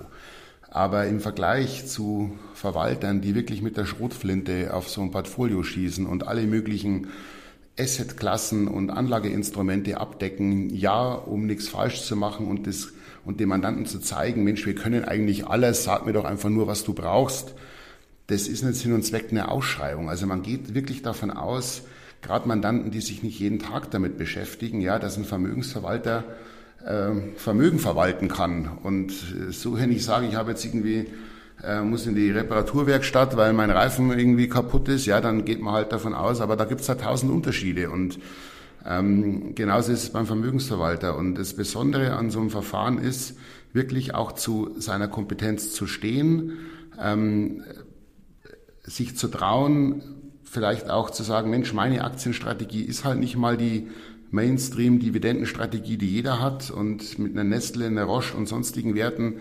Aber 0.70 1.08
im 1.08 1.20
Vergleich 1.20 1.88
zu 1.88 2.38
Verwaltern, 2.54 3.22
die 3.22 3.36
wirklich 3.36 3.62
mit 3.62 3.78
der 3.78 3.86
Schrotflinte 3.86 4.74
auf 4.74 4.90
so 4.90 5.02
ein 5.02 5.12
Portfolio 5.12 5.64
schießen 5.64 6.06
und 6.06 6.28
alle 6.28 6.46
möglichen 6.46 7.08
Assetklassen 7.80 8.68
und 8.68 8.90
Anlageinstrumente 8.90 10.00
abdecken, 10.00 10.70
ja, 10.76 11.14
um 11.14 11.46
nichts 11.46 11.68
falsch 11.68 12.02
zu 12.02 12.16
machen 12.16 12.48
und 12.48 12.68
das 12.68 12.90
und 13.28 13.42
dem 13.42 13.50
Mandanten 13.50 13.86
zu 13.86 14.00
zeigen, 14.00 14.46
Mensch, 14.46 14.66
wir 14.66 14.74
können 14.74 15.04
eigentlich 15.04 15.46
alles, 15.46 15.84
sag 15.84 16.06
mir 16.06 16.14
doch 16.14 16.24
einfach 16.24 16.50
nur, 16.50 16.66
was 16.66 16.86
du 16.86 16.94
brauchst. 16.94 17.56
Das 18.28 18.48
ist 18.48 18.64
nicht 18.64 18.76
Sinn 18.76 18.94
und 18.94 19.04
Zweck 19.04 19.28
eine 19.32 19.52
Ausschreibung. 19.52 20.10
Also 20.10 20.26
man 20.28 20.44
geht 20.44 20.74
wirklich 20.74 21.02
davon 21.02 21.30
aus, 21.30 21.84
gerade 22.22 22.48
Mandanten, 22.48 22.90
die 22.90 23.02
sich 23.02 23.24
nicht 23.24 23.38
jeden 23.38 23.60
Tag 23.60 23.92
damit 23.92 24.18
beschäftigen, 24.18 24.80
ja, 24.80 24.98
dass 24.98 25.18
ein 25.18 25.26
Vermögensverwalter 25.26 26.24
Vermögen 27.36 27.80
verwalten 27.80 28.30
kann. 28.30 28.78
Und 28.84 29.12
so, 29.50 29.78
wenn 29.78 29.92
ich 29.92 30.06
sage, 30.06 30.28
ich 30.28 30.36
habe 30.36 30.52
jetzt 30.52 30.64
irgendwie 30.64 31.08
äh, 31.64 31.82
muss 31.82 32.06
in 32.06 32.16
die 32.16 32.30
Reparaturwerkstatt, 32.30 33.36
weil 33.36 33.54
mein 33.54 33.72
Reifen 33.72 34.12
irgendwie 34.12 34.48
kaputt 34.48 34.88
ist, 34.90 35.06
ja, 35.06 35.22
dann 35.22 35.44
geht 35.44 35.62
man 35.62 35.74
halt 35.74 35.92
davon 35.92 36.14
aus, 36.14 36.40
aber 36.40 36.56
da 36.56 36.66
gibt 36.66 36.82
es 36.82 36.90
halt 36.90 37.02
tausend 37.02 37.32
Unterschiede 37.32 37.90
und 37.90 38.20
ähm, 38.86 39.56
genauso 39.56 39.92
ist 39.92 40.04
es 40.04 40.10
beim 40.12 40.26
Vermögensverwalter. 40.26 41.18
Und 41.18 41.36
das 41.36 41.56
Besondere 41.56 42.14
an 42.14 42.30
so 42.30 42.40
einem 42.40 42.50
Verfahren 42.50 43.00
ist, 43.00 43.38
wirklich 43.74 44.16
auch 44.16 44.32
zu 44.32 44.76
seiner 44.78 45.08
Kompetenz 45.08 45.74
zu 45.74 45.88
stehen, 45.88 46.54
ähm, 47.02 47.64
sich 48.84 49.18
zu 49.18 49.28
trauen, 49.28 50.04
vielleicht 50.44 50.90
auch 50.90 51.10
zu 51.10 51.24
sagen, 51.24 51.50
Mensch, 51.50 51.74
meine 51.74 52.04
Aktienstrategie 52.04 52.84
ist 52.84 53.04
halt 53.04 53.20
nicht 53.20 53.36
mal 53.36 53.58
die 53.58 53.90
Mainstream-Dividendenstrategie, 54.32 55.98
die 55.98 56.10
jeder 56.10 56.42
hat 56.42 56.70
und 56.70 57.18
mit 57.20 57.34
einer 57.34 57.44
Nestle, 57.44 57.86
einer 57.86 58.04
Roche 58.04 58.36
und 58.36 58.48
sonstigen 58.48 58.96
Werten, 58.96 59.36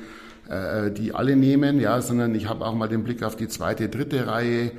äh, 0.48 0.90
die 0.90 1.14
alle 1.14 1.36
nehmen, 1.36 1.80
ja, 1.80 2.00
sondern 2.00 2.34
ich 2.34 2.48
habe 2.48 2.64
auch 2.64 2.74
mal 2.74 2.88
den 2.88 3.04
Blick 3.04 3.22
auf 3.22 3.36
die 3.36 3.48
zweite, 3.48 3.88
dritte 3.88 4.26
Reihe 4.26 4.72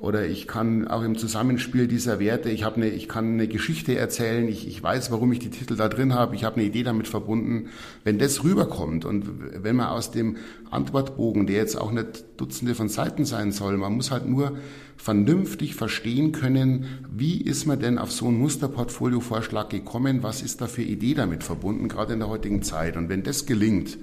oder 0.00 0.26
ich 0.26 0.46
kann 0.46 0.88
auch 0.88 1.02
im 1.02 1.18
Zusammenspiel 1.18 1.86
dieser 1.86 2.18
Werte, 2.18 2.48
ich 2.48 2.64
habe 2.64 2.76
eine, 2.76 2.88
ich 2.88 3.06
kann 3.06 3.34
eine 3.34 3.48
Geschichte 3.48 3.96
erzählen, 3.96 4.48
ich, 4.48 4.66
ich 4.66 4.82
weiß, 4.82 5.10
warum 5.10 5.30
ich 5.32 5.40
die 5.40 5.50
Titel 5.50 5.76
da 5.76 5.88
drin 5.90 6.14
habe, 6.14 6.34
ich 6.34 6.44
habe 6.44 6.56
eine 6.56 6.64
Idee 6.64 6.84
damit 6.84 7.06
verbunden. 7.06 7.68
Wenn 8.02 8.18
das 8.18 8.42
rüberkommt 8.42 9.04
und 9.04 9.26
wenn 9.62 9.76
man 9.76 9.88
aus 9.88 10.10
dem 10.10 10.38
Antwortbogen, 10.70 11.46
der 11.46 11.56
jetzt 11.56 11.78
auch 11.78 11.92
nicht 11.92 12.24
Dutzende 12.38 12.74
von 12.74 12.88
Seiten 12.88 13.26
sein 13.26 13.52
soll, 13.52 13.76
man 13.76 13.92
muss 13.92 14.10
halt 14.10 14.26
nur 14.26 14.56
vernünftig 14.96 15.74
verstehen 15.74 16.32
können, 16.32 16.86
wie 17.10 17.38
ist 17.38 17.66
man 17.66 17.78
denn 17.78 17.98
auf 17.98 18.10
so 18.10 18.28
einen 18.28 18.38
Musterportfolio-Vorschlag 18.38 19.68
gekommen, 19.68 20.22
was 20.22 20.40
ist 20.40 20.62
da 20.62 20.66
für 20.66 20.82
Idee 20.82 21.12
damit 21.12 21.44
verbunden, 21.44 21.88
gerade 21.88 22.14
in 22.14 22.20
der 22.20 22.28
heutigen 22.28 22.62
Zeit. 22.62 22.96
Und 22.96 23.10
wenn 23.10 23.22
das 23.22 23.44
gelingt, 23.44 23.98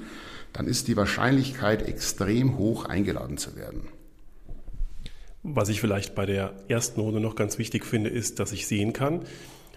dann 0.54 0.68
ist 0.68 0.88
die 0.88 0.98
Wahrscheinlichkeit 0.98 1.88
extrem 1.88 2.58
hoch 2.58 2.86
eingeladen 2.86 3.38
zu 3.38 3.56
werden. 3.56 3.97
Was 5.50 5.70
ich 5.70 5.80
vielleicht 5.80 6.14
bei 6.14 6.26
der 6.26 6.52
ersten 6.68 7.00
Runde 7.00 7.22
noch 7.22 7.36
ganz 7.36 7.58
wichtig 7.58 7.86
finde, 7.86 8.10
ist, 8.10 8.40
dass 8.40 8.52
ich 8.52 8.68
sehen 8.68 8.92
kann, 8.92 9.22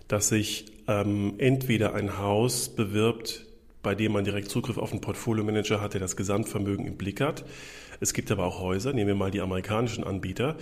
dass 0.08 0.28
sich 0.28 0.64
ähm, 0.88 1.34
entweder 1.38 1.94
ein 1.94 2.18
Haus 2.18 2.70
bewirbt, 2.70 3.46
bei 3.80 3.94
dem 3.94 4.10
man 4.10 4.24
direkt 4.24 4.50
Zugriff 4.50 4.78
auf 4.78 4.90
einen 4.90 5.00
Portfolio-Manager 5.00 5.80
hat, 5.80 5.94
der 5.94 6.00
das 6.00 6.16
Gesamtvermögen 6.16 6.86
im 6.86 6.96
Blick 6.96 7.20
hat. 7.20 7.44
Es 8.00 8.14
gibt 8.14 8.32
aber 8.32 8.46
auch 8.46 8.60
Häuser, 8.60 8.92
nehmen 8.92 9.06
wir 9.06 9.14
mal 9.14 9.30
die 9.30 9.40
amerikanischen 9.40 10.02
Anbieter, 10.02 10.56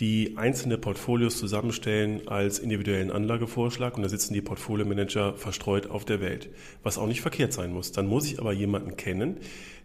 die 0.00 0.34
einzelne 0.36 0.78
Portfolios 0.78 1.38
zusammenstellen 1.38 2.26
als 2.26 2.58
individuellen 2.58 3.10
Anlagevorschlag. 3.10 3.96
Und 3.96 4.02
da 4.02 4.08
sitzen 4.08 4.34
die 4.34 4.40
Portfolio-Manager 4.40 5.34
verstreut 5.34 5.90
auf 5.90 6.04
der 6.04 6.20
Welt, 6.20 6.48
was 6.82 6.98
auch 6.98 7.06
nicht 7.06 7.20
verkehrt 7.20 7.52
sein 7.52 7.72
muss. 7.72 7.92
Dann 7.92 8.06
muss 8.06 8.26
ich 8.26 8.38
aber 8.38 8.52
jemanden 8.52 8.96
kennen, 8.96 9.36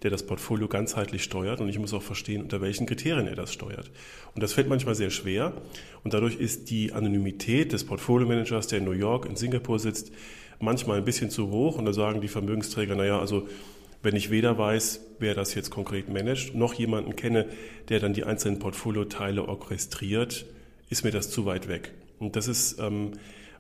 der 0.03 0.11
das 0.11 0.23
Portfolio 0.23 0.67
ganzheitlich 0.67 1.23
steuert. 1.23 1.59
Und 1.59 1.69
ich 1.69 1.77
muss 1.77 1.93
auch 1.93 2.01
verstehen, 2.01 2.41
unter 2.41 2.61
welchen 2.61 2.85
Kriterien 2.85 3.27
er 3.27 3.35
das 3.35 3.51
steuert. 3.51 3.91
Und 4.33 4.41
das 4.41 4.53
fällt 4.53 4.69
manchmal 4.69 4.95
sehr 4.95 5.09
schwer. 5.09 5.53
Und 6.03 6.13
dadurch 6.13 6.35
ist 6.35 6.69
die 6.69 6.93
Anonymität 6.93 7.73
des 7.73 7.83
Portfolio-Managers, 7.83 8.67
der 8.67 8.79
in 8.79 8.85
New 8.85 8.91
York, 8.91 9.25
in 9.25 9.35
Singapur 9.35 9.79
sitzt, 9.79 10.11
manchmal 10.59 10.97
ein 10.97 11.05
bisschen 11.05 11.29
zu 11.29 11.49
hoch. 11.49 11.77
Und 11.77 11.85
da 11.85 11.93
sagen 11.93 12.21
die 12.21 12.27
Vermögensträger, 12.27 12.95
naja, 12.95 13.19
also 13.19 13.47
wenn 14.03 14.15
ich 14.15 14.29
weder 14.29 14.57
weiß, 14.57 15.01
wer 15.19 15.33
das 15.33 15.53
jetzt 15.55 15.69
konkret 15.69 16.09
managt, 16.09 16.55
noch 16.55 16.73
jemanden 16.73 17.15
kenne, 17.15 17.47
der 17.89 17.99
dann 17.99 18.13
die 18.13 18.23
einzelnen 18.23 18.59
Portfolioteile 18.59 19.47
orchestriert, 19.47 20.45
ist 20.89 21.03
mir 21.03 21.11
das 21.11 21.29
zu 21.29 21.45
weit 21.45 21.67
weg. 21.67 21.93
Und 22.19 22.35
das 22.35 22.47
ist 22.47 22.79
ähm, 22.79 23.11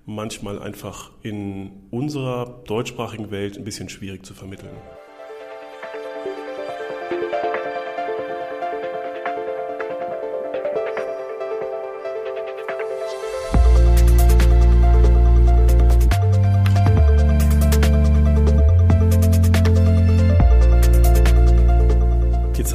manchmal 0.05 0.59
einfach 0.59 1.11
in 1.21 1.71
unserer 1.91 2.63
deutschsprachigen 2.65 3.31
Welt 3.31 3.57
ein 3.57 3.63
bisschen 3.63 3.89
schwierig 3.89 4.25
zu 4.25 4.33
vermitteln. 4.33 4.75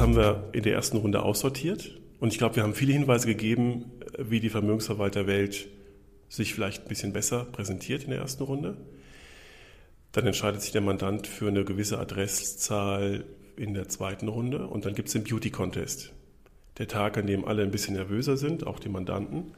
Haben 0.03 0.15
wir 0.17 0.49
in 0.51 0.63
der 0.63 0.73
ersten 0.73 0.97
Runde 0.97 1.23
aussortiert. 1.23 1.97
Und 2.19 2.33
ich 2.33 2.37
glaube, 2.37 2.57
wir 2.57 2.63
haben 2.63 2.75
viele 2.75 2.91
Hinweise 2.91 3.25
gegeben, 3.25 3.85
wie 4.19 4.41
die 4.41 4.49
Vermögensverwalterwelt 4.49 5.67
sich 6.27 6.53
vielleicht 6.53 6.83
ein 6.83 6.89
bisschen 6.89 7.13
besser 7.13 7.45
präsentiert 7.45 8.03
in 8.03 8.09
der 8.09 8.19
ersten 8.19 8.43
Runde. 8.43 8.75
Dann 10.11 10.27
entscheidet 10.27 10.61
sich 10.61 10.73
der 10.73 10.81
Mandant 10.81 11.25
für 11.25 11.47
eine 11.47 11.63
gewisse 11.63 11.99
Adresszahl 11.99 13.23
in 13.55 13.73
der 13.73 13.87
zweiten 13.87 14.27
Runde. 14.27 14.67
Und 14.67 14.85
dann 14.85 14.93
gibt 14.93 15.07
es 15.07 15.13
den 15.13 15.23
Beauty 15.23 15.51
Contest. 15.51 16.11
Der 16.77 16.87
Tag, 16.89 17.17
an 17.17 17.25
dem 17.25 17.45
alle 17.45 17.63
ein 17.63 17.71
bisschen 17.71 17.95
nervöser 17.95 18.35
sind, 18.35 18.67
auch 18.67 18.79
die 18.79 18.89
Mandanten. 18.89 19.53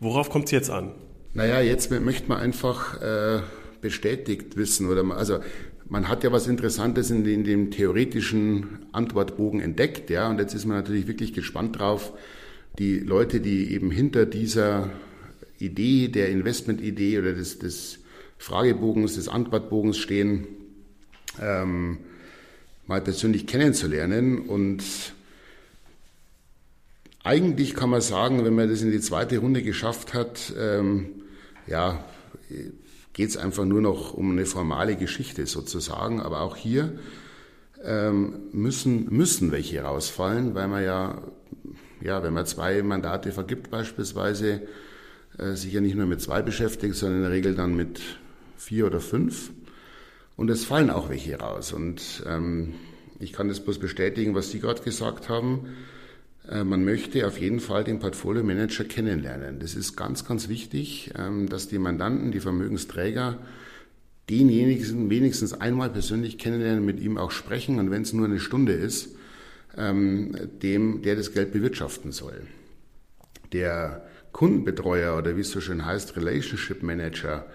Worauf 0.00 0.28
kommt 0.28 0.46
es 0.46 0.50
jetzt 0.50 0.70
an? 0.70 0.90
Naja, 1.34 1.60
jetzt 1.60 1.90
möchte 1.92 2.28
man 2.28 2.38
einfach 2.38 3.00
äh, 3.00 3.42
bestätigt 3.80 4.56
wissen 4.56 4.88
oder 4.90 5.04
also 5.16 5.38
man 5.88 6.08
hat 6.08 6.24
ja 6.24 6.32
was 6.32 6.46
Interessantes 6.46 7.10
in, 7.10 7.24
in, 7.26 7.44
dem 7.44 7.70
theoretischen 7.70 8.86
Antwortbogen 8.92 9.60
entdeckt, 9.60 10.10
ja, 10.10 10.28
und 10.28 10.38
jetzt 10.38 10.54
ist 10.54 10.66
man 10.66 10.76
natürlich 10.76 11.06
wirklich 11.06 11.32
gespannt 11.32 11.78
drauf, 11.78 12.12
die 12.78 12.98
Leute, 12.98 13.40
die 13.40 13.72
eben 13.72 13.90
hinter 13.90 14.26
dieser 14.26 14.90
Idee, 15.58 16.08
der 16.08 16.28
Investmentidee 16.28 17.18
oder 17.18 17.32
des, 17.32 17.58
des 17.58 18.00
Fragebogens, 18.38 19.14
des 19.14 19.28
Antwortbogens 19.28 19.96
stehen, 19.96 20.46
ähm, 21.40 21.98
mal 22.86 23.00
persönlich 23.00 23.46
kennenzulernen. 23.46 24.40
Und 24.40 24.82
eigentlich 27.24 27.74
kann 27.74 27.90
man 27.90 28.02
sagen, 28.02 28.44
wenn 28.44 28.54
man 28.54 28.68
das 28.68 28.82
in 28.82 28.92
die 28.92 29.00
zweite 29.00 29.38
Runde 29.38 29.62
geschafft 29.62 30.12
hat, 30.14 30.52
ähm, 30.58 31.06
ja, 31.66 32.04
geht 33.16 33.30
es 33.30 33.38
einfach 33.38 33.64
nur 33.64 33.80
noch 33.80 34.12
um 34.12 34.32
eine 34.32 34.44
formale 34.44 34.94
Geschichte 34.94 35.46
sozusagen. 35.46 36.20
Aber 36.20 36.42
auch 36.42 36.54
hier 36.54 36.98
ähm, 37.82 38.50
müssen, 38.52 39.06
müssen 39.08 39.52
welche 39.52 39.80
rausfallen, 39.80 40.54
weil 40.54 40.68
man 40.68 40.84
ja, 40.84 41.22
ja, 42.02 42.22
wenn 42.22 42.34
man 42.34 42.44
zwei 42.44 42.82
Mandate 42.82 43.32
vergibt 43.32 43.70
beispielsweise, 43.70 44.60
äh, 45.38 45.52
sich 45.52 45.72
ja 45.72 45.80
nicht 45.80 45.96
nur 45.96 46.04
mit 46.04 46.20
zwei 46.20 46.42
beschäftigt, 46.42 46.94
sondern 46.94 47.16
in 47.16 47.22
der 47.22 47.32
Regel 47.32 47.54
dann 47.54 47.74
mit 47.74 48.02
vier 48.58 48.86
oder 48.86 49.00
fünf. 49.00 49.50
Und 50.36 50.50
es 50.50 50.66
fallen 50.66 50.90
auch 50.90 51.08
welche 51.08 51.38
raus. 51.38 51.72
Und 51.72 52.22
ähm, 52.26 52.74
ich 53.18 53.32
kann 53.32 53.48
das 53.48 53.60
bloß 53.60 53.78
bestätigen, 53.78 54.34
was 54.34 54.50
Sie 54.50 54.60
gerade 54.60 54.82
gesagt 54.82 55.30
haben. 55.30 55.74
Äh, 56.50 56.64
man 56.64 56.84
möchte 56.84 57.26
auf 57.26 57.38
jeden 57.38 57.60
Fall 57.60 57.84
den 57.84 57.98
Portfolio 57.98 58.42
Manager 58.42 58.84
kennenlernen. 58.84 59.58
Das 59.58 59.74
ist 59.74 59.96
ganz, 59.96 60.24
ganz 60.24 60.48
wichtig, 60.48 61.12
ähm, 61.18 61.48
dass 61.48 61.68
die 61.68 61.78
Mandanten, 61.78 62.32
die 62.32 62.40
Vermögensträger, 62.40 63.38
denjenigen 64.30 65.08
wenigstens 65.08 65.52
einmal 65.52 65.90
persönlich 65.90 66.38
kennenlernen, 66.38 66.84
mit 66.84 67.00
ihm 67.00 67.16
auch 67.16 67.30
sprechen 67.30 67.78
und 67.78 67.90
wenn 67.90 68.02
es 68.02 68.12
nur 68.12 68.26
eine 68.26 68.40
Stunde 68.40 68.72
ist, 68.72 69.14
ähm, 69.76 70.34
dem, 70.62 71.02
der 71.02 71.16
das 71.16 71.32
Geld 71.32 71.52
bewirtschaften 71.52 72.10
soll. 72.10 72.42
Der 73.52 74.04
Kundenbetreuer 74.32 75.16
oder 75.16 75.36
wie 75.36 75.42
es 75.42 75.50
so 75.50 75.60
schön 75.60 75.86
heißt, 75.86 76.16
Relationship 76.16 76.82
Manager, 76.82 77.46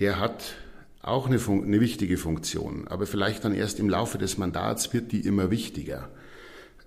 der 0.00 0.18
hat 0.18 0.54
auch 1.00 1.26
eine, 1.26 1.38
eine 1.38 1.80
wichtige 1.80 2.16
Funktion, 2.16 2.88
aber 2.88 3.06
vielleicht 3.06 3.44
dann 3.44 3.54
erst 3.54 3.78
im 3.78 3.88
Laufe 3.88 4.18
des 4.18 4.36
Mandats 4.36 4.92
wird 4.92 5.12
die 5.12 5.20
immer 5.20 5.50
wichtiger 5.50 6.08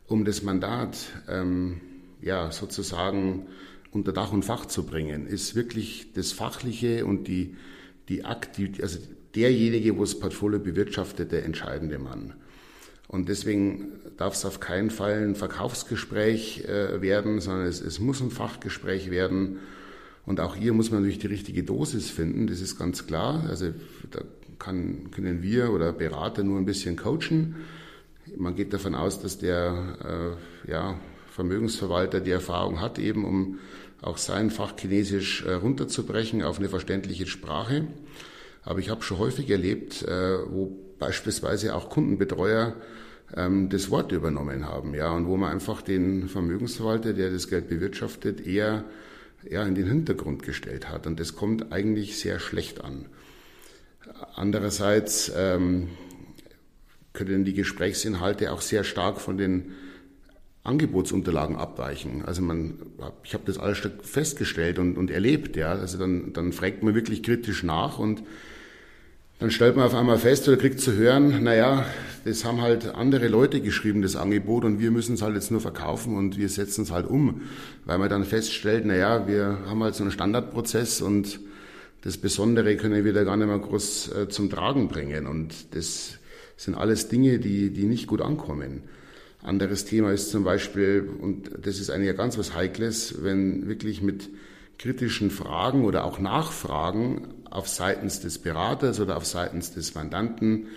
um 0.08 0.26
das 0.26 0.41
Mandat 0.41 0.97
ähm, 1.28 1.82
ja, 2.22 2.51
sozusagen 2.51 3.47
unter 3.91 4.14
Dach 4.14 4.32
und 4.32 4.43
Fach 4.43 4.66
zu 4.66 4.86
bringen, 4.86 5.28
ist 5.28 5.55
wirklich 5.55 6.14
das 6.14 6.32
Fachliche 6.32 7.05
und 7.05 7.28
die, 7.28 7.55
die 8.10 8.26
Aktiv 8.26 8.80
also 8.82 8.99
derjenige, 9.36 9.97
wo 9.97 10.01
das 10.01 10.20
Portfolio 10.20 10.60
bewirtschaftet, 10.60 11.32
der 11.32 11.45
entscheidende 11.45 11.99
Mann. 11.99 12.34
Und 13.08 13.30
deswegen 13.30 13.91
darf 14.18 14.34
es 14.34 14.45
auf 14.45 14.60
keinen 14.60 14.89
Fall 14.89 15.24
ein 15.24 15.36
Verkaufsgespräch 15.36 16.66
äh, 16.66 17.01
werden, 17.01 17.39
sondern 17.39 17.66
es, 17.68 17.80
es 17.80 17.99
muss 17.99 18.20
ein 18.20 18.32
Fachgespräch 18.32 19.10
werden. 19.10 19.60
Und 20.26 20.41
auch 20.41 20.55
hier 20.55 20.74
muss 20.74 20.91
man 20.91 21.01
natürlich 21.01 21.20
die 21.20 21.28
richtige 21.28 21.64
Dosis 21.64 22.10
finden, 22.10 22.47
das 22.47 22.60
ist 22.60 22.78
ganz 22.78 23.08
klar. 23.08 23.45
Also 23.47 23.74
da 24.12 24.22
kann, 24.60 25.12
können 25.12 25.41
wir 25.41 25.72
oder 25.72 25.93
Berater 25.93 26.43
nur 26.43 26.58
ein 26.58 26.66
bisschen 26.66 26.97
coachen. 26.97 27.55
Man 28.36 28.56
geht 28.56 28.74
davon 28.74 28.96
aus, 28.96 29.22
dass 29.22 29.38
der 29.38 30.38
äh, 30.66 30.72
ja, 30.72 31.00
Vermögensverwalter 31.32 32.20
die 32.20 32.32
Erfahrung 32.32 32.82
hat, 32.82 33.00
eben 33.00 33.26
um 33.26 33.60
auch 34.02 34.18
sein 34.18 34.52
Fach 34.52 34.74
Chinesisch 34.78 35.46
äh, 35.46 35.54
runterzubrechen 35.54 36.44
auf 36.44 36.60
eine 36.60 36.70
verständliche 36.70 37.28
Sprache. 37.28 37.88
Aber 38.64 38.80
ich 38.80 38.90
habe 38.90 39.02
schon 39.02 39.18
häufig 39.18 39.50
erlebt, 39.50 40.04
äh, 40.04 40.38
wo 40.50 40.72
beispielsweise 41.00 41.76
auch 41.76 41.90
Kundenbetreuer 41.90 42.76
ähm, 43.36 43.70
das 43.70 43.90
Wort 43.90 44.12
übernommen 44.12 44.66
haben, 44.66 44.94
ja, 44.94 45.12
und 45.12 45.28
wo 45.28 45.38
man 45.38 45.52
einfach 45.52 45.82
den 45.82 46.28
Vermögensverwalter, 46.28 47.14
der 47.14 47.30
das 47.30 47.48
Geld 47.48 47.70
bewirtschaftet, 47.70 48.46
eher 48.46 48.84
ja, 49.50 49.64
in 49.64 49.76
den 49.76 49.88
Hintergrund 49.88 50.44
gestellt 50.44 50.90
hat. 50.90 51.08
Und 51.08 51.20
das 51.20 51.36
kommt 51.36 51.72
eigentlich 51.72 52.20
sehr 52.20 52.40
schlecht 52.40 52.84
an. 52.84 53.06
Andererseits 54.36 55.32
ähm, 55.36 55.90
können 57.18 57.43
die 57.43 57.53
Gesprächsinhalte 57.53 58.53
auch 58.53 58.61
sehr 58.61 58.84
stark 58.84 59.20
von 59.20 59.38
den 59.38 59.74
Angebotsunterlagen 60.63 61.55
abweichen. 61.55 62.24
Also 62.26 62.41
man, 62.41 62.76
ich 63.24 63.34
habe 63.34 63.43
das 63.45 63.57
alles 63.57 63.82
festgestellt 64.03 64.80
und, 64.80 64.97
und 64.97 65.09
erlebt, 65.09 65.55
ja. 65.55 65.72
Also 65.72 65.97
dann, 65.97 66.34
dann 66.34 66.53
fragt 66.53 66.84
man 66.84 66.93
wirklich 66.93 67.24
kritisch 67.24 67.63
nach 67.63 67.97
und 67.99 68.22
dann 69.39 69.51
stellt 69.51 69.76
man 69.76 69.86
auf 69.86 69.93
einmal 69.93 70.18
fest 70.18 70.47
oder 70.47 70.57
kriegt 70.57 70.80
zu 70.80 70.93
hören, 70.93 71.43
naja, 71.43 71.86
das 72.26 72.43
haben 72.43 72.61
halt 72.61 72.95
andere 72.95 73.28
Leute 73.28 73.61
geschrieben, 73.61 74.01
das 74.01 74.15
Angebot, 74.15 74.65
und 74.65 74.80
wir 74.80 74.89
müssen 74.89 75.13
es 75.13 75.22
halt 75.22 75.36
jetzt 75.36 75.51
nur 75.51 75.61
verkaufen 75.61 76.18
und 76.18 76.38
wir 76.38 76.49
setzen 76.49 76.84
es 76.84 76.91
halt 76.91 77.07
um, 77.07 77.41
weil 77.86 77.99
man 77.99 78.09
dann 78.09 78.26
feststellt, 78.26 78.86
naja, 78.86 79.28
wir 79.28 79.59
haben 79.68 79.84
halt 79.84 79.95
so 79.95 80.03
einen 80.03 80.11
Standardprozess 80.11 81.01
und 81.01 81.39
das 82.01 82.18
Besondere 82.18 82.78
können 82.78 83.05
wir 83.05 83.13
da 83.13 83.24
gar 83.24 83.38
nicht 83.38 83.47
mehr 83.47 83.59
groß 83.59 84.11
äh, 84.13 84.30
zum 84.30 84.49
Tragen 84.49 84.88
bringen. 84.88 85.28
Und 85.28 85.76
das 85.76 86.20
sind 86.58 86.76
alles 86.76 87.08
Dinge, 87.08 87.39
die, 87.39 87.70
die 87.70 87.86
nicht 87.86 88.08
gut 88.08 88.22
ankommen. 88.22 88.84
Anderes 89.43 89.86
Thema 89.86 90.12
ist 90.12 90.32
zum 90.32 90.43
Beispiel, 90.43 91.08
und 91.22 91.51
das 91.62 91.80
ist 91.80 91.89
eigentlich 91.89 92.18
ganz 92.18 92.38
was 92.38 92.55
Heikles, 92.55 93.24
wenn 93.24 93.68
wirklich 93.68 94.01
mit 94.01 94.30
kritischen 94.78 95.32
Fragen 95.32 95.86
oder 95.86 96.03
auch 96.03 96.20
Nachfragen 96.20 97.28
auf 97.49 97.68
seitens 97.68 98.20
des 98.20 98.39
Beraters 98.39 98.99
oder 98.99 99.18
auf 99.18 99.26
seitens 99.26 99.74
des 99.74 99.95
Mandanten, 99.95 100.68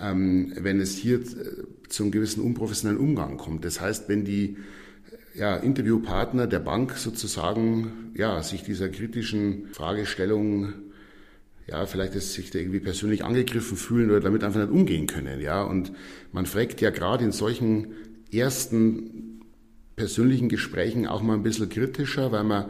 ähm, 0.00 0.52
wenn 0.56 0.80
es 0.80 0.96
hier 0.96 1.20
äh, 1.20 1.24
zum 1.88 2.10
gewissen 2.10 2.42
unprofessionellen 2.42 3.00
Umgang 3.00 3.38
kommt. 3.38 3.64
Das 3.64 3.80
heißt, 3.80 4.08
wenn 4.08 4.24
die 4.24 4.56
ja, 5.34 5.56
Interviewpartner 5.56 6.46
der 6.46 6.60
Bank 6.60 6.92
sozusagen 6.96 8.12
ja, 8.14 8.42
sich 8.42 8.62
dieser 8.62 8.88
kritischen 8.88 9.68
Fragestellung 9.72 10.72
ja, 11.68 11.86
vielleicht 11.86 12.14
ist 12.14 12.32
sich 12.32 12.50
da 12.50 12.58
irgendwie 12.58 12.80
persönlich 12.80 13.24
angegriffen 13.24 13.76
fühlen 13.76 14.10
oder 14.10 14.20
damit 14.20 14.44
einfach 14.44 14.60
nicht 14.60 14.70
umgehen 14.70 15.06
können, 15.06 15.40
ja. 15.40 15.62
Und 15.62 15.92
man 16.32 16.46
fragt 16.46 16.80
ja 16.80 16.90
gerade 16.90 17.24
in 17.24 17.32
solchen 17.32 17.88
ersten 18.32 19.40
persönlichen 19.96 20.48
Gesprächen 20.48 21.06
auch 21.06 21.22
mal 21.22 21.34
ein 21.34 21.42
bisschen 21.42 21.68
kritischer, 21.68 22.30
weil 22.30 22.44
man 22.44 22.66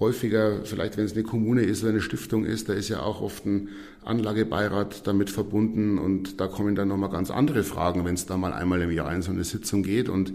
häufiger, 0.00 0.64
vielleicht 0.64 0.96
wenn 0.96 1.04
es 1.04 1.12
eine 1.12 1.22
Kommune 1.22 1.62
ist 1.62 1.82
oder 1.82 1.90
eine 1.90 2.00
Stiftung 2.00 2.44
ist, 2.44 2.68
da 2.68 2.72
ist 2.72 2.88
ja 2.88 3.00
auch 3.00 3.20
oft 3.20 3.46
ein 3.46 3.68
Anlagebeirat 4.04 5.06
damit 5.06 5.30
verbunden 5.30 5.98
und 5.98 6.40
da 6.40 6.48
kommen 6.48 6.74
dann 6.74 6.88
nochmal 6.88 7.10
ganz 7.10 7.30
andere 7.30 7.62
Fragen, 7.62 8.04
wenn 8.04 8.14
es 8.14 8.26
da 8.26 8.36
mal 8.36 8.52
einmal 8.52 8.82
im 8.82 8.90
Jahr 8.90 9.14
in 9.14 9.22
so 9.22 9.30
eine 9.30 9.44
Sitzung 9.44 9.84
geht 9.84 10.08
und 10.08 10.30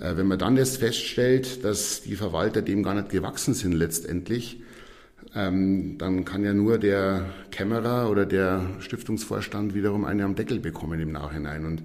äh, 0.00 0.16
wenn 0.16 0.26
man 0.26 0.38
dann 0.38 0.56
jetzt 0.56 0.78
feststellt, 0.78 1.64
dass 1.64 2.02
die 2.02 2.16
Verwalter 2.16 2.62
dem 2.62 2.82
gar 2.82 2.94
nicht 2.94 3.10
gewachsen 3.10 3.52
sind 3.52 3.72
letztendlich, 3.72 4.62
ähm, 5.34 5.96
dann 5.98 6.24
kann 6.24 6.44
ja 6.44 6.54
nur 6.54 6.78
der 6.78 7.26
Kämmerer 7.50 8.10
oder 8.10 8.26
der 8.26 8.66
Stiftungsvorstand 8.80 9.74
wiederum 9.74 10.04
eine 10.04 10.24
am 10.24 10.34
Deckel 10.34 10.60
bekommen 10.60 11.00
im 11.00 11.12
Nachhinein. 11.12 11.64
Und 11.64 11.82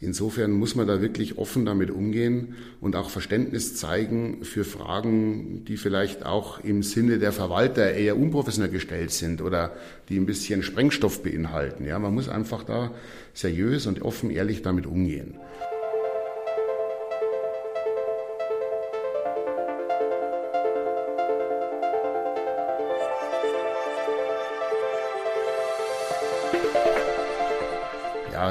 insofern 0.00 0.50
muss 0.52 0.74
man 0.74 0.88
da 0.88 1.00
wirklich 1.00 1.38
offen 1.38 1.64
damit 1.64 1.90
umgehen 1.90 2.56
und 2.80 2.96
auch 2.96 3.10
Verständnis 3.10 3.76
zeigen 3.76 4.44
für 4.44 4.64
Fragen, 4.64 5.64
die 5.66 5.76
vielleicht 5.76 6.26
auch 6.26 6.60
im 6.64 6.82
Sinne 6.82 7.18
der 7.18 7.32
Verwalter 7.32 7.92
eher 7.92 8.16
unprofessionell 8.16 8.70
gestellt 8.70 9.12
sind 9.12 9.40
oder 9.40 9.72
die 10.08 10.16
ein 10.16 10.26
bisschen 10.26 10.62
Sprengstoff 10.62 11.22
beinhalten. 11.22 11.86
Ja, 11.86 11.98
man 11.98 12.14
muss 12.14 12.28
einfach 12.28 12.64
da 12.64 12.90
seriös 13.34 13.86
und 13.86 14.02
offen 14.02 14.30
ehrlich 14.30 14.62
damit 14.62 14.86
umgehen. 14.86 15.36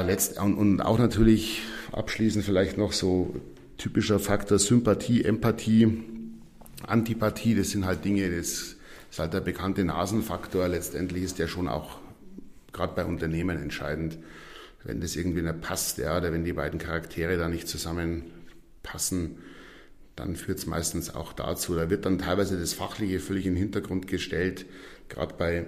Letzt, 0.02 0.38
und, 0.40 0.54
und 0.54 0.80
auch 0.80 0.98
natürlich 0.98 1.62
abschließend 1.92 2.44
vielleicht 2.44 2.78
noch 2.78 2.92
so 2.92 3.34
typischer 3.78 4.18
Faktor 4.18 4.58
Sympathie, 4.58 5.24
Empathie, 5.24 6.02
Antipathie, 6.86 7.54
das 7.54 7.70
sind 7.70 7.86
halt 7.86 8.04
Dinge, 8.04 8.30
das 8.30 8.76
ist 9.10 9.18
halt 9.18 9.32
der 9.32 9.40
bekannte 9.40 9.84
Nasenfaktor. 9.84 10.68
Letztendlich 10.68 11.24
ist 11.24 11.38
der 11.38 11.48
schon 11.48 11.68
auch 11.68 11.98
gerade 12.72 12.94
bei 12.94 13.04
Unternehmen 13.04 13.60
entscheidend, 13.60 14.18
wenn 14.84 15.00
das 15.00 15.16
irgendwie 15.16 15.42
nicht 15.42 15.60
passt, 15.60 15.98
ja, 15.98 16.16
oder 16.16 16.32
wenn 16.32 16.44
die 16.44 16.52
beiden 16.52 16.78
Charaktere 16.78 17.36
da 17.36 17.48
nicht 17.48 17.68
zusammenpassen, 17.68 19.38
dann 20.16 20.36
führt 20.36 20.58
es 20.58 20.66
meistens 20.66 21.14
auch 21.14 21.32
dazu. 21.32 21.74
Da 21.74 21.90
wird 21.90 22.04
dann 22.04 22.18
teilweise 22.18 22.58
das 22.58 22.74
Fachliche 22.74 23.20
völlig 23.20 23.46
in 23.46 23.54
den 23.54 23.62
Hintergrund 23.62 24.06
gestellt, 24.06 24.66
gerade 25.08 25.34
bei 25.36 25.66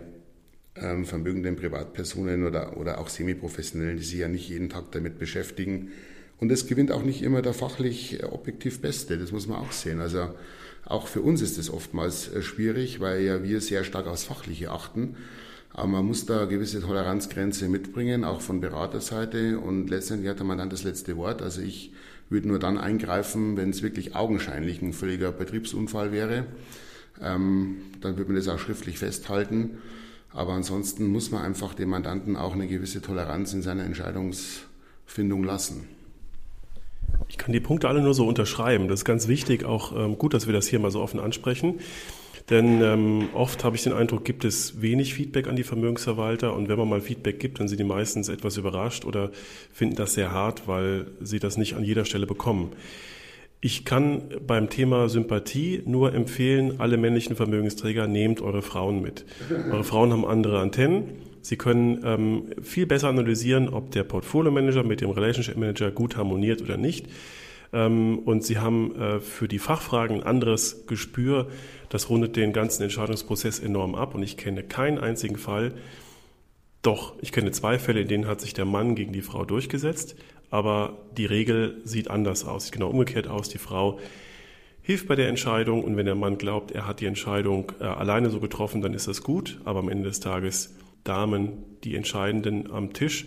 ähm, 0.76 1.04
vermögenden 1.04 1.56
Privatpersonen 1.56 2.46
oder, 2.46 2.76
oder 2.76 2.98
auch 2.98 3.08
Semiprofessionellen, 3.08 3.96
die 3.96 4.04
sich 4.04 4.18
ja 4.18 4.28
nicht 4.28 4.48
jeden 4.48 4.68
Tag 4.68 4.92
damit 4.92 5.18
beschäftigen. 5.18 5.90
Und 6.38 6.50
es 6.50 6.66
gewinnt 6.66 6.90
auch 6.90 7.02
nicht 7.02 7.22
immer 7.22 7.42
der 7.42 7.54
fachlich 7.54 8.22
äh, 8.22 8.24
objektiv 8.24 8.80
Beste, 8.80 9.18
das 9.18 9.32
muss 9.32 9.46
man 9.46 9.58
auch 9.58 9.72
sehen. 9.72 10.00
Also 10.00 10.34
auch 10.84 11.06
für 11.06 11.20
uns 11.20 11.40
ist 11.40 11.58
es 11.58 11.70
oftmals 11.70 12.32
äh, 12.32 12.42
schwierig, 12.42 13.00
weil 13.00 13.22
ja 13.22 13.42
wir 13.42 13.60
sehr 13.60 13.84
stark 13.84 14.06
aufs 14.06 14.24
Fachliche 14.24 14.70
achten. 14.70 15.16
Aber 15.74 15.88
man 15.88 16.04
muss 16.04 16.26
da 16.26 16.44
gewisse 16.44 16.80
Toleranzgrenze 16.80 17.68
mitbringen, 17.68 18.24
auch 18.24 18.40
von 18.40 18.60
Beraterseite. 18.60 19.58
Und 19.58 19.88
letztendlich 19.88 20.28
hat 20.28 20.38
der 20.38 20.46
Mandant 20.46 20.72
das 20.72 20.84
letzte 20.84 21.16
Wort. 21.16 21.40
Also 21.40 21.62
ich 21.62 21.92
würde 22.28 22.48
nur 22.48 22.58
dann 22.58 22.76
eingreifen, 22.76 23.56
wenn 23.56 23.70
es 23.70 23.82
wirklich 23.82 24.14
augenscheinlich 24.14 24.82
ein 24.82 24.92
völliger 24.92 25.32
Betriebsunfall 25.32 26.12
wäre. 26.12 26.46
Ähm, 27.22 27.76
dann 28.00 28.16
würde 28.16 28.32
man 28.32 28.36
das 28.36 28.48
auch 28.48 28.58
schriftlich 28.58 28.98
festhalten. 28.98 29.78
Aber 30.32 30.52
ansonsten 30.52 31.06
muss 31.06 31.30
man 31.30 31.42
einfach 31.42 31.74
dem 31.74 31.90
Mandanten 31.90 32.36
auch 32.36 32.54
eine 32.54 32.66
gewisse 32.66 33.02
Toleranz 33.02 33.52
in 33.52 33.62
seiner 33.62 33.84
Entscheidungsfindung 33.84 35.44
lassen. 35.44 35.88
Ich 37.28 37.38
kann 37.38 37.52
die 37.52 37.60
Punkte 37.60 37.88
alle 37.88 38.02
nur 38.02 38.14
so 38.14 38.26
unterschreiben. 38.26 38.88
Das 38.88 39.00
ist 39.00 39.04
ganz 39.04 39.28
wichtig, 39.28 39.64
auch 39.64 39.94
ähm, 39.96 40.18
gut, 40.18 40.34
dass 40.34 40.46
wir 40.46 40.52
das 40.52 40.66
hier 40.66 40.78
mal 40.78 40.90
so 40.90 41.00
offen 41.00 41.20
ansprechen. 41.20 41.80
Denn 42.50 42.82
ähm, 42.82 43.28
oft 43.34 43.62
habe 43.62 43.76
ich 43.76 43.82
den 43.82 43.92
Eindruck, 43.92 44.24
gibt 44.24 44.44
es 44.44 44.82
wenig 44.82 45.14
Feedback 45.14 45.46
an 45.46 45.56
die 45.56 45.62
Vermögensverwalter 45.62 46.54
und 46.54 46.68
wenn 46.68 46.78
man 46.78 46.88
mal 46.88 47.00
Feedback 47.00 47.38
gibt, 47.38 47.60
dann 47.60 47.68
sind 47.68 47.78
die 47.78 47.84
meistens 47.84 48.28
etwas 48.28 48.56
überrascht 48.56 49.04
oder 49.04 49.30
finden 49.72 49.94
das 49.94 50.14
sehr 50.14 50.32
hart, 50.32 50.66
weil 50.66 51.06
sie 51.20 51.38
das 51.38 51.56
nicht 51.56 51.74
an 51.74 51.84
jeder 51.84 52.04
Stelle 52.04 52.26
bekommen. 52.26 52.72
Ich 53.64 53.84
kann 53.84 54.24
beim 54.44 54.70
Thema 54.70 55.08
Sympathie 55.08 55.82
nur 55.86 56.12
empfehlen, 56.14 56.80
alle 56.80 56.96
männlichen 56.96 57.36
Vermögensträger, 57.36 58.08
nehmt 58.08 58.40
eure 58.40 58.60
Frauen 58.60 59.00
mit. 59.00 59.24
Eure 59.70 59.84
Frauen 59.84 60.10
haben 60.10 60.24
andere 60.24 60.58
Antennen. 60.58 61.04
Sie 61.42 61.56
können 61.56 62.00
ähm, 62.04 62.46
viel 62.60 62.86
besser 62.86 63.08
analysieren, 63.08 63.68
ob 63.68 63.92
der 63.92 64.02
Portfolio 64.02 64.50
Manager 64.50 64.82
mit 64.82 65.00
dem 65.00 65.10
Relationship 65.10 65.56
Manager 65.56 65.92
gut 65.92 66.16
harmoniert 66.16 66.60
oder 66.60 66.76
nicht. 66.76 67.06
Ähm, 67.72 68.18
und 68.24 68.42
sie 68.42 68.58
haben 68.58 68.96
äh, 68.96 69.20
für 69.20 69.46
die 69.46 69.60
Fachfragen 69.60 70.16
ein 70.16 70.26
anderes 70.26 70.88
Gespür. 70.88 71.46
Das 71.88 72.10
rundet 72.10 72.34
den 72.34 72.52
ganzen 72.52 72.82
Entscheidungsprozess 72.82 73.60
enorm 73.60 73.94
ab. 73.94 74.16
Und 74.16 74.24
ich 74.24 74.36
kenne 74.36 74.64
keinen 74.64 74.98
einzigen 74.98 75.36
Fall, 75.36 75.72
doch, 76.82 77.14
ich 77.20 77.30
kenne 77.30 77.52
zwei 77.52 77.78
Fälle, 77.78 78.00
in 78.00 78.08
denen 78.08 78.26
hat 78.26 78.40
sich 78.40 78.54
der 78.54 78.64
Mann 78.64 78.96
gegen 78.96 79.12
die 79.12 79.22
Frau 79.22 79.44
durchgesetzt, 79.44 80.16
aber 80.53 80.98
die 81.16 81.24
Regel 81.24 81.80
sieht 81.82 82.11
anders 82.11 82.44
aus, 82.44 82.64
sieht 82.64 82.74
genau 82.74 82.90
umgekehrt 82.90 83.26
aus. 83.26 83.48
Die 83.48 83.59
Frau 83.59 83.98
hilft 84.82 85.09
bei 85.09 85.16
der 85.16 85.28
Entscheidung 85.28 85.82
und 85.82 85.96
wenn 85.96 86.05
der 86.05 86.14
Mann 86.14 86.36
glaubt, 86.36 86.72
er 86.72 86.86
hat 86.86 87.00
die 87.00 87.07
Entscheidung 87.07 87.72
äh, 87.80 87.84
alleine 87.84 88.28
so 88.28 88.38
getroffen, 88.38 88.82
dann 88.82 88.92
ist 88.92 89.09
das 89.09 89.22
gut, 89.22 89.59
aber 89.64 89.78
am 89.78 89.88
Ende 89.88 90.05
des 90.05 90.20
Tages 90.20 90.76
Damen 91.05 91.64
die 91.84 91.96
Entscheidenden 91.96 92.70
am 92.70 92.92
Tisch 92.92 93.26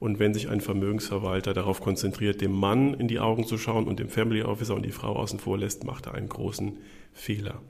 und 0.00 0.18
wenn 0.18 0.34
sich 0.34 0.50
ein 0.50 0.60
Vermögensverwalter 0.60 1.54
darauf 1.54 1.80
konzentriert, 1.80 2.42
dem 2.42 2.52
Mann 2.52 2.92
in 2.92 3.08
die 3.08 3.20
Augen 3.20 3.46
zu 3.46 3.56
schauen 3.56 3.88
und 3.88 3.98
dem 3.98 4.10
Family 4.10 4.42
Officer 4.42 4.74
und 4.74 4.84
die 4.84 4.92
Frau 4.92 5.16
außen 5.16 5.38
vor 5.38 5.56
lässt, 5.56 5.84
macht 5.84 6.06
er 6.06 6.14
einen 6.14 6.28
großen 6.28 6.76
Fehler. 7.14 7.62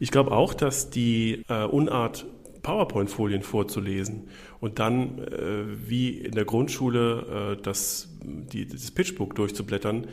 Ich 0.00 0.10
glaube 0.10 0.32
auch, 0.32 0.52
dass 0.52 0.90
die 0.90 1.44
äh, 1.48 1.64
Unart 1.64 2.26
PowerPoint-Folien 2.62 3.42
vorzulesen 3.42 4.28
und 4.60 4.78
dann 4.78 5.18
äh, 5.18 5.88
wie 5.88 6.10
in 6.10 6.32
der 6.32 6.44
Grundschule 6.44 7.56
äh, 7.58 7.62
das, 7.62 8.08
die, 8.22 8.66
das 8.66 8.90
Pitchbook 8.90 9.34
durchzublättern, 9.34 10.06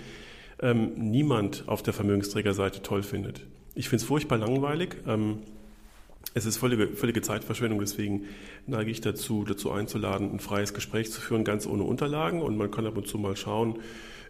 ähm, 0.62 0.94
niemand 0.96 1.64
auf 1.68 1.84
der 1.84 1.94
Vermögensträgerseite 1.94 2.82
toll 2.82 3.04
findet. 3.04 3.46
Ich 3.76 3.90
finde 3.90 4.02
es 4.02 4.08
furchtbar 4.08 4.38
langweilig. 4.38 4.98
Ähm, 5.06 5.40
es 6.34 6.46
ist 6.46 6.58
völlige, 6.58 6.88
völlige 6.90 7.22
Zeitverschwendung, 7.22 7.80
deswegen 7.80 8.26
neige 8.66 8.92
ich 8.92 9.02
dazu, 9.02 9.44
dazu 9.44 9.72
einzuladen, 9.72 10.32
ein 10.32 10.40
freies 10.40 10.74
Gespräch 10.74 11.12
zu 11.12 11.22
führen, 11.22 11.44
ganz 11.44 11.66
ohne 11.66 11.84
Unterlagen. 11.84 12.42
Und 12.42 12.58
man 12.58 12.70
kann 12.70 12.86
ab 12.86 12.98
und 12.98 13.08
zu 13.08 13.18
mal 13.18 13.36
schauen 13.36 13.80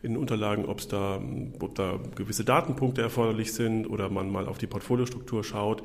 in 0.04 0.14
den 0.14 0.18
Unterlagen, 0.18 0.66
ob's 0.66 0.88
da, 0.88 1.22
ob 1.60 1.76
da 1.76 2.00
gewisse 2.16 2.46
Datenpunkte 2.46 3.02
erforderlich 3.02 3.54
sind 3.54 3.88
oder 3.88 4.10
man 4.10 4.32
mal 4.32 4.48
auf 4.48 4.58
die 4.58 4.68
Portfoliostruktur 4.68 5.44
schaut. 5.44 5.82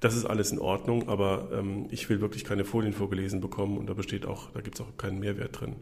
Das 0.00 0.14
ist 0.14 0.26
alles 0.26 0.52
in 0.52 0.58
Ordnung, 0.58 1.08
aber 1.08 1.48
ähm, 1.52 1.86
ich 1.90 2.08
will 2.08 2.20
wirklich 2.20 2.44
keine 2.44 2.64
Folien 2.64 2.92
vorgelesen 2.92 3.40
bekommen 3.40 3.78
und 3.78 3.88
da 3.88 3.94
besteht 3.94 4.26
auch, 4.26 4.50
da 4.52 4.60
gibt 4.60 4.78
es 4.78 4.80
auch 4.82 4.96
keinen 4.96 5.20
Mehrwert 5.20 5.60
drin. 5.60 5.76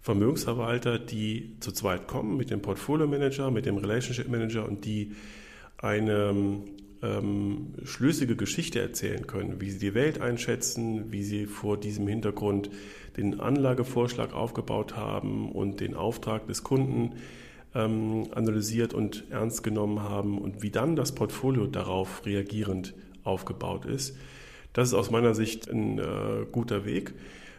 Vermögensverwalter, 0.00 0.98
die 0.98 1.56
zu 1.60 1.72
zweit 1.72 2.06
kommen 2.06 2.36
mit 2.36 2.50
dem 2.50 2.60
Portfolio 2.60 3.06
Manager, 3.06 3.50
mit 3.50 3.66
dem 3.66 3.78
Relationship 3.78 4.28
Manager 4.28 4.68
und 4.68 4.84
die 4.84 5.12
eine 5.78 6.62
ähm, 7.02 7.74
schlüssige 7.84 8.36
Geschichte 8.36 8.80
erzählen 8.80 9.26
können, 9.26 9.60
wie 9.60 9.70
sie 9.70 9.78
die 9.78 9.94
Welt 9.94 10.20
einschätzen, 10.20 11.10
wie 11.10 11.22
sie 11.22 11.46
vor 11.46 11.78
diesem 11.78 12.06
Hintergrund 12.06 12.70
den 13.16 13.40
Anlagevorschlag 13.40 14.32
aufgebaut 14.34 14.96
haben 14.96 15.50
und 15.50 15.80
den 15.80 15.94
Auftrag 15.94 16.46
des 16.48 16.64
Kunden 16.64 17.14
ähm, 17.74 18.28
analysiert 18.34 18.94
und 18.94 19.24
ernst 19.30 19.62
genommen 19.62 20.02
haben 20.02 20.38
und 20.38 20.62
wie 20.62 20.70
dann 20.70 20.96
das 20.96 21.14
Portfolio 21.14 21.66
darauf 21.66 22.24
reagierend 22.26 22.94
aufgebaut 23.24 23.84
ist. 23.84 24.16
Das 24.72 24.88
ist 24.88 24.94
aus 24.94 25.10
meiner 25.10 25.34
Sicht 25.34 25.68
ein 25.70 25.98
äh, 25.98 26.46
guter 26.50 26.84
Weg. 26.84 27.14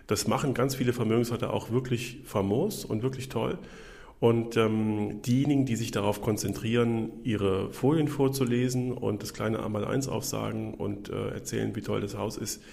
Das 0.07 0.27
machen 0.27 0.53
ganz 0.53 0.75
viele 0.75 0.93
Vermögenshalter 0.93 1.51
auch 1.51 1.71
wirklich 1.71 2.19
famos 2.25 2.85
und 2.85 3.01
wirklich 3.03 3.29
toll. 3.29 3.57
Und 4.19 4.55
ähm, 4.55 5.21
diejenigen, 5.23 5.65
die 5.65 5.75
sich 5.75 5.91
darauf 5.91 6.21
konzentrieren, 6.21 7.11
ihre 7.23 7.71
Folien 7.71 8.07
vorzulesen 8.07 8.91
und 8.91 9.23
das 9.23 9.33
kleine 9.33 9.63
Einmal-Eins 9.63 10.07
aufsagen 10.07 10.73
und 10.73 11.09
äh, 11.09 11.29
erzählen, 11.29 11.75
wie 11.75 11.81
toll 11.81 12.01
das 12.01 12.17
Haus 12.17 12.37
ist, 12.37 12.63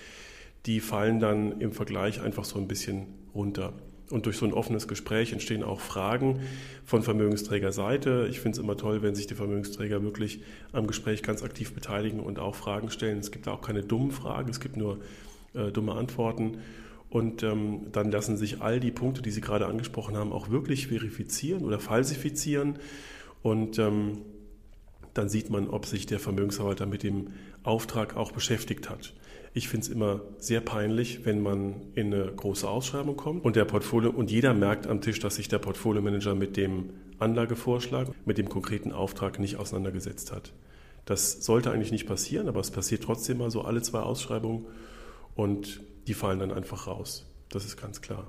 die 0.67 0.81
fallen 0.81 1.19
dann 1.19 1.61
im 1.61 1.73
Vergleich 1.73 2.21
einfach 2.21 2.45
so 2.45 2.59
ein 2.59 2.69
bisschen 2.69 3.07
runter. 3.35 3.73
Und 4.11 4.27
durch 4.27 4.37
so 4.37 4.45
ein 4.45 4.53
offenes 4.53 4.89
Gespräch 4.89 5.33
entstehen 5.33 5.63
auch 5.63 5.81
Fragen 5.81 6.41
von 6.85 7.03
Vermögensträgerseite. 7.03 8.27
Ich 8.31 8.41
finde 8.41 8.59
es 8.59 8.63
immer 8.63 8.77
toll, 8.77 9.03
wenn 9.03 9.15
sich 9.15 9.27
die 9.27 9.35
Vermögensträger 9.35 10.03
wirklich 10.03 10.43
am 10.73 10.87
Gespräch 10.87 11.23
ganz 11.23 11.43
aktiv 11.43 11.73
beteiligen 11.73 12.21
und 12.21 12.39
auch 12.39 12.55
Fragen 12.55 12.91
stellen. 12.91 13.19
Es 13.19 13.31
gibt 13.31 13.49
auch 13.49 13.63
keine 13.63 13.83
dummen 13.83 14.11
Fragen, 14.11 14.51
es 14.51 14.61
gibt 14.61 14.77
nur 14.77 14.99
äh, 15.55 15.71
dumme 15.73 15.93
Antworten. 15.93 16.59
Und 17.09 17.43
ähm, 17.43 17.89
dann 17.93 18.11
lassen 18.11 18.37
sich 18.37 18.63
all 18.63 18.81
die 18.81 18.91
Punkte, 18.91 19.21
die 19.21 19.31
Sie 19.31 19.43
gerade 19.43 19.67
angesprochen 19.67 20.17
haben, 20.17 20.33
auch 20.33 20.49
wirklich 20.49 20.87
verifizieren 20.87 21.65
oder 21.65 21.79
falsifizieren. 21.79 22.79
Und 23.43 23.79
ähm, 23.79 24.23
dann 25.15 25.29
sieht 25.29 25.51
man, 25.51 25.69
ob 25.69 25.85
sich 25.87 26.07
der 26.07 26.21
Vermögensverwalter 26.21 26.87
mit 26.87 27.03
dem 27.03 27.29
Auftrag 27.65 28.17
auch 28.17 28.33
beschäftigt 28.33 28.89
hat. 28.89 29.13
Ich 29.55 29.69
finde 29.69 29.87
es 29.87 29.93
immer 29.93 30.23
sehr 30.39 30.61
peinlich, 30.61 31.27
wenn 31.27 31.43
man 31.43 31.75
in 31.95 32.13
eine 32.13 32.33
große 32.33 32.69
Ausschreibung 32.69 33.17
kommt 33.17 33.45
und 33.45 33.55
der 33.55 33.67
Portfolio 33.67 34.11
und 34.11 34.31
jeder 34.31 34.55
merkt 34.55 34.87
am 34.87 35.03
Tisch, 35.03 35.21
dass 35.21 35.37
sich 35.37 35.49
der 35.49 35.59
Portfolio-Manager 35.59 36.35
mit 36.35 36.57
dem 36.57 36.91
Anlagevorschlag, 37.19 38.09
mit 38.25 38.39
dem 38.39 38.49
konkreten 38.49 38.93
Auftrag 38.93 39.39
nicht 39.39 39.57
auseinandergesetzt 39.57 40.33
hat. 40.33 40.53
Das 41.05 41.45
sollte 41.45 41.71
eigentlich 41.71 41.93
nicht 41.93 42.07
passieren, 42.07 42.49
aber 42.49 42.61
es 42.61 42.71
passiert 42.71 43.03
trotzdem 43.03 43.39
mal 43.39 43.51
so 43.51 43.63
alle 43.63 43.83
zwei 43.83 44.01
Ausschreibungen 44.01 44.67
und 45.35 45.81
die 46.07 46.15
fallen 46.15 46.39
dann 46.39 46.53
einfach 46.53 46.87
raus. 46.87 47.27
Das 47.51 47.65
ist 47.65 47.77
ganz 47.77 48.01
klar. 48.01 48.29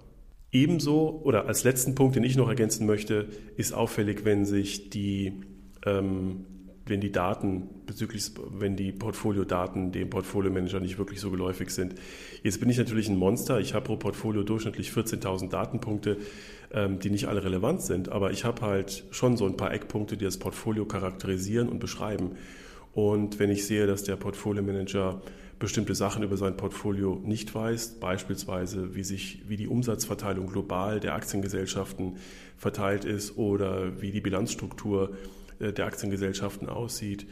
Ebenso 0.51 1.21
oder 1.23 1.47
als 1.47 1.63
letzten 1.63 1.95
Punkt, 1.95 2.15
den 2.15 2.23
ich 2.23 2.35
noch 2.35 2.49
ergänzen 2.49 2.85
möchte, 2.85 3.29
ist 3.55 3.73
auffällig, 3.73 4.25
wenn 4.25 4.45
sich 4.45 4.89
die, 4.89 5.41
ähm, 5.85 6.45
wenn 6.85 6.99
die 6.99 7.11
Daten 7.11 7.69
bezüglich, 7.85 8.31
wenn 8.49 8.75
die 8.75 8.91
Portfoliodaten 8.91 9.91
dem 9.91 10.09
Portfolio-Manager 10.09 10.79
nicht 10.79 10.97
wirklich 10.97 11.21
so 11.21 11.31
geläufig 11.31 11.69
sind. 11.69 11.95
Jetzt 12.43 12.59
bin 12.59 12.69
ich 12.69 12.77
natürlich 12.77 13.07
ein 13.07 13.15
Monster. 13.15 13.59
Ich 13.59 13.73
habe 13.73 13.85
pro 13.85 13.95
Portfolio 13.95 14.43
durchschnittlich 14.43 14.89
14.000 14.89 15.49
Datenpunkte, 15.49 16.17
ähm, 16.73 16.99
die 16.99 17.09
nicht 17.09 17.27
alle 17.27 17.43
relevant 17.43 17.81
sind, 17.81 18.09
aber 18.09 18.31
ich 18.31 18.43
habe 18.43 18.61
halt 18.61 19.05
schon 19.11 19.37
so 19.37 19.45
ein 19.45 19.55
paar 19.55 19.73
Eckpunkte, 19.73 20.17
die 20.17 20.25
das 20.25 20.37
Portfolio 20.37 20.85
charakterisieren 20.85 21.69
und 21.69 21.79
beschreiben. 21.79 22.31
Und 22.93 23.39
wenn 23.39 23.49
ich 23.49 23.65
sehe, 23.65 23.87
dass 23.87 24.03
der 24.03 24.17
Portfolio-Manager 24.17 25.21
bestimmte 25.59 25.95
Sachen 25.95 26.23
über 26.23 26.35
sein 26.35 26.57
Portfolio 26.57 27.21
nicht 27.23 27.55
weiß, 27.55 27.99
beispielsweise 28.01 28.95
wie 28.95 29.03
sich, 29.03 29.43
wie 29.47 29.55
die 29.55 29.67
Umsatzverteilung 29.67 30.47
global 30.47 30.99
der 30.99 31.15
Aktiengesellschaften 31.15 32.17
verteilt 32.57 33.05
ist 33.05 33.37
oder 33.37 34.01
wie 34.01 34.11
die 34.11 34.19
Bilanzstruktur 34.19 35.15
der 35.71 35.85
Aktiengesellschaften 35.85 36.67
aussieht 36.69 37.25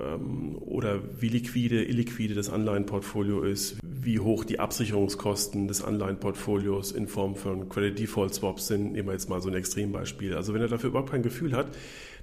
ähm, 0.00 0.56
oder 0.60 1.00
wie 1.20 1.28
liquide, 1.28 1.84
illiquide 1.84 2.34
das 2.34 2.50
Anleihenportfolio 2.50 3.42
ist, 3.42 3.76
wie 3.82 4.18
hoch 4.18 4.44
die 4.44 4.58
Absicherungskosten 4.58 5.68
des 5.68 5.82
Anleihenportfolios 5.82 6.92
in 6.92 7.06
Form 7.08 7.36
von 7.36 7.68
Credit 7.68 7.98
Default 7.98 8.34
Swaps 8.34 8.66
sind, 8.66 8.92
nehmen 8.92 9.08
wir 9.08 9.12
jetzt 9.12 9.28
mal 9.28 9.40
so 9.40 9.48
ein 9.48 9.54
Extrembeispiel. 9.54 10.34
Also 10.34 10.54
wenn 10.54 10.60
er 10.60 10.68
dafür 10.68 10.90
überhaupt 10.90 11.10
kein 11.10 11.22
Gefühl 11.22 11.54
hat, 11.54 11.68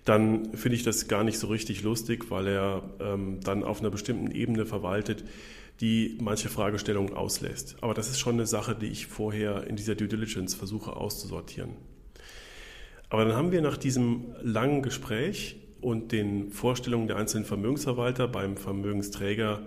dann 0.05 0.53
finde 0.53 0.75
ich 0.75 0.83
das 0.83 1.07
gar 1.07 1.23
nicht 1.23 1.37
so 1.37 1.47
richtig 1.47 1.83
lustig, 1.83 2.29
weil 2.29 2.47
er 2.47 2.83
ähm, 2.99 3.39
dann 3.43 3.63
auf 3.63 3.81
einer 3.81 3.91
bestimmten 3.91 4.31
Ebene 4.31 4.65
verwaltet, 4.65 5.23
die 5.79 6.17
manche 6.21 6.49
Fragestellungen 6.49 7.13
auslässt. 7.13 7.77
Aber 7.81 7.93
das 7.93 8.09
ist 8.09 8.19
schon 8.19 8.35
eine 8.35 8.45
Sache, 8.45 8.75
die 8.75 8.87
ich 8.87 9.07
vorher 9.07 9.67
in 9.67 9.75
dieser 9.75 9.95
Due 9.95 10.07
Diligence 10.07 10.55
versuche 10.55 10.95
auszusortieren. 10.95 11.71
Aber 13.11 13.25
dann 13.25 13.35
haben 13.35 13.51
wir 13.51 13.61
nach 13.61 13.75
diesem 13.75 14.33
langen 14.41 14.81
Gespräch 14.81 15.57
und 15.81 16.13
den 16.13 16.49
Vorstellungen 16.49 17.07
der 17.07 17.17
einzelnen 17.17 17.43
Vermögensverwalter 17.43 18.29
beim 18.29 18.55
Vermögensträger 18.55 19.63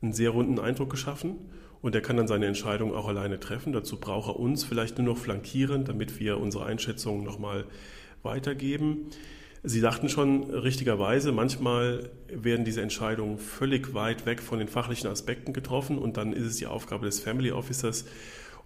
einen 0.00 0.12
sehr 0.12 0.30
runden 0.30 0.60
Eindruck 0.60 0.88
geschaffen 0.88 1.34
und 1.82 1.96
er 1.96 2.02
kann 2.02 2.16
dann 2.16 2.28
seine 2.28 2.46
Entscheidung 2.46 2.94
auch 2.94 3.08
alleine 3.08 3.40
treffen. 3.40 3.72
Dazu 3.72 3.98
braucht 3.98 4.28
er 4.28 4.38
uns 4.38 4.62
vielleicht 4.62 4.96
nur 4.96 5.08
noch 5.08 5.18
flankieren, 5.18 5.86
damit 5.86 6.20
wir 6.20 6.38
unsere 6.38 6.66
Einschätzungen 6.66 7.24
nochmal 7.24 7.64
weitergeben. 8.22 9.06
Sie 9.64 9.80
sagten 9.80 10.08
schon 10.08 10.44
richtigerweise, 10.48 11.32
manchmal 11.32 12.10
werden 12.28 12.64
diese 12.64 12.80
Entscheidungen 12.80 13.38
völlig 13.38 13.92
weit 13.92 14.24
weg 14.24 14.40
von 14.40 14.60
den 14.60 14.68
fachlichen 14.68 15.10
Aspekten 15.10 15.52
getroffen 15.52 15.98
und 15.98 16.16
dann 16.16 16.32
ist 16.32 16.46
es 16.46 16.58
die 16.58 16.66
Aufgabe 16.66 17.06
des 17.06 17.18
Family 17.18 17.50
Officers 17.50 18.04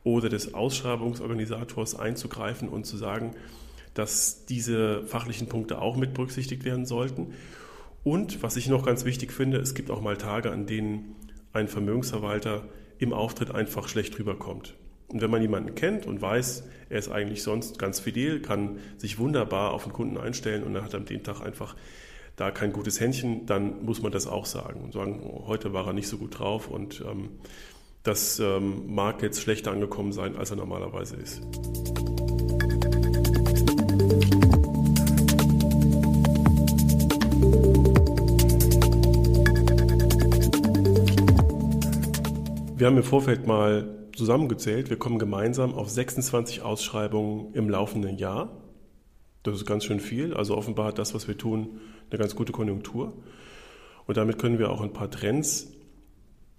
oder 0.04 0.28
des 0.28 0.52
Ausschreibungsorganisators 0.52 1.94
einzugreifen 1.94 2.68
und 2.68 2.84
zu 2.84 2.98
sagen, 2.98 3.34
dass 3.94 4.46
diese 4.46 5.04
fachlichen 5.06 5.48
Punkte 5.48 5.80
auch 5.80 5.96
mit 5.96 6.14
berücksichtigt 6.14 6.64
werden 6.64 6.86
sollten. 6.86 7.34
Und 8.04 8.42
was 8.42 8.56
ich 8.56 8.68
noch 8.68 8.84
ganz 8.84 9.04
wichtig 9.04 9.32
finde, 9.32 9.58
es 9.58 9.74
gibt 9.74 9.90
auch 9.90 10.00
mal 10.00 10.16
Tage, 10.16 10.50
an 10.50 10.66
denen 10.66 11.14
ein 11.52 11.68
Vermögensverwalter 11.68 12.64
im 12.98 13.12
Auftritt 13.12 13.54
einfach 13.54 13.88
schlecht 13.88 14.18
rüberkommt. 14.18 14.74
Und 15.08 15.20
wenn 15.20 15.30
man 15.30 15.42
jemanden 15.42 15.74
kennt 15.74 16.06
und 16.06 16.22
weiß, 16.22 16.64
er 16.88 16.98
ist 16.98 17.10
eigentlich 17.10 17.42
sonst 17.42 17.78
ganz 17.78 18.00
fidel, 18.00 18.40
kann 18.40 18.78
sich 18.96 19.18
wunderbar 19.18 19.72
auf 19.72 19.84
den 19.84 19.92
Kunden 19.92 20.16
einstellen 20.16 20.62
und 20.62 20.74
er 20.74 20.82
hat 20.82 20.94
am 20.94 21.04
den 21.04 21.22
Tag 21.22 21.42
einfach 21.42 21.76
da 22.36 22.50
kein 22.50 22.72
gutes 22.72 22.98
Händchen, 22.98 23.44
dann 23.44 23.84
muss 23.84 24.00
man 24.00 24.10
das 24.10 24.26
auch 24.26 24.46
sagen 24.46 24.80
und 24.80 24.92
sagen, 24.94 25.20
oh, 25.22 25.46
heute 25.46 25.74
war 25.74 25.86
er 25.86 25.92
nicht 25.92 26.08
so 26.08 26.16
gut 26.16 26.38
drauf 26.38 26.68
und 26.68 27.04
ähm, 27.06 27.28
das 28.02 28.40
ähm, 28.40 28.94
mag 28.94 29.22
jetzt 29.22 29.42
schlechter 29.42 29.70
angekommen 29.70 30.12
sein, 30.12 30.36
als 30.36 30.50
er 30.50 30.56
normalerweise 30.56 31.16
ist. 31.16 31.42
Wir 42.82 42.88
haben 42.88 42.96
im 42.96 43.04
Vorfeld 43.04 43.46
mal 43.46 44.08
zusammengezählt, 44.12 44.90
wir 44.90 44.98
kommen 44.98 45.20
gemeinsam 45.20 45.72
auf 45.72 45.88
26 45.88 46.62
Ausschreibungen 46.62 47.54
im 47.54 47.70
laufenden 47.70 48.18
Jahr. 48.18 48.60
Das 49.44 49.54
ist 49.54 49.66
ganz 49.66 49.84
schön 49.84 50.00
viel. 50.00 50.34
Also 50.34 50.56
offenbar 50.56 50.86
hat 50.86 50.98
das, 50.98 51.14
was 51.14 51.28
wir 51.28 51.38
tun, 51.38 51.78
eine 52.10 52.18
ganz 52.18 52.34
gute 52.34 52.50
Konjunktur. 52.50 53.12
Und 54.08 54.16
damit 54.16 54.40
können 54.40 54.58
wir 54.58 54.68
auch 54.68 54.80
ein 54.80 54.92
paar 54.92 55.12
Trends 55.12 55.68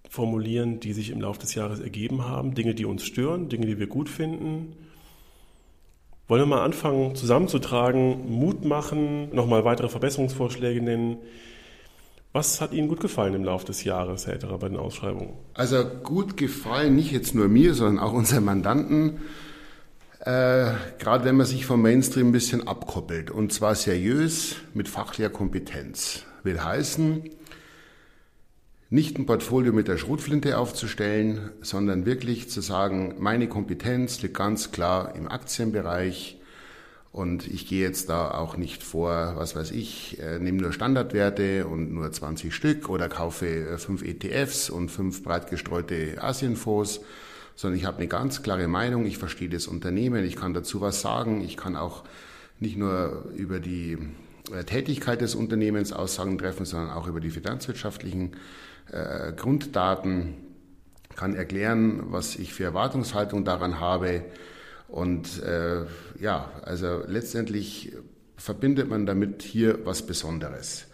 formulieren, 0.10 0.80
die 0.80 0.94
sich 0.94 1.10
im 1.10 1.20
Laufe 1.20 1.42
des 1.42 1.56
Jahres 1.56 1.82
ergeben 1.82 2.26
haben. 2.26 2.56
Dinge, 2.56 2.74
die 2.74 2.86
uns 2.86 3.04
stören, 3.04 3.50
Dinge, 3.50 3.66
die 3.66 3.78
wir 3.78 3.88
gut 3.88 4.08
finden. 4.08 4.78
Wollen 6.30 6.44
wir 6.44 6.46
mal 6.46 6.64
anfangen 6.64 7.16
zusammenzutragen, 7.16 8.32
Mut 8.32 8.64
machen, 8.64 9.36
nochmal 9.36 9.66
weitere 9.66 9.90
Verbesserungsvorschläge 9.90 10.82
nennen. 10.82 11.18
Was 12.36 12.62
hat 12.62 12.74
Ihnen 12.74 12.88
gut 12.88 13.00
gefallen 13.00 13.36
im 13.36 13.44
Laufe 13.44 13.68
des 13.68 13.84
Jahres, 13.84 14.26
Herr 14.26 14.34
Etterer, 14.34 14.58
bei 14.58 14.68
den 14.68 14.78
Ausschreibungen? 14.78 15.34
Also 15.54 15.86
gut 15.86 16.36
gefallen, 16.36 16.96
nicht 16.96 17.12
jetzt 17.12 17.36
nur 17.36 17.48
mir, 17.48 17.76
sondern 17.76 18.04
auch 18.04 18.12
unseren 18.12 18.44
Mandanten. 18.44 19.20
Äh, 20.20 20.72
gerade 20.98 21.26
wenn 21.26 21.38
man 21.38 21.46
sich 21.46 21.68
vom 21.68 21.84
Mainstream 21.84 22.30
ein 22.30 22.32
bisschen 22.32 22.68
abkoppelt 22.68 23.30
und 23.30 23.54
zwar 23.54 23.76
seriös 23.76 24.56
mit 24.74 24.88
fachlicher 24.88 25.30
Kompetenz. 25.30 26.26
Will 26.42 26.60
heißen, 26.60 27.30
nicht 28.90 29.20
ein 29.20 29.28
Portfolio 29.28 29.72
mit 29.72 29.88
der 29.88 29.98
Schrotflinte 29.98 30.58
aufzustellen, 30.58 31.52
sondern 31.62 32.08
wirklich 32.08 32.50
zu 32.50 32.62
sagen, 32.62 33.14
meine 33.20 33.48
Kompetenz 33.48 34.24
liegt 34.24 34.34
ganz 34.34 34.72
klar 34.72 35.16
im 35.16 35.28
Aktienbereich, 35.28 36.40
und 37.14 37.48
ich 37.48 37.68
gehe 37.68 37.82
jetzt 37.82 38.10
da 38.10 38.32
auch 38.32 38.58
nicht 38.58 38.82
vor, 38.82 39.36
was 39.36 39.56
weiß 39.56 39.70
ich, 39.70 40.20
äh, 40.20 40.40
nehme 40.40 40.62
nur 40.62 40.74
Standardwerte 40.74 41.68
und 41.68 41.94
nur 41.94 42.12
20 42.12 42.54
Stück 42.54 42.90
oder 42.90 43.08
kaufe 43.08 43.46
äh, 43.46 43.78
fünf 43.78 44.02
ETFs 44.02 44.72
und 44.72 44.90
fünf 44.90 45.24
breit 45.24 45.48
gestreute 45.48 46.18
Asienfonds, 46.20 47.02
sondern 47.56 47.80
ich 47.80 47.86
habe 47.86 48.00
eine 48.00 48.08
ganz 48.08 48.42
klare 48.42 48.68
Meinung, 48.68 49.06
ich 49.06 49.20
verstehe 49.20 49.48
das 49.48 49.68
Unternehmen, 49.68 50.26
ich 50.26 50.36
kann 50.36 50.56
dazu 50.56 50.82
was 50.82 51.02
sagen, 51.02 51.42
ich 51.42 51.56
kann 51.56 51.76
auch 51.76 52.04
nicht 52.60 52.78
nur 52.78 53.26
über 53.36 53.60
die 53.60 54.00
äh, 54.52 54.64
Tätigkeit 54.64 55.22
des 55.22 55.36
Unternehmens 55.36 55.94
Aussagen 55.94 56.40
treffen, 56.40 56.66
sondern 56.66 56.90
auch 56.90 57.08
über 57.08 57.20
die 57.20 57.30
finanzwirtschaftlichen 57.30 58.38
äh, 58.92 59.34
Grunddaten, 59.34 60.34
kann 61.16 61.36
erklären, 61.36 62.12
was 62.12 62.36
ich 62.38 62.56
für 62.56 62.64
Erwartungshaltung 62.64 63.46
daran 63.46 63.80
habe, 63.80 64.24
und 64.94 65.42
äh, 65.42 65.86
ja, 66.20 66.52
also 66.62 67.02
letztendlich 67.08 67.94
verbindet 68.38 68.88
man 68.88 69.08
damit 69.08 69.42
hier 69.42 69.88
was 69.88 70.06
Besonderes. 70.06 70.86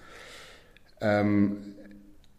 Ähm, 1.01 1.75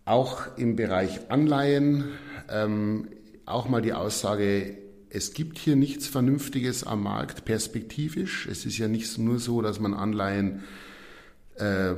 auch 0.06 0.56
im 0.56 0.74
Bereich 0.74 1.30
Anleihen, 1.30 2.04
ähm, 2.48 3.08
auch 3.44 3.68
mal 3.68 3.82
die 3.82 3.92
Aussage, 3.92 4.78
es 5.10 5.34
gibt 5.34 5.58
hier 5.58 5.76
nichts 5.76 6.06
Vernünftiges 6.06 6.82
am 6.82 7.02
Markt 7.02 7.44
perspektivisch. 7.44 8.46
Es 8.50 8.64
ist 8.64 8.78
ja 8.78 8.88
nicht 8.88 9.18
nur 9.18 9.38
so, 9.38 9.60
dass 9.60 9.80
man 9.80 9.92
Anleihen 9.92 10.62
äh, 11.56 11.94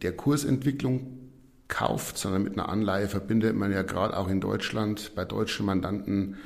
der 0.00 0.12
Kursentwicklung 0.16 1.18
kauft, 1.68 2.16
sondern 2.16 2.44
mit 2.44 2.54
einer 2.54 2.70
Anleihe 2.70 3.08
verbindet 3.08 3.56
man 3.56 3.72
ja 3.72 3.82
gerade 3.82 4.16
auch 4.16 4.28
in 4.28 4.40
Deutschland 4.40 5.14
bei 5.14 5.26
deutschen 5.26 5.66
Mandanten 5.66 6.38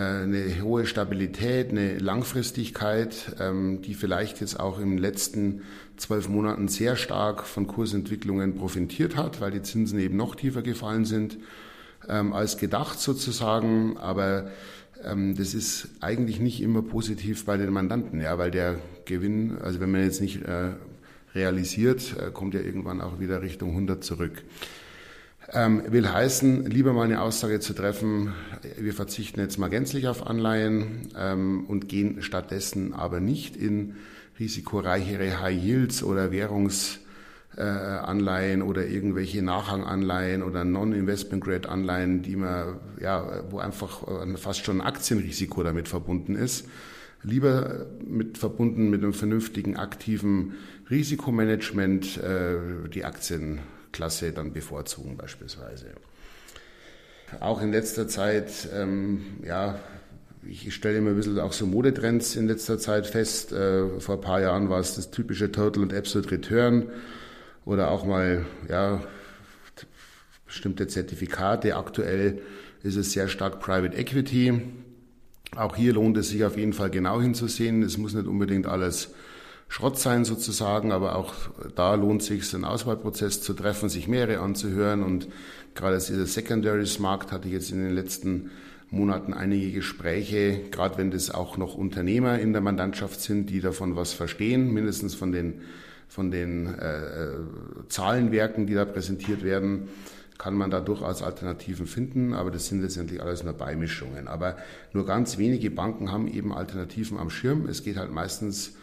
eine 0.00 0.62
hohe 0.62 0.86
Stabilität, 0.86 1.70
eine 1.70 1.98
Langfristigkeit, 1.98 3.36
ähm, 3.40 3.82
die 3.82 3.94
vielleicht 3.94 4.40
jetzt 4.40 4.58
auch 4.58 4.78
in 4.78 4.90
den 4.90 4.98
letzten 4.98 5.62
zwölf 5.96 6.28
Monaten 6.28 6.68
sehr 6.68 6.96
stark 6.96 7.46
von 7.46 7.66
Kursentwicklungen 7.66 8.56
profitiert 8.56 9.16
hat, 9.16 9.40
weil 9.40 9.52
die 9.52 9.62
Zinsen 9.62 9.98
eben 9.98 10.16
noch 10.16 10.34
tiefer 10.34 10.62
gefallen 10.62 11.04
sind 11.04 11.38
ähm, 12.08 12.32
als 12.32 12.56
gedacht 12.56 12.98
sozusagen. 12.98 13.96
Aber 13.96 14.50
ähm, 15.04 15.36
das 15.36 15.54
ist 15.54 15.88
eigentlich 16.00 16.40
nicht 16.40 16.60
immer 16.60 16.82
positiv 16.82 17.44
bei 17.44 17.56
den 17.56 17.72
Mandanten, 17.72 18.20
ja, 18.20 18.38
weil 18.38 18.50
der 18.50 18.76
Gewinn, 19.04 19.58
also 19.62 19.80
wenn 19.80 19.90
man 19.90 20.02
jetzt 20.02 20.20
nicht 20.20 20.42
äh, 20.42 20.72
realisiert, 21.34 22.16
äh, 22.18 22.30
kommt 22.30 22.54
ja 22.54 22.60
irgendwann 22.60 23.00
auch 23.00 23.20
wieder 23.20 23.42
Richtung 23.42 23.70
100 23.70 24.02
zurück. 24.02 24.42
Ähm, 25.52 25.82
will 25.88 26.10
heißen, 26.10 26.64
lieber 26.66 26.94
mal 26.94 27.04
eine 27.04 27.20
Aussage 27.20 27.60
zu 27.60 27.74
treffen, 27.74 28.32
wir 28.78 28.94
verzichten 28.94 29.40
jetzt 29.40 29.58
mal 29.58 29.68
gänzlich 29.68 30.08
auf 30.08 30.26
Anleihen 30.26 31.10
ähm, 31.18 31.64
und 31.68 31.86
gehen 31.88 32.22
stattdessen 32.22 32.94
aber 32.94 33.20
nicht 33.20 33.54
in 33.56 33.96
risikoreichere 34.38 35.40
High 35.40 35.62
Yields 35.62 36.02
oder 36.02 36.32
Währungsanleihen 36.32 38.60
äh, 38.60 38.64
oder 38.64 38.86
irgendwelche 38.86 39.42
Nachhanganleihen 39.42 40.42
oder 40.42 40.64
Non-Investment-Grade-Anleihen, 40.64 42.22
die 42.22 42.36
man, 42.36 42.80
ja, 43.00 43.44
wo 43.50 43.58
einfach 43.58 44.08
äh, 44.08 44.36
fast 44.38 44.64
schon 44.64 44.80
ein 44.80 44.86
Aktienrisiko 44.86 45.62
damit 45.62 45.88
verbunden 45.88 46.36
ist. 46.36 46.66
Lieber 47.22 47.86
mit, 48.04 48.38
verbunden 48.38 48.90
mit 48.90 49.02
einem 49.02 49.14
vernünftigen, 49.14 49.76
aktiven 49.76 50.54
Risikomanagement 50.90 52.18
äh, 52.18 52.56
die 52.92 53.04
Aktien 53.04 53.60
Klasse 53.94 54.32
dann 54.32 54.52
bevorzugen 54.52 55.16
beispielsweise. 55.16 55.86
Auch 57.40 57.62
in 57.62 57.72
letzter 57.72 58.08
Zeit, 58.08 58.68
ähm, 58.74 59.38
ja, 59.46 59.78
ich 60.46 60.74
stelle 60.74 60.98
immer 60.98 61.10
ein 61.10 61.16
bisschen 61.16 61.38
auch 61.38 61.52
so 61.52 61.64
Modetrends 61.64 62.36
in 62.36 62.48
letzter 62.48 62.78
Zeit 62.78 63.06
fest. 63.06 63.52
Äh, 63.52 64.00
vor 64.00 64.16
ein 64.16 64.20
paar 64.20 64.40
Jahren 64.40 64.68
war 64.68 64.80
es 64.80 64.96
das 64.96 65.10
typische 65.10 65.50
Total 65.50 65.82
und 65.82 65.94
Absolute 65.94 66.32
Return 66.32 66.90
oder 67.64 67.90
auch 67.90 68.04
mal, 68.04 68.44
ja, 68.68 69.02
bestimmte 70.44 70.86
Zertifikate. 70.86 71.76
Aktuell 71.76 72.42
ist 72.82 72.96
es 72.96 73.12
sehr 73.12 73.28
stark 73.28 73.60
Private 73.60 73.96
Equity. 73.96 74.60
Auch 75.56 75.76
hier 75.76 75.94
lohnt 75.94 76.16
es 76.16 76.30
sich 76.30 76.44
auf 76.44 76.56
jeden 76.56 76.72
Fall 76.72 76.90
genau 76.90 77.22
hinzusehen. 77.22 77.82
Es 77.82 77.96
muss 77.96 78.12
nicht 78.12 78.26
unbedingt 78.26 78.66
alles 78.66 79.14
Schrott 79.68 79.98
sein 79.98 80.24
sozusagen, 80.24 80.92
aber 80.92 81.16
auch 81.16 81.34
da 81.74 81.94
lohnt 81.94 82.22
es 82.22 82.28
sich, 82.28 82.54
einen 82.54 82.64
Auswahlprozess 82.64 83.42
zu 83.42 83.54
treffen, 83.54 83.88
sich 83.88 84.08
mehrere 84.08 84.40
anzuhören 84.40 85.02
und 85.02 85.28
gerade 85.74 85.98
dieser 85.98 86.26
Secondaries-Markt 86.26 87.32
hatte 87.32 87.48
ich 87.48 87.54
jetzt 87.54 87.72
in 87.72 87.82
den 87.82 87.94
letzten 87.94 88.50
Monaten 88.90 89.34
einige 89.34 89.72
Gespräche, 89.72 90.60
gerade 90.70 90.98
wenn 90.98 91.10
das 91.10 91.30
auch 91.30 91.56
noch 91.56 91.74
Unternehmer 91.74 92.38
in 92.38 92.52
der 92.52 92.62
Mandantschaft 92.62 93.20
sind, 93.20 93.50
die 93.50 93.60
davon 93.60 93.96
was 93.96 94.12
verstehen, 94.12 94.72
mindestens 94.72 95.14
von 95.14 95.32
den, 95.32 95.62
von 96.08 96.30
den 96.30 96.66
äh, 96.66 97.30
Zahlenwerken, 97.88 98.66
die 98.66 98.74
da 98.74 98.84
präsentiert 98.84 99.42
werden, 99.42 99.88
kann 100.38 100.54
man 100.54 100.70
da 100.70 100.80
durchaus 100.80 101.22
Alternativen 101.22 101.86
finden, 101.86 102.34
aber 102.34 102.50
das 102.50 102.66
sind 102.66 102.82
letztendlich 102.82 103.22
alles 103.22 103.44
nur 103.44 103.52
Beimischungen. 103.52 104.28
Aber 104.28 104.56
nur 104.92 105.06
ganz 105.06 105.38
wenige 105.38 105.70
Banken 105.70 106.10
haben 106.10 106.28
eben 106.28 106.52
Alternativen 106.52 107.18
am 107.18 107.30
Schirm. 107.30 107.66
Es 107.66 107.82
geht 107.82 107.96
halt 107.96 108.12
meistens 108.12 108.74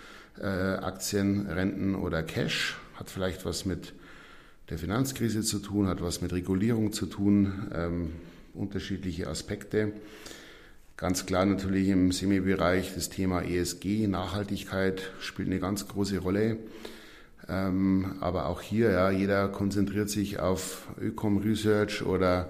äh, 0.42 0.46
Aktien, 0.46 1.48
Renten 1.48 1.96
oder 1.96 2.24
Cash. 2.24 2.78
Hat 2.96 3.10
vielleicht 3.10 3.46
was 3.46 3.66
mit 3.66 3.94
der 4.70 4.78
Finanzkrise 4.78 5.42
zu 5.42 5.60
tun, 5.60 5.88
hat 5.88 6.02
was 6.02 6.22
mit 6.22 6.34
Regulierung 6.34 6.94
zu 6.94 7.06
tun, 7.06 7.68
ähm, 7.74 8.14
unterschiedliche 8.54 9.28
Aspekte. 9.28 9.94
Ganz 10.98 11.26
klar 11.26 11.46
natürlich 11.46 11.90
im 11.90 12.12
Semi-Bereich 12.12 12.94
das 12.94 13.10
Thema 13.10 13.42
ESG, 13.42 14.08
Nachhaltigkeit 14.08 15.12
spielt 15.20 15.48
eine 15.48 15.60
ganz 15.60 15.88
große 15.88 16.20
Rolle. 16.20 16.58
Ähm, 17.50 18.18
aber 18.20 18.46
auch 18.46 18.62
hier, 18.62 18.92
ja, 18.92 19.10
jeder 19.10 19.48
konzentriert 19.48 20.10
sich 20.10 20.40
auf 20.40 20.88
Ökom 21.00 21.38
Research 21.38 22.04
oder 22.04 22.50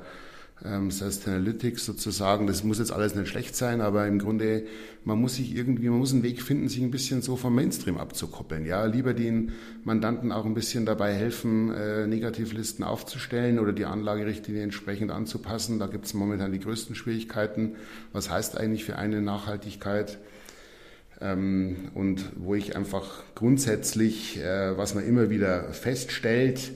ähm, 0.65 0.91
Sustainalytics 0.91 1.85
sozusagen. 1.85 2.47
Das 2.47 2.63
muss 2.63 2.79
jetzt 2.79 2.91
alles 2.91 3.15
nicht 3.15 3.27
schlecht 3.27 3.55
sein, 3.55 3.81
aber 3.81 4.07
im 4.07 4.19
Grunde, 4.19 4.63
man 5.03 5.19
muss 5.19 5.35
sich 5.35 5.55
irgendwie, 5.55 5.89
man 5.89 5.99
muss 5.99 6.13
einen 6.13 6.23
Weg 6.23 6.41
finden, 6.41 6.69
sich 6.69 6.81
ein 6.81 6.91
bisschen 6.91 7.21
so 7.21 7.35
vom 7.35 7.55
Mainstream 7.55 7.97
abzukoppeln. 7.97 8.65
Ja, 8.65 8.85
lieber 8.85 9.13
den 9.13 9.53
Mandanten 9.83 10.31
auch 10.31 10.45
ein 10.45 10.53
bisschen 10.53 10.85
dabei 10.85 11.13
helfen, 11.13 11.73
äh, 11.73 12.07
Negativlisten 12.07 12.83
aufzustellen 12.83 13.59
oder 13.59 13.73
die 13.73 13.85
Anlagerichtlinie 13.85 14.63
entsprechend 14.63 15.11
anzupassen. 15.11 15.79
Da 15.79 15.87
gibt 15.87 16.05
es 16.05 16.13
momentan 16.13 16.51
die 16.51 16.59
größten 16.59 16.95
Schwierigkeiten. 16.95 17.75
Was 18.13 18.29
heißt 18.29 18.57
eigentlich 18.57 18.85
für 18.85 18.97
eine 18.97 19.21
Nachhaltigkeit? 19.21 20.19
Ähm, 21.21 21.89
und 21.93 22.31
wo 22.35 22.55
ich 22.55 22.75
einfach 22.75 23.23
grundsätzlich, 23.35 24.39
äh, 24.39 24.77
was 24.77 24.95
man 24.95 25.05
immer 25.05 25.29
wieder 25.29 25.71
feststellt, 25.71 26.71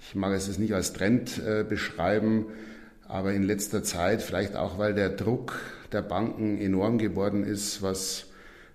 ich 0.00 0.14
mag 0.14 0.32
es 0.32 0.46
jetzt 0.46 0.60
nicht 0.60 0.74
als 0.74 0.92
Trend 0.92 1.38
äh, 1.38 1.64
beschreiben, 1.68 2.46
aber 3.08 3.32
in 3.32 3.42
letzter 3.42 3.82
Zeit, 3.82 4.22
vielleicht 4.22 4.54
auch 4.54 4.78
weil 4.78 4.94
der 4.94 5.08
Druck 5.08 5.60
der 5.92 6.02
Banken 6.02 6.58
enorm 6.58 6.98
geworden 6.98 7.42
ist, 7.42 7.82
was 7.82 8.26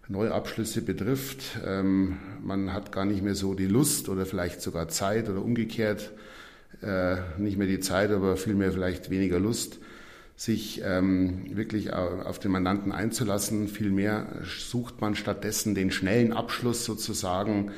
Neuabschlüsse 0.07 0.81
betrifft. 0.81 1.43
Ähm, 1.65 2.17
man 2.41 2.73
hat 2.73 2.91
gar 2.91 3.05
nicht 3.05 3.21
mehr 3.21 3.35
so 3.35 3.53
die 3.53 3.67
Lust 3.67 4.09
oder 4.09 4.25
vielleicht 4.25 4.61
sogar 4.61 4.89
Zeit 4.89 5.29
oder 5.29 5.41
umgekehrt, 5.41 6.11
äh, 6.81 7.17
nicht 7.37 7.57
mehr 7.57 7.67
die 7.67 7.79
Zeit, 7.79 8.11
aber 8.11 8.35
vielmehr 8.35 8.71
vielleicht 8.71 9.09
weniger 9.11 9.39
Lust, 9.39 9.79
sich 10.35 10.81
ähm, 10.83 11.55
wirklich 11.55 11.93
auf 11.93 12.39
den 12.39 12.51
Mandanten 12.51 12.91
einzulassen. 12.91 13.67
Vielmehr 13.67 14.25
sucht 14.43 14.99
man 14.99 15.15
stattdessen 15.15 15.75
den 15.75 15.91
schnellen 15.91 16.33
Abschluss 16.33 16.83
sozusagen, 16.85 17.71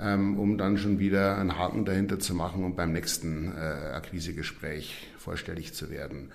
ähm, 0.00 0.38
um 0.38 0.58
dann 0.58 0.78
schon 0.78 0.98
wieder 0.98 1.38
einen 1.38 1.58
Haken 1.58 1.84
dahinter 1.84 2.18
zu 2.18 2.34
machen 2.34 2.64
und 2.64 2.76
beim 2.76 2.92
nächsten 2.92 3.52
äh, 3.52 3.92
Akquisegespräch 3.94 5.08
vorstellig 5.18 5.74
zu 5.74 5.90
werden. 5.90 6.30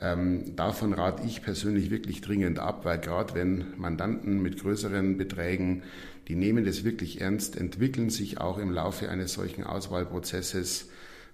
Ähm, 0.00 0.54
davon 0.54 0.92
rate 0.92 1.24
ich 1.26 1.42
persönlich 1.42 1.90
wirklich 1.90 2.20
dringend 2.20 2.60
ab, 2.60 2.84
weil 2.84 2.98
gerade 2.98 3.34
wenn 3.34 3.64
Mandanten 3.76 4.40
mit 4.40 4.60
größeren 4.60 5.16
Beträgen, 5.16 5.82
die 6.28 6.36
nehmen 6.36 6.64
das 6.64 6.84
wirklich 6.84 7.20
ernst, 7.20 7.56
entwickeln 7.56 8.10
sich 8.10 8.40
auch 8.40 8.58
im 8.58 8.70
Laufe 8.70 9.08
eines 9.08 9.32
solchen 9.32 9.64
Auswahlprozesses, 9.64 10.90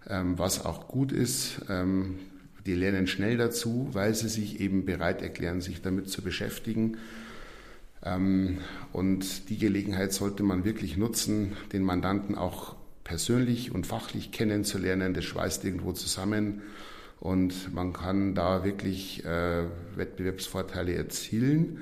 ähm, 0.08 0.38
was 0.38 0.64
auch 0.64 0.88
gut 0.88 1.12
ist. 1.12 1.60
Ähm, 1.68 2.18
die 2.64 2.74
lernen 2.74 3.06
schnell 3.06 3.36
dazu, 3.36 3.88
weil 3.92 4.14
sie 4.14 4.28
sich 4.28 4.60
eben 4.60 4.86
bereit 4.86 5.20
erklären, 5.20 5.60
sich 5.60 5.82
damit 5.82 6.08
zu 6.08 6.22
beschäftigen. 6.22 6.96
Ähm, 8.04 8.58
und 8.92 9.48
die 9.48 9.58
Gelegenheit 9.58 10.12
sollte 10.12 10.42
man 10.42 10.64
wirklich 10.64 10.96
nutzen, 10.96 11.56
den 11.72 11.82
Mandanten 11.82 12.36
auch 12.36 12.76
persönlich 13.02 13.74
und 13.74 13.86
fachlich 13.86 14.32
kennenzulernen. 14.32 15.14
Das 15.14 15.24
schweißt 15.24 15.64
irgendwo 15.64 15.92
zusammen 15.92 16.62
und 17.20 17.74
man 17.74 17.92
kann 17.92 18.34
da 18.34 18.64
wirklich 18.64 19.24
äh, 19.24 19.64
Wettbewerbsvorteile 19.96 20.94
erzielen. 20.94 21.80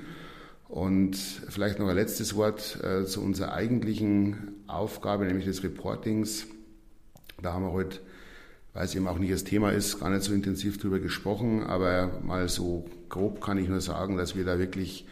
Und 0.69 1.15
vielleicht 1.15 1.77
noch 1.77 1.87
ein 1.87 1.95
letztes 1.95 2.35
Wort 2.35 2.79
äh, 2.83 3.05
zu 3.05 3.21
unserer 3.21 3.53
eigentlichen 3.53 4.63
Aufgabe, 4.67 5.25
nämlich 5.25 5.45
des 5.45 5.63
Reportings. 5.63 6.47
Da 7.41 7.53
haben 7.53 7.65
wir 7.65 7.73
heute, 7.73 7.99
weil 8.73 8.85
es 8.85 8.95
eben 8.95 9.07
auch 9.07 9.19
nicht 9.19 9.31
das 9.31 9.43
Thema 9.43 9.71
ist, 9.71 9.99
gar 9.99 10.09
nicht 10.09 10.23
so 10.23 10.33
intensiv 10.33 10.79
drüber 10.79 10.99
gesprochen, 10.99 11.61
aber 11.61 12.19
mal 12.23 12.49
so 12.49 12.85
grob 13.09 13.39
kann 13.39 13.59
ich 13.59 13.67
nur 13.67 13.81
sagen, 13.81 14.17
dass 14.17 14.35
wir 14.35 14.45
da 14.45 14.57
wirklich 14.57 15.05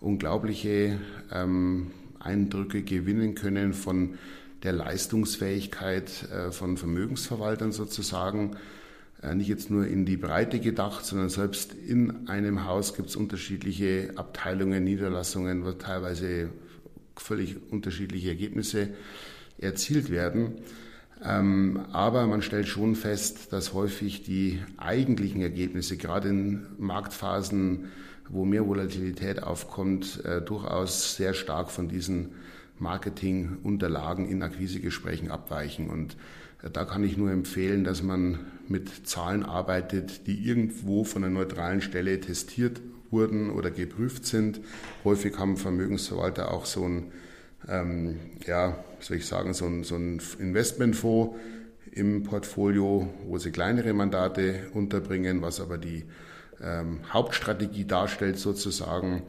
unglaubliche 0.00 0.98
ähm, 1.32 1.90
Eindrücke 2.18 2.82
gewinnen 2.82 3.34
können 3.34 3.72
von 3.72 4.18
der 4.62 4.72
Leistungsfähigkeit 4.72 6.28
äh, 6.30 6.50
von 6.50 6.76
Vermögensverwaltern 6.76 7.72
sozusagen. 7.72 8.56
Äh, 9.22 9.34
nicht 9.34 9.48
jetzt 9.48 9.70
nur 9.70 9.86
in 9.86 10.04
die 10.04 10.16
Breite 10.16 10.60
gedacht, 10.60 11.04
sondern 11.04 11.28
selbst 11.28 11.72
in 11.74 12.28
einem 12.28 12.64
Haus 12.64 12.94
gibt 12.94 13.08
es 13.08 13.16
unterschiedliche 13.16 14.12
Abteilungen, 14.16 14.84
Niederlassungen, 14.84 15.64
wo 15.64 15.72
teilweise 15.72 16.50
völlig 17.16 17.56
unterschiedliche 17.70 18.28
Ergebnisse 18.28 18.88
erzielt 19.58 20.10
werden. 20.10 20.56
Ähm, 21.24 21.80
aber 21.92 22.26
man 22.26 22.42
stellt 22.42 22.68
schon 22.68 22.94
fest, 22.94 23.52
dass 23.52 23.72
häufig 23.72 24.22
die 24.22 24.60
eigentlichen 24.76 25.40
Ergebnisse, 25.40 25.96
gerade 25.96 26.28
in 26.28 26.66
Marktphasen, 26.78 27.86
wo 28.28 28.44
mehr 28.44 28.66
Volatilität 28.66 29.42
aufkommt, 29.42 30.24
äh, 30.24 30.40
durchaus 30.42 31.16
sehr 31.16 31.34
stark 31.34 31.70
von 31.70 31.88
diesen 31.88 32.30
Marketingunterlagen 32.78 34.28
in 34.28 34.42
Akquisegesprächen 34.42 35.30
abweichen. 35.30 35.88
Und 35.88 36.16
Da 36.72 36.84
kann 36.84 37.04
ich 37.04 37.16
nur 37.16 37.30
empfehlen, 37.30 37.84
dass 37.84 38.02
man 38.02 38.38
mit 38.66 39.06
Zahlen 39.06 39.44
arbeitet, 39.44 40.26
die 40.26 40.46
irgendwo 40.46 41.04
von 41.04 41.22
einer 41.22 41.32
neutralen 41.32 41.80
Stelle 41.80 42.18
testiert 42.20 42.80
wurden 43.10 43.50
oder 43.50 43.70
geprüft 43.70 44.26
sind. 44.26 44.60
Häufig 45.04 45.38
haben 45.38 45.56
Vermögensverwalter 45.56 46.50
auch 46.50 46.64
so 46.64 46.84
ein, 46.84 47.12
ähm, 47.68 48.16
ja, 48.46 48.82
soll 49.00 49.18
ich 49.18 49.26
sagen, 49.26 49.54
so 49.54 49.66
ein, 49.66 49.84
so 49.84 49.96
ein 49.96 50.20
Investmentfonds 50.38 51.36
im 51.92 52.24
Portfolio, 52.24 53.12
wo 53.26 53.38
sie 53.38 53.52
kleinere 53.52 53.92
Mandate 53.92 54.68
unterbringen, 54.74 55.42
was 55.42 55.60
aber 55.60 55.78
die 55.78 56.04
ähm, 56.62 57.00
Hauptstrategie 57.12 57.84
darstellt 57.84 58.38
sozusagen. 58.38 59.22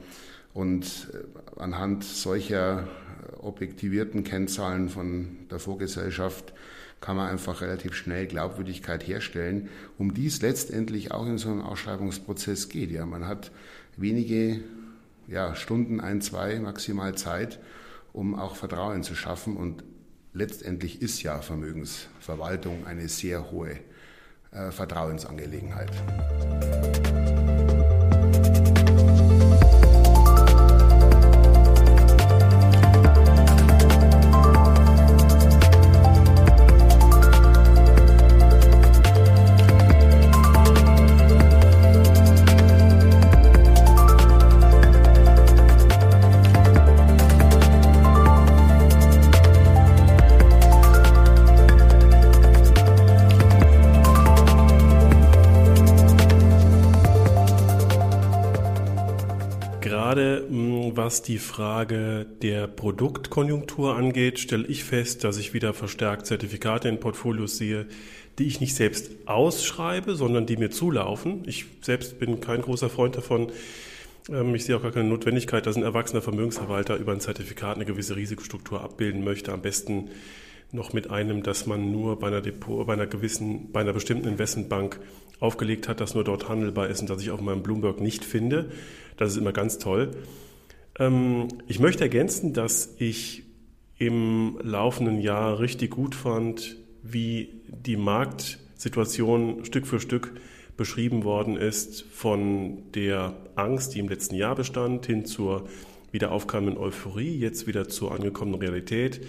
Und 0.53 1.09
äh, 1.13 1.59
anhand 1.59 2.03
solcher 2.03 2.88
objektivierten 3.39 4.23
Kennzahlen 4.23 4.89
von 4.89 5.47
der 5.49 5.59
Vorgesellschaft 5.59 6.53
kann 6.99 7.15
man 7.15 7.30
einfach 7.30 7.61
relativ 7.61 7.93
schnell 7.93 8.25
Glaubwürdigkeit 8.25 9.07
herstellen, 9.07 9.69
um 9.97 10.13
die 10.13 10.28
es 10.28 10.41
letztendlich 10.41 11.11
auch 11.11 11.25
in 11.28 11.38
so 11.38 11.49
einem 11.49 11.61
Ausschreibungsprozess 11.61 12.69
geht. 12.69 12.91
Ja, 12.91 13.05
man 13.05 13.28
hat 13.28 13.51
wenige 13.97 14.61
ja, 15.28 15.55
Stunden, 15.55 15.99
ein, 15.99 16.21
zwei 16.21 16.59
maximal 16.59 17.15
Zeit, 17.15 17.59
um 18.13 18.36
auch 18.36 18.55
Vertrauen 18.55 19.03
zu 19.03 19.15
schaffen. 19.15 19.57
Und 19.57 19.84
letztendlich 20.34 21.01
ist 21.01 21.21
ja 21.21 21.39
Vermögensverwaltung 21.41 22.88
eine 22.88 23.09
sehr 23.09 23.51
hohe 23.51 23.78
äh, 24.51 24.71
Vertrauensangelegenheit. 24.71 25.91
Was 61.07 61.21
die 61.21 61.37
Frage 61.37 62.25
der 62.41 62.67
Produktkonjunktur 62.67 63.95
angeht, 63.95 64.39
stelle 64.39 64.67
ich 64.67 64.83
fest, 64.83 65.23
dass 65.23 65.37
ich 65.37 65.53
wieder 65.53 65.73
verstärkt 65.73 66.25
Zertifikate 66.25 66.89
in 66.89 66.99
Portfolios 66.99 67.57
sehe, 67.57 67.85
die 68.37 68.45
ich 68.45 68.59
nicht 68.59 68.75
selbst 68.75 69.11
ausschreibe, 69.25 70.15
sondern 70.15 70.45
die 70.45 70.57
mir 70.57 70.69
zulaufen. 70.69 71.43
Ich 71.45 71.63
selbst 71.79 72.19
bin 72.19 72.41
kein 72.41 72.61
großer 72.61 72.89
Freund 72.89 73.15
davon. 73.15 73.53
Ähm, 74.29 74.53
ich 74.53 74.65
sehe 74.65 74.75
auch 74.75 74.81
gar 74.81 74.91
keine 74.91 75.07
Notwendigkeit, 75.07 75.65
dass 75.65 75.77
ein 75.77 75.83
erwachsener 75.83 76.21
Vermögensverwalter 76.21 76.97
über 76.97 77.13
ein 77.13 77.21
Zertifikat 77.21 77.77
eine 77.77 77.85
gewisse 77.85 78.17
Risikostruktur 78.17 78.81
abbilden 78.81 79.23
möchte. 79.23 79.53
Am 79.53 79.61
besten 79.61 80.09
noch 80.73 80.91
mit 80.91 81.09
einem, 81.09 81.41
das 81.41 81.67
man 81.67 81.89
nur 81.89 82.19
bei 82.19 82.27
einer 82.27 82.41
Depot, 82.41 82.85
bei 82.85 82.91
einer 82.91 83.07
gewissen, 83.07 83.71
bei 83.71 83.79
einer 83.79 83.93
bestimmten 83.93 84.27
Investmentbank 84.27 84.99
aufgelegt 85.39 85.87
hat, 85.87 86.01
das 86.01 86.15
nur 86.15 86.25
dort 86.25 86.49
handelbar 86.49 86.89
ist 86.89 86.99
und 86.99 87.09
das 87.09 87.21
ich 87.21 87.31
auf 87.31 87.39
meinem 87.39 87.63
Bloomberg 87.63 88.01
nicht 88.01 88.25
finde. 88.25 88.71
Das 89.15 89.31
ist 89.31 89.37
immer 89.37 89.53
ganz 89.53 89.77
toll. 89.77 90.11
Ähm, 90.99 91.47
ich 91.67 91.79
möchte 91.79 92.03
ergänzen, 92.03 92.53
dass 92.53 92.95
ich 92.97 93.43
im 93.97 94.59
laufenden 94.61 95.19
Jahr 95.19 95.59
richtig 95.59 95.91
gut 95.91 96.15
fand, 96.15 96.77
wie 97.01 97.61
die 97.67 97.97
Marktsituation 97.97 99.65
Stück 99.65 99.87
für 99.87 99.99
Stück 99.99 100.39
beschrieben 100.75 101.23
worden 101.23 101.57
ist, 101.57 102.03
von 102.03 102.91
der 102.93 103.35
Angst, 103.55 103.95
die 103.95 103.99
im 103.99 104.09
letzten 104.09 104.35
Jahr 104.35 104.55
bestand, 104.55 105.07
hin 105.07 105.25
zur 105.25 105.67
wieder 106.11 106.31
aufkommenden 106.31 106.77
Euphorie, 106.77 107.37
jetzt 107.37 107.67
wieder 107.67 107.89
zur 107.89 108.11
angekommenen 108.11 108.59
Realität. 108.61 109.21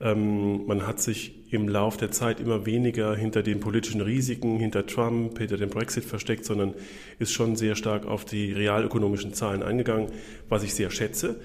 Ähm, 0.00 0.66
man 0.66 0.86
hat 0.86 1.00
sich 1.00 1.34
im 1.50 1.68
Lauf 1.68 1.96
der 1.96 2.10
Zeit 2.10 2.40
immer 2.40 2.66
weniger 2.66 3.16
hinter 3.16 3.42
den 3.42 3.60
politischen 3.60 4.00
Risiken, 4.00 4.58
hinter 4.58 4.86
Trump, 4.86 5.38
hinter 5.38 5.56
dem 5.56 5.70
Brexit 5.70 6.04
versteckt, 6.04 6.44
sondern 6.44 6.74
ist 7.18 7.32
schon 7.32 7.56
sehr 7.56 7.74
stark 7.74 8.06
auf 8.06 8.24
die 8.24 8.52
realökonomischen 8.52 9.34
Zahlen 9.34 9.62
eingegangen, 9.62 10.10
was 10.48 10.62
ich 10.62 10.74
sehr 10.74 10.90
schätze. 10.90 11.40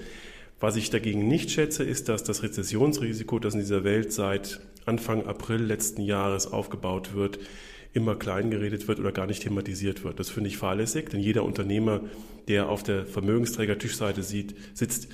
Was 0.60 0.76
ich 0.76 0.90
dagegen 0.90 1.26
nicht 1.26 1.50
schätze, 1.50 1.82
ist, 1.82 2.08
dass 2.08 2.22
das 2.22 2.42
Rezessionsrisiko, 2.42 3.38
das 3.38 3.54
in 3.54 3.60
dieser 3.60 3.84
Welt 3.84 4.12
seit 4.12 4.60
Anfang 4.86 5.26
April 5.26 5.62
letzten 5.62 6.02
Jahres 6.02 6.46
aufgebaut 6.46 7.14
wird, 7.14 7.38
immer 7.92 8.16
klein 8.16 8.50
geredet 8.50 8.88
wird 8.88 8.98
oder 8.98 9.12
gar 9.12 9.26
nicht 9.26 9.42
thematisiert 9.42 10.04
wird. 10.04 10.18
Das 10.18 10.30
finde 10.30 10.48
ich 10.48 10.56
fahrlässig, 10.56 11.10
denn 11.10 11.20
jeder 11.20 11.44
Unternehmer, 11.44 12.00
der 12.48 12.68
auf 12.68 12.82
der 12.82 13.06
Vermögensträger-Tischseite 13.06 14.22
sieht, 14.22 14.54
sitzt, 14.74 15.08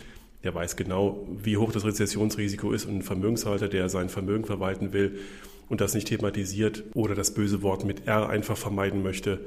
der 0.45 0.55
weiß 0.55 0.77
genau, 0.77 1.27
wie 1.43 1.57
hoch 1.57 1.73
das 1.73 1.85
Rezessionsrisiko 1.85 2.73
ist 2.73 2.87
und 2.87 2.99
ein 2.99 3.03
Vermögenshalter, 3.03 3.69
der 3.69 3.89
sein 3.89 4.09
Vermögen 4.09 4.45
verwalten 4.45 4.93
will 4.93 5.19
und 5.69 5.81
das 5.81 5.95
nicht 5.95 6.09
thematisiert 6.09 6.85
oder 6.95 7.15
das 7.15 7.35
böse 7.35 7.63
Wort 7.63 7.85
mit 7.85 8.07
R 8.07 8.29
einfach 8.29 8.57
vermeiden 8.57 9.03
möchte, 9.03 9.41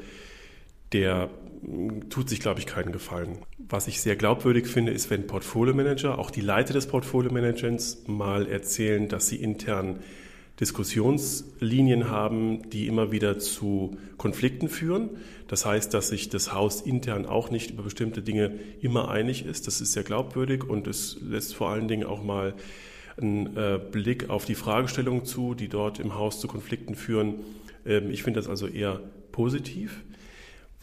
der 0.93 1.29
mm, 1.61 2.09
tut 2.09 2.29
sich, 2.29 2.39
glaube 2.39 2.59
ich, 2.59 2.67
keinen 2.67 2.91
Gefallen. 2.91 3.39
Was 3.57 3.87
ich 3.87 4.01
sehr 4.01 4.15
glaubwürdig 4.15 4.67
finde, 4.67 4.91
ist, 4.91 5.09
wenn 5.09 5.27
Portfolio-Manager, 5.27 6.19
auch 6.19 6.31
die 6.31 6.41
Leiter 6.41 6.73
des 6.73 6.87
Portfolio-Managements, 6.87 8.03
mal 8.07 8.47
erzählen, 8.47 9.07
dass 9.07 9.27
sie 9.27 9.37
intern 9.37 9.99
Diskussionslinien 10.59 12.09
haben, 12.09 12.69
die 12.69 12.87
immer 12.87 13.11
wieder 13.11 13.39
zu 13.39 13.97
Konflikten 14.17 14.69
führen. 14.69 15.09
Das 15.47 15.65
heißt, 15.65 15.93
dass 15.93 16.09
sich 16.09 16.29
das 16.29 16.53
Haus 16.53 16.81
intern 16.81 17.25
auch 17.25 17.49
nicht 17.49 17.71
über 17.71 17.83
bestimmte 17.83 18.21
Dinge 18.21 18.59
immer 18.81 19.09
einig 19.09 19.45
ist. 19.45 19.65
Das 19.67 19.81
ist 19.81 19.93
sehr 19.93 20.03
glaubwürdig 20.03 20.63
und 20.63 20.87
es 20.87 21.17
lässt 21.21 21.55
vor 21.55 21.69
allen 21.69 21.87
Dingen 21.87 22.05
auch 22.05 22.23
mal 22.23 22.53
einen 23.17 23.57
äh, 23.57 23.79
Blick 23.91 24.29
auf 24.29 24.45
die 24.45 24.55
Fragestellungen 24.55 25.25
zu, 25.25 25.53
die 25.55 25.69
dort 25.69 25.99
im 25.99 26.15
Haus 26.15 26.39
zu 26.39 26.47
Konflikten 26.47 26.95
führen. 26.95 27.35
Ähm, 27.85 28.11
ich 28.11 28.23
finde 28.23 28.39
das 28.39 28.47
also 28.47 28.67
eher 28.67 28.99
positiv. 29.31 30.03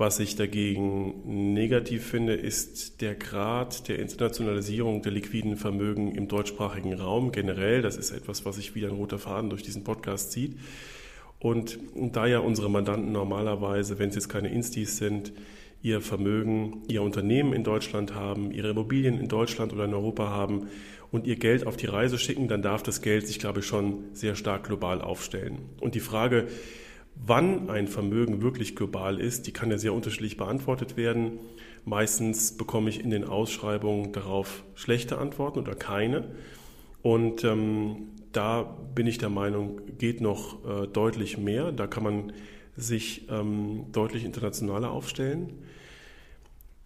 Was 0.01 0.19
ich 0.19 0.35
dagegen 0.35 1.53
negativ 1.53 2.07
finde, 2.07 2.33
ist 2.33 3.03
der 3.03 3.15
Grad 3.15 3.87
der 3.87 3.99
Internationalisierung 3.99 5.03
der 5.03 5.13
liquiden 5.13 5.57
Vermögen 5.57 6.15
im 6.15 6.27
deutschsprachigen 6.27 6.95
Raum 6.95 7.33
generell. 7.33 7.83
Das 7.83 7.99
ist 7.99 8.11
etwas, 8.11 8.47
was 8.47 8.57
sich 8.57 8.75
wie 8.75 8.87
ein 8.87 8.93
roter 8.93 9.19
Faden 9.19 9.51
durch 9.51 9.63
diesen 9.63 9.85
Podcast 9.85 10.33
zieht. 10.33 10.57
Und 11.39 11.79
da 11.95 12.27
ja 12.27 12.39
unsere 12.39 12.71
Mandanten 12.71 13.13
normalerweise, 13.13 13.99
wenn 13.99 14.09
es 14.09 14.15
jetzt 14.15 14.31
keine 14.31 14.49
Instis 14.49 14.97
sind, 14.97 15.35
ihr 15.83 16.01
Vermögen, 16.01 16.83
ihr 16.89 17.03
Unternehmen 17.03 17.53
in 17.53 17.63
Deutschland 17.63 18.15
haben, 18.15 18.53
ihre 18.53 18.71
Immobilien 18.71 19.19
in 19.19 19.29
Deutschland 19.29 19.75
oder 19.75 19.85
in 19.85 19.93
Europa 19.93 20.31
haben 20.31 20.69
und 21.11 21.27
ihr 21.27 21.37
Geld 21.37 21.67
auf 21.67 21.77
die 21.77 21.89
Reise 21.89 22.19
schicken, 22.19 22.49
dann 22.49 22.63
darf 22.63 22.83
das 22.83 23.03
Geld 23.03 23.27
sich, 23.27 23.39
glaube 23.39 23.61
ich, 23.61 23.67
schon 23.67 24.05
sehr 24.15 24.35
stark 24.35 24.65
global 24.65 25.03
aufstellen. 25.03 25.59
Und 25.79 25.95
die 25.95 26.01
Frage, 26.01 26.49
Wann 27.27 27.69
ein 27.69 27.87
Vermögen 27.87 28.43
wirklich 28.43 28.75
global 28.75 29.21
ist, 29.21 29.47
die 29.47 29.53
kann 29.53 29.71
ja 29.71 29.79
sehr 29.79 29.93
unterschiedlich 29.93 30.37
beantwortet 30.37 30.97
werden. 30.97 31.39
Meistens 31.85 32.57
bekomme 32.57 32.89
ich 32.91 33.01
in 33.01 33.11
den 33.11 33.25
Ausschreibungen 33.25 34.13
darauf 34.13 34.65
schlechte 34.75 35.19
Antworten 35.19 35.59
oder 35.59 35.75
keine. 35.75 36.31
Und 37.03 37.45
ähm, 37.45 38.09
da 38.33 38.63
bin 38.95 39.07
ich 39.07 39.19
der 39.19 39.31
Meinung, 39.31 39.81
geht 39.99 40.21
noch 40.21 40.65
äh, 40.65 40.87
deutlich 40.87 41.39
mehr. 41.39 41.73
Da 41.73 41.87
kann 41.87 42.05
man 42.05 42.33
sich 42.77 43.29
ähm, 43.31 43.87
deutlich 43.93 44.25
internationaler 44.25 44.91
aufstellen. 44.91 45.53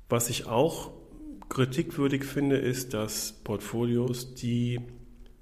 Was 0.09 0.31
ich 0.31 0.47
auch 0.47 0.93
kritikwürdig 1.49 2.25
finde, 2.25 2.57
ist, 2.57 2.95
dass 2.95 3.33
Portfolios, 3.45 4.35
die 4.35 4.81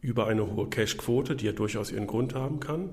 über 0.00 0.26
eine 0.26 0.54
hohe 0.54 0.68
Cashquote, 0.68 1.36
die 1.36 1.46
ja 1.46 1.52
durchaus 1.52 1.92
ihren 1.92 2.06
Grund 2.06 2.34
haben 2.34 2.60
kann, 2.60 2.90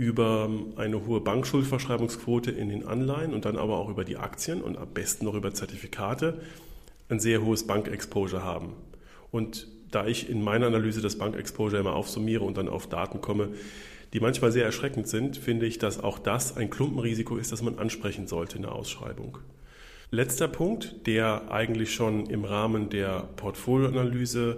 über 0.00 0.48
eine 0.76 1.04
hohe 1.04 1.20
Bankschuldverschreibungsquote 1.20 2.50
in 2.50 2.70
den 2.70 2.86
Anleihen 2.86 3.34
und 3.34 3.44
dann 3.44 3.58
aber 3.58 3.76
auch 3.76 3.90
über 3.90 4.02
die 4.02 4.16
Aktien 4.16 4.62
und 4.62 4.78
am 4.78 4.88
besten 4.94 5.26
noch 5.26 5.34
über 5.34 5.52
Zertifikate 5.52 6.40
ein 7.10 7.20
sehr 7.20 7.42
hohes 7.42 7.66
Bankexposure 7.66 8.42
haben. 8.42 8.72
Und 9.30 9.68
da 9.90 10.06
ich 10.06 10.30
in 10.30 10.42
meiner 10.42 10.68
Analyse 10.68 11.02
das 11.02 11.18
Bankexposure 11.18 11.82
immer 11.82 11.92
aufsummiere 11.92 12.44
und 12.44 12.56
dann 12.56 12.70
auf 12.70 12.86
Daten 12.86 13.20
komme, 13.20 13.50
die 14.14 14.20
manchmal 14.20 14.52
sehr 14.52 14.64
erschreckend 14.64 15.06
sind, 15.06 15.36
finde 15.36 15.66
ich, 15.66 15.76
dass 15.76 16.02
auch 16.02 16.18
das 16.18 16.56
ein 16.56 16.70
Klumpenrisiko 16.70 17.36
ist, 17.36 17.52
das 17.52 17.60
man 17.60 17.78
ansprechen 17.78 18.26
sollte 18.26 18.56
in 18.56 18.62
der 18.62 18.72
Ausschreibung. 18.72 19.36
Letzter 20.10 20.48
Punkt, 20.48 21.06
der 21.06 21.50
eigentlich 21.50 21.92
schon 21.92 22.24
im 22.24 22.46
Rahmen 22.46 22.88
der 22.88 23.28
Portfolioanalyse 23.36 24.56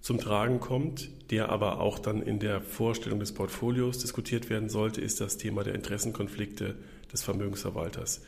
zum 0.00 0.18
Tragen 0.18 0.60
kommt, 0.60 1.10
der 1.30 1.48
aber 1.48 1.80
auch 1.80 1.98
dann 1.98 2.22
in 2.22 2.38
der 2.38 2.60
Vorstellung 2.60 3.18
des 3.18 3.32
Portfolios 3.32 3.98
diskutiert 3.98 4.50
werden 4.50 4.68
sollte, 4.68 5.00
ist 5.00 5.20
das 5.20 5.36
Thema 5.36 5.64
der 5.64 5.74
Interessenkonflikte 5.74 6.76
des 7.12 7.22
Vermögensverwalters. 7.22 8.22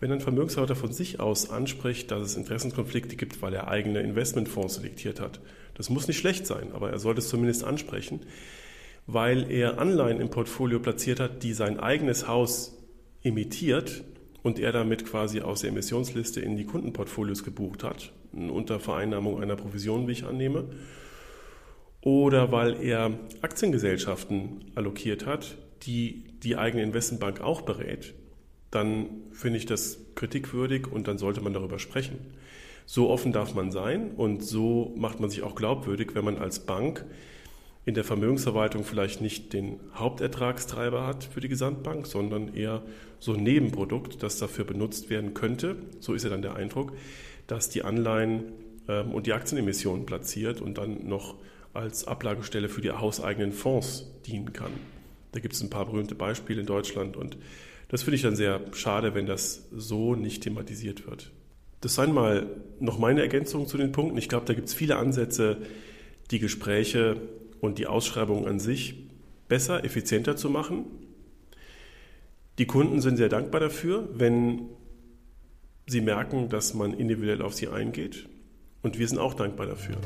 Wenn 0.00 0.12
ein 0.12 0.20
Vermögensverwalter 0.20 0.76
von 0.76 0.92
sich 0.92 1.20
aus 1.20 1.50
anspricht, 1.50 2.10
dass 2.10 2.22
es 2.22 2.36
Interessenkonflikte 2.36 3.16
gibt, 3.16 3.42
weil 3.42 3.52
er 3.52 3.68
eigene 3.68 4.00
Investmentfonds 4.00 4.76
selektiert 4.76 5.20
hat, 5.20 5.40
das 5.74 5.90
muss 5.90 6.08
nicht 6.08 6.18
schlecht 6.18 6.46
sein, 6.46 6.72
aber 6.72 6.90
er 6.90 6.98
sollte 6.98 7.20
es 7.20 7.28
zumindest 7.28 7.64
ansprechen. 7.64 8.20
weil 9.06 9.50
er 9.50 9.78
Anleihen 9.78 10.20
im 10.20 10.30
Portfolio 10.30 10.78
platziert 10.78 11.20
hat, 11.20 11.42
die 11.42 11.52
sein 11.52 11.80
eigenes 11.80 12.28
Haus 12.28 12.76
emittiert 13.22 14.04
und 14.42 14.58
er 14.58 14.72
damit 14.72 15.04
quasi 15.04 15.40
aus 15.40 15.60
der 15.62 15.70
Emissionsliste 15.70 16.40
in 16.40 16.56
die 16.56 16.64
Kundenportfolios 16.64 17.44
gebucht 17.44 17.84
hat, 17.84 18.12
unter 18.32 18.80
Vereinnahmung 18.80 19.42
einer 19.42 19.56
Provision, 19.56 20.06
wie 20.06 20.12
ich 20.12 20.24
annehme, 20.24 20.64
oder 22.02 22.50
weil 22.52 22.82
er 22.82 23.18
Aktiengesellschaften 23.42 24.72
allokiert 24.74 25.26
hat, 25.26 25.56
die 25.82 26.24
die 26.42 26.56
eigene 26.56 26.82
Investmentbank 26.82 27.40
auch 27.40 27.62
berät, 27.62 28.14
dann 28.70 29.08
finde 29.32 29.58
ich 29.58 29.66
das 29.66 29.98
kritikwürdig 30.14 30.86
und 30.86 31.08
dann 31.08 31.18
sollte 31.18 31.40
man 31.40 31.52
darüber 31.52 31.78
sprechen. 31.78 32.18
So 32.86 33.10
offen 33.10 33.32
darf 33.32 33.54
man 33.54 33.70
sein 33.70 34.12
und 34.12 34.42
so 34.42 34.94
macht 34.96 35.20
man 35.20 35.30
sich 35.30 35.42
auch 35.42 35.54
glaubwürdig, 35.54 36.14
wenn 36.14 36.24
man 36.24 36.38
als 36.38 36.60
Bank 36.60 37.04
in 37.84 37.94
der 37.94 38.04
Vermögensverwaltung 38.04 38.84
vielleicht 38.84 39.20
nicht 39.20 39.52
den 39.52 39.80
Hauptertragstreiber 39.94 41.06
hat 41.06 41.24
für 41.24 41.40
die 41.40 41.48
Gesamtbank, 41.48 42.06
sondern 42.06 42.54
eher 42.54 42.82
so 43.18 43.34
ein 43.34 43.42
Nebenprodukt, 43.42 44.22
das 44.22 44.38
dafür 44.38 44.64
benutzt 44.64 45.10
werden 45.10 45.34
könnte, 45.34 45.76
so 45.98 46.14
ist 46.14 46.24
ja 46.24 46.30
dann 46.30 46.42
der 46.42 46.56
Eindruck, 46.56 46.92
dass 47.46 47.68
die 47.68 47.82
Anleihen 47.82 48.52
ähm, 48.88 49.12
und 49.12 49.26
die 49.26 49.32
Aktienemissionen 49.32 50.06
platziert 50.06 50.60
und 50.60 50.78
dann 50.78 51.06
noch 51.06 51.36
als 51.72 52.06
Ablagestelle 52.06 52.68
für 52.68 52.80
die 52.80 52.90
hauseigenen 52.90 53.52
Fonds 53.52 54.06
dienen 54.26 54.52
kann. 54.52 54.72
Da 55.32 55.40
gibt 55.40 55.54
es 55.54 55.62
ein 55.62 55.70
paar 55.70 55.86
berühmte 55.86 56.14
Beispiele 56.14 56.60
in 56.60 56.66
Deutschland 56.66 57.16
und 57.16 57.36
das 57.88 58.02
finde 58.02 58.16
ich 58.16 58.22
dann 58.22 58.36
sehr 58.36 58.60
schade, 58.72 59.14
wenn 59.14 59.26
das 59.26 59.66
so 59.72 60.14
nicht 60.14 60.42
thematisiert 60.42 61.06
wird. 61.06 61.32
Das 61.80 61.94
seien 61.94 62.12
mal 62.12 62.46
noch 62.78 62.98
meine 62.98 63.22
Ergänzungen 63.22 63.66
zu 63.66 63.78
den 63.78 63.90
Punkten. 63.90 64.18
Ich 64.18 64.28
glaube, 64.28 64.46
da 64.46 64.54
gibt 64.54 64.68
es 64.68 64.74
viele 64.74 64.96
Ansätze, 64.96 65.58
die 66.30 66.38
Gespräche 66.38 67.16
und 67.60 67.78
die 67.78 67.86
Ausschreibung 67.86 68.46
an 68.46 68.60
sich 68.60 69.08
besser, 69.48 69.84
effizienter 69.84 70.36
zu 70.36 70.50
machen. 70.50 70.84
Die 72.58 72.66
Kunden 72.66 73.00
sind 73.00 73.16
sehr 73.16 73.28
dankbar 73.28 73.60
dafür, 73.60 74.08
wenn 74.12 74.68
sie 75.86 76.00
merken, 76.00 76.48
dass 76.48 76.74
man 76.74 76.92
individuell 76.92 77.42
auf 77.42 77.54
sie 77.54 77.68
eingeht. 77.68 78.28
Und 78.82 78.98
wir 78.98 79.08
sind 79.08 79.18
auch 79.18 79.34
dankbar 79.34 79.66
dafür. 79.66 79.96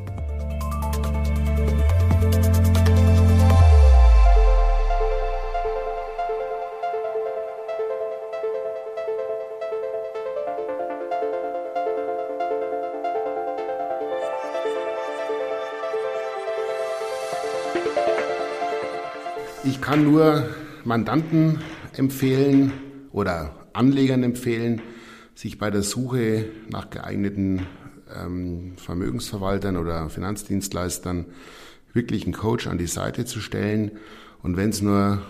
Kann 19.95 20.11
nur 20.11 20.49
Mandanten 20.83 21.61
empfehlen 21.97 22.73
oder 23.13 23.55
Anlegern 23.75 24.25
empfehlen, 24.25 24.83
sich 25.37 25.57
bei 25.57 25.71
der 25.71 25.85
Suche 25.85 26.47
nach 26.69 26.91
geeigneten 26.91 27.65
ähm, 28.13 28.73
Vermögensverwaltern 28.77 29.77
oder 29.77 30.11
Finanzdienstleistern 30.11 31.27
wirklich 31.93 32.25
einen 32.25 32.33
Coach 32.33 32.67
an 32.67 32.77
die 32.77 32.89
Seite 32.89 33.25
zu 33.25 33.39
stellen. 33.39 33.93
Und 34.43 34.57
wenn 34.57 34.71
es 34.71 34.83
nur 34.83 35.23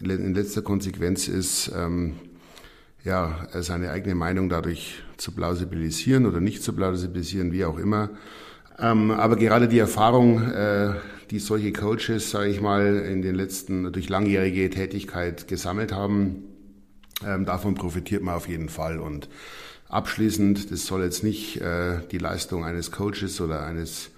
in 0.00 0.34
letzter 0.34 0.62
Konsequenz 0.62 1.28
ist, 1.28 1.70
ähm, 1.72 2.14
ja, 3.04 3.46
seine 3.52 3.92
eigene 3.92 4.16
Meinung 4.16 4.48
dadurch 4.48 5.04
zu 5.16 5.30
plausibilisieren 5.30 6.26
oder 6.26 6.40
nicht 6.40 6.64
zu 6.64 6.72
plausibilisieren, 6.72 7.52
wie 7.52 7.64
auch 7.64 7.78
immer. 7.78 8.10
Ähm, 8.78 9.10
aber 9.10 9.36
gerade 9.36 9.68
die 9.68 9.78
Erfahrung, 9.78 10.42
äh, 10.50 10.94
die 11.30 11.38
solche 11.38 11.72
Coaches, 11.72 12.30
sage 12.30 12.50
ich 12.50 12.60
mal, 12.60 12.96
in 12.96 13.22
den 13.22 13.34
letzten 13.34 13.92
durch 13.92 14.08
langjährige 14.08 14.68
Tätigkeit 14.70 15.48
gesammelt 15.48 15.92
haben. 15.92 16.44
Ähm, 17.26 17.44
davon 17.46 17.74
profitiert 17.74 18.22
man 18.22 18.34
auf 18.34 18.48
jeden 18.48 18.68
Fall. 18.68 18.98
Und 18.98 19.28
abschließend, 19.88 20.70
das 20.70 20.86
soll 20.86 21.02
jetzt 21.02 21.22
nicht 21.22 21.60
äh, 21.60 22.00
die 22.10 22.18
Leistung 22.18 22.64
eines 22.64 22.90
Coaches 22.90 23.40
oder 23.40 23.64
eines 23.64 24.10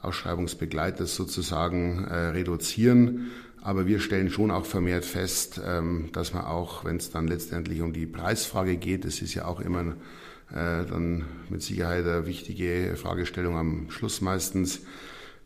Ausschreibungsbegleiters 0.00 1.14
sozusagen 1.14 2.04
äh, 2.04 2.14
reduzieren. 2.28 3.30
Aber 3.60 3.86
wir 3.86 4.00
stellen 4.00 4.30
schon 4.30 4.50
auch 4.50 4.64
vermehrt 4.64 5.04
fest, 5.04 5.60
ähm, 5.66 6.10
dass 6.12 6.32
man 6.32 6.44
auch, 6.44 6.84
wenn 6.84 6.96
es 6.96 7.10
dann 7.10 7.26
letztendlich 7.26 7.80
um 7.80 7.92
die 7.92 8.06
Preisfrage 8.06 8.76
geht, 8.76 9.04
das 9.04 9.20
ist 9.20 9.34
ja 9.34 9.46
auch 9.46 9.60
immer 9.60 9.96
dann 10.50 11.24
mit 11.50 11.62
Sicherheit 11.62 12.06
eine 12.06 12.26
wichtige 12.26 12.96
Fragestellung 12.96 13.56
am 13.56 13.90
Schluss 13.90 14.22
meistens, 14.22 14.80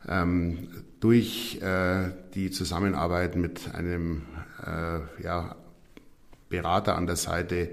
ähm, 0.08 0.68
durch 1.00 1.60
äh, 1.60 2.10
die 2.34 2.50
Zusammenarbeit 2.50 3.36
mit 3.36 3.74
einem 3.74 4.22
äh, 4.64 5.22
ja, 5.22 5.56
Berater 6.48 6.96
an 6.96 7.06
der 7.06 7.16
Seite 7.16 7.70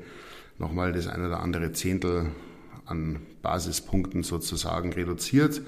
nochmal 0.58 0.94
das 0.94 1.08
eine 1.08 1.28
oder 1.28 1.40
andere 1.40 1.72
Zehntel 1.72 2.28
an 2.86 3.20
Basispunkten 3.42 4.24
sozusagen 4.24 4.94
reduziert. 4.94 5.62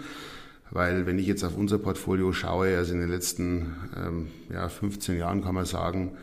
Weil 0.71 1.05
wenn 1.05 1.19
ich 1.19 1.27
jetzt 1.27 1.43
auf 1.43 1.57
unser 1.57 1.77
Portfolio 1.77 2.31
schaue, 2.31 2.77
also 2.77 2.93
in 2.93 3.01
den 3.01 3.09
letzten 3.09 3.75
ähm, 3.95 4.27
ja, 4.49 4.69
15 4.69 5.17
Jahren 5.17 5.43
kann 5.43 5.53
man 5.53 5.65
sagen, 5.65 6.17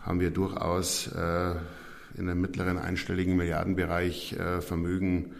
haben 0.00 0.20
wir 0.20 0.30
durchaus 0.30 1.06
äh, 1.08 1.54
in 2.16 2.28
einem 2.28 2.40
mittleren 2.40 2.78
einstelligen 2.78 3.36
Milliardenbereich 3.36 4.32
äh, 4.34 4.60
Vermögen 4.60 5.32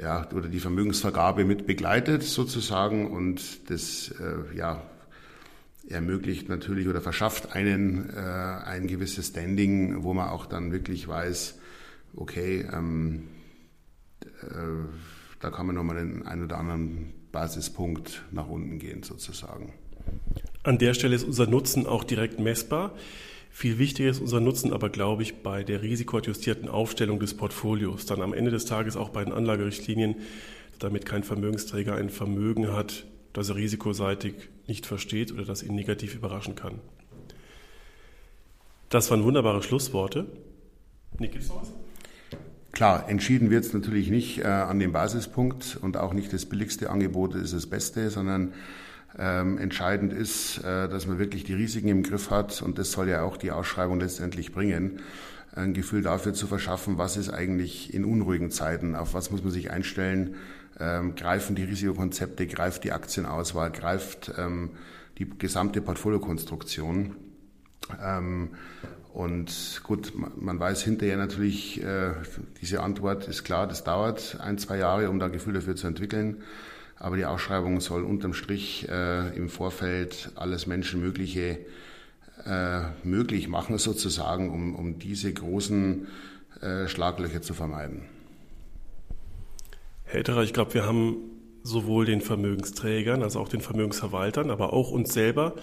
ja, 0.00 0.28
oder 0.32 0.48
die 0.48 0.60
Vermögensvergabe 0.60 1.44
mit 1.44 1.66
begleitet 1.66 2.22
sozusagen 2.22 3.10
und 3.10 3.70
das 3.70 4.14
äh, 4.20 4.56
ja, 4.56 4.82
ermöglicht 5.88 6.48
natürlich 6.48 6.88
oder 6.88 7.00
verschafft 7.00 7.54
einen 7.54 8.10
äh, 8.10 8.18
ein 8.20 8.86
gewisses 8.86 9.28
Standing, 9.28 10.02
wo 10.02 10.14
man 10.14 10.28
auch 10.28 10.46
dann 10.46 10.72
wirklich 10.72 11.08
weiß, 11.08 11.58
okay, 12.14 12.66
ähm, 12.72 13.28
äh, 14.42 14.56
da 15.40 15.50
kann 15.50 15.66
man 15.66 15.74
nochmal 15.74 15.96
den 15.96 16.26
einen 16.26 16.44
oder 16.44 16.58
anderen 16.58 17.12
Basispunkt 17.32 18.22
nach 18.30 18.48
unten 18.48 18.78
gehen 18.78 19.02
sozusagen. 19.02 19.72
An 20.62 20.78
der 20.78 20.94
Stelle 20.94 21.14
ist 21.14 21.24
unser 21.24 21.46
Nutzen 21.46 21.86
auch 21.86 22.04
direkt 22.04 22.40
messbar. 22.40 22.94
Viel 23.58 23.78
wichtiger 23.78 24.08
ist 24.08 24.20
unser 24.20 24.38
Nutzen 24.38 24.72
aber, 24.72 24.88
glaube 24.88 25.24
ich, 25.24 25.42
bei 25.42 25.64
der 25.64 25.82
risikoadjustierten 25.82 26.68
Aufstellung 26.68 27.18
des 27.18 27.34
Portfolios. 27.34 28.06
Dann 28.06 28.22
am 28.22 28.32
Ende 28.32 28.52
des 28.52 28.66
Tages 28.66 28.96
auch 28.96 29.08
bei 29.08 29.24
den 29.24 29.32
Anlagerichtlinien, 29.32 30.14
damit 30.78 31.04
kein 31.04 31.24
Vermögensträger 31.24 31.96
ein 31.96 32.08
Vermögen 32.08 32.72
hat, 32.72 33.04
das 33.32 33.48
er 33.48 33.56
risikoseitig 33.56 34.34
nicht 34.68 34.86
versteht 34.86 35.32
oder 35.32 35.44
das 35.44 35.64
ihn 35.64 35.74
negativ 35.74 36.14
überraschen 36.14 36.54
kann. 36.54 36.74
Das 38.90 39.10
waren 39.10 39.24
wunderbare 39.24 39.60
Schlussworte. 39.64 40.26
Nick, 41.18 41.32
gibt's 41.32 41.48
noch 41.48 41.62
was? 41.62 41.72
Klar, 42.70 43.08
entschieden 43.08 43.50
wird 43.50 43.64
es 43.64 43.72
natürlich 43.72 44.08
nicht 44.08 44.38
äh, 44.38 44.44
an 44.44 44.78
dem 44.78 44.92
Basispunkt 44.92 45.80
und 45.82 45.96
auch 45.96 46.14
nicht 46.14 46.32
das 46.32 46.46
billigste 46.46 46.90
Angebot 46.90 47.34
ist 47.34 47.54
das 47.54 47.66
Beste, 47.66 48.08
sondern 48.10 48.52
ähm, 49.18 49.58
entscheidend 49.58 50.12
ist, 50.12 50.58
äh, 50.58 50.88
dass 50.88 51.06
man 51.06 51.18
wirklich 51.18 51.44
die 51.44 51.54
Risiken 51.54 51.88
im 51.88 52.02
Griff 52.02 52.30
hat 52.30 52.62
und 52.62 52.78
das 52.78 52.92
soll 52.92 53.08
ja 53.08 53.22
auch 53.22 53.36
die 53.36 53.50
Ausschreibung 53.50 54.00
letztendlich 54.00 54.52
bringen, 54.52 55.00
ein 55.54 55.74
Gefühl 55.74 56.02
dafür 56.02 56.34
zu 56.34 56.46
verschaffen, 56.46 56.98
was 56.98 57.16
ist 57.16 57.30
eigentlich 57.30 57.92
in 57.92 58.04
unruhigen 58.04 58.50
Zeiten, 58.50 58.94
auf 58.94 59.14
was 59.14 59.30
muss 59.30 59.42
man 59.42 59.52
sich 59.52 59.70
einstellen, 59.70 60.36
ähm, 60.78 61.16
greifen 61.16 61.56
die 61.56 61.64
Risikokonzepte, 61.64 62.46
greift 62.46 62.84
die 62.84 62.92
Aktienauswahl, 62.92 63.72
greift 63.72 64.32
ähm, 64.38 64.70
die 65.18 65.28
gesamte 65.28 65.80
Portfoliokonstruktion. 65.80 67.16
Ähm, 68.00 68.50
und 69.12 69.80
gut, 69.82 70.12
man 70.14 70.60
weiß 70.60 70.84
hinterher 70.84 71.16
natürlich, 71.16 71.82
äh, 71.82 72.12
diese 72.60 72.82
Antwort 72.82 73.26
ist 73.26 73.42
klar, 73.42 73.66
das 73.66 73.82
dauert 73.82 74.38
ein, 74.40 74.58
zwei 74.58 74.76
Jahre, 74.76 75.10
um 75.10 75.18
da 75.18 75.26
ein 75.26 75.32
Gefühl 75.32 75.54
dafür 75.54 75.74
zu 75.74 75.88
entwickeln. 75.88 76.42
Aber 76.98 77.16
die 77.16 77.24
Ausschreibung 77.24 77.80
soll 77.80 78.04
unterm 78.04 78.34
Strich 78.34 78.88
äh, 78.88 79.36
im 79.36 79.48
Vorfeld 79.48 80.32
alles 80.34 80.66
Menschenmögliche 80.66 81.58
äh, 82.44 82.80
möglich 83.04 83.48
machen, 83.48 83.78
sozusagen, 83.78 84.50
um, 84.50 84.74
um 84.74 84.98
diese 84.98 85.32
großen 85.32 86.08
äh, 86.60 86.88
Schlaglöcher 86.88 87.42
zu 87.42 87.54
vermeiden. 87.54 88.02
Herr 90.04 90.20
Etterer, 90.20 90.42
ich 90.42 90.52
glaube, 90.52 90.74
wir 90.74 90.86
haben 90.86 91.16
sowohl 91.62 92.06
den 92.06 92.20
Vermögensträgern 92.20 93.22
als 93.22 93.36
auch 93.36 93.48
den 93.48 93.60
Vermögensverwaltern, 93.60 94.50
aber 94.50 94.72
auch 94.72 94.90
uns 94.90 95.12
selber 95.12 95.54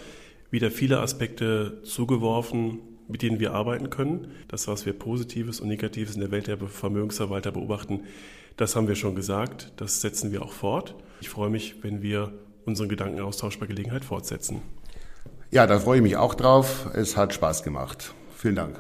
wieder 0.51 0.71
viele 0.71 0.99
Aspekte 0.99 1.81
zugeworfen, 1.83 2.79
mit 3.07 3.21
denen 3.23 3.39
wir 3.39 3.53
arbeiten 3.53 3.89
können. 3.89 4.31
Das, 4.47 4.67
was 4.67 4.85
wir 4.85 4.93
Positives 4.93 5.59
und 5.59 5.67
Negatives 5.67 6.15
in 6.15 6.21
der 6.21 6.31
Welt 6.31 6.47
der 6.47 6.57
Vermögensverwalter 6.57 7.51
beobachten, 7.51 8.01
das 8.57 8.75
haben 8.75 8.87
wir 8.87 8.95
schon 8.95 9.15
gesagt. 9.15 9.73
Das 9.77 10.01
setzen 10.01 10.31
wir 10.31 10.43
auch 10.43 10.53
fort. 10.53 10.95
Ich 11.25 11.29
freue 11.31 11.49
mich, 11.49 11.83
wenn 11.83 12.03
wir 12.03 12.33
unseren 12.67 12.87
Gedankenaustausch 12.87 13.57
bei 13.57 13.65
Gelegenheit 13.65 14.05
fortsetzen. 14.05 14.61
Ja, 15.49 15.65
da 15.65 15.79
freue 15.79 15.97
ich 15.97 16.03
mich 16.03 16.17
auch 16.17 16.35
drauf. 16.35 16.87
Es 16.93 17.17
hat 17.17 17.33
Spaß 17.33 17.63
gemacht. 17.63 18.13
Vielen 18.37 18.53
Dank. 18.53 18.79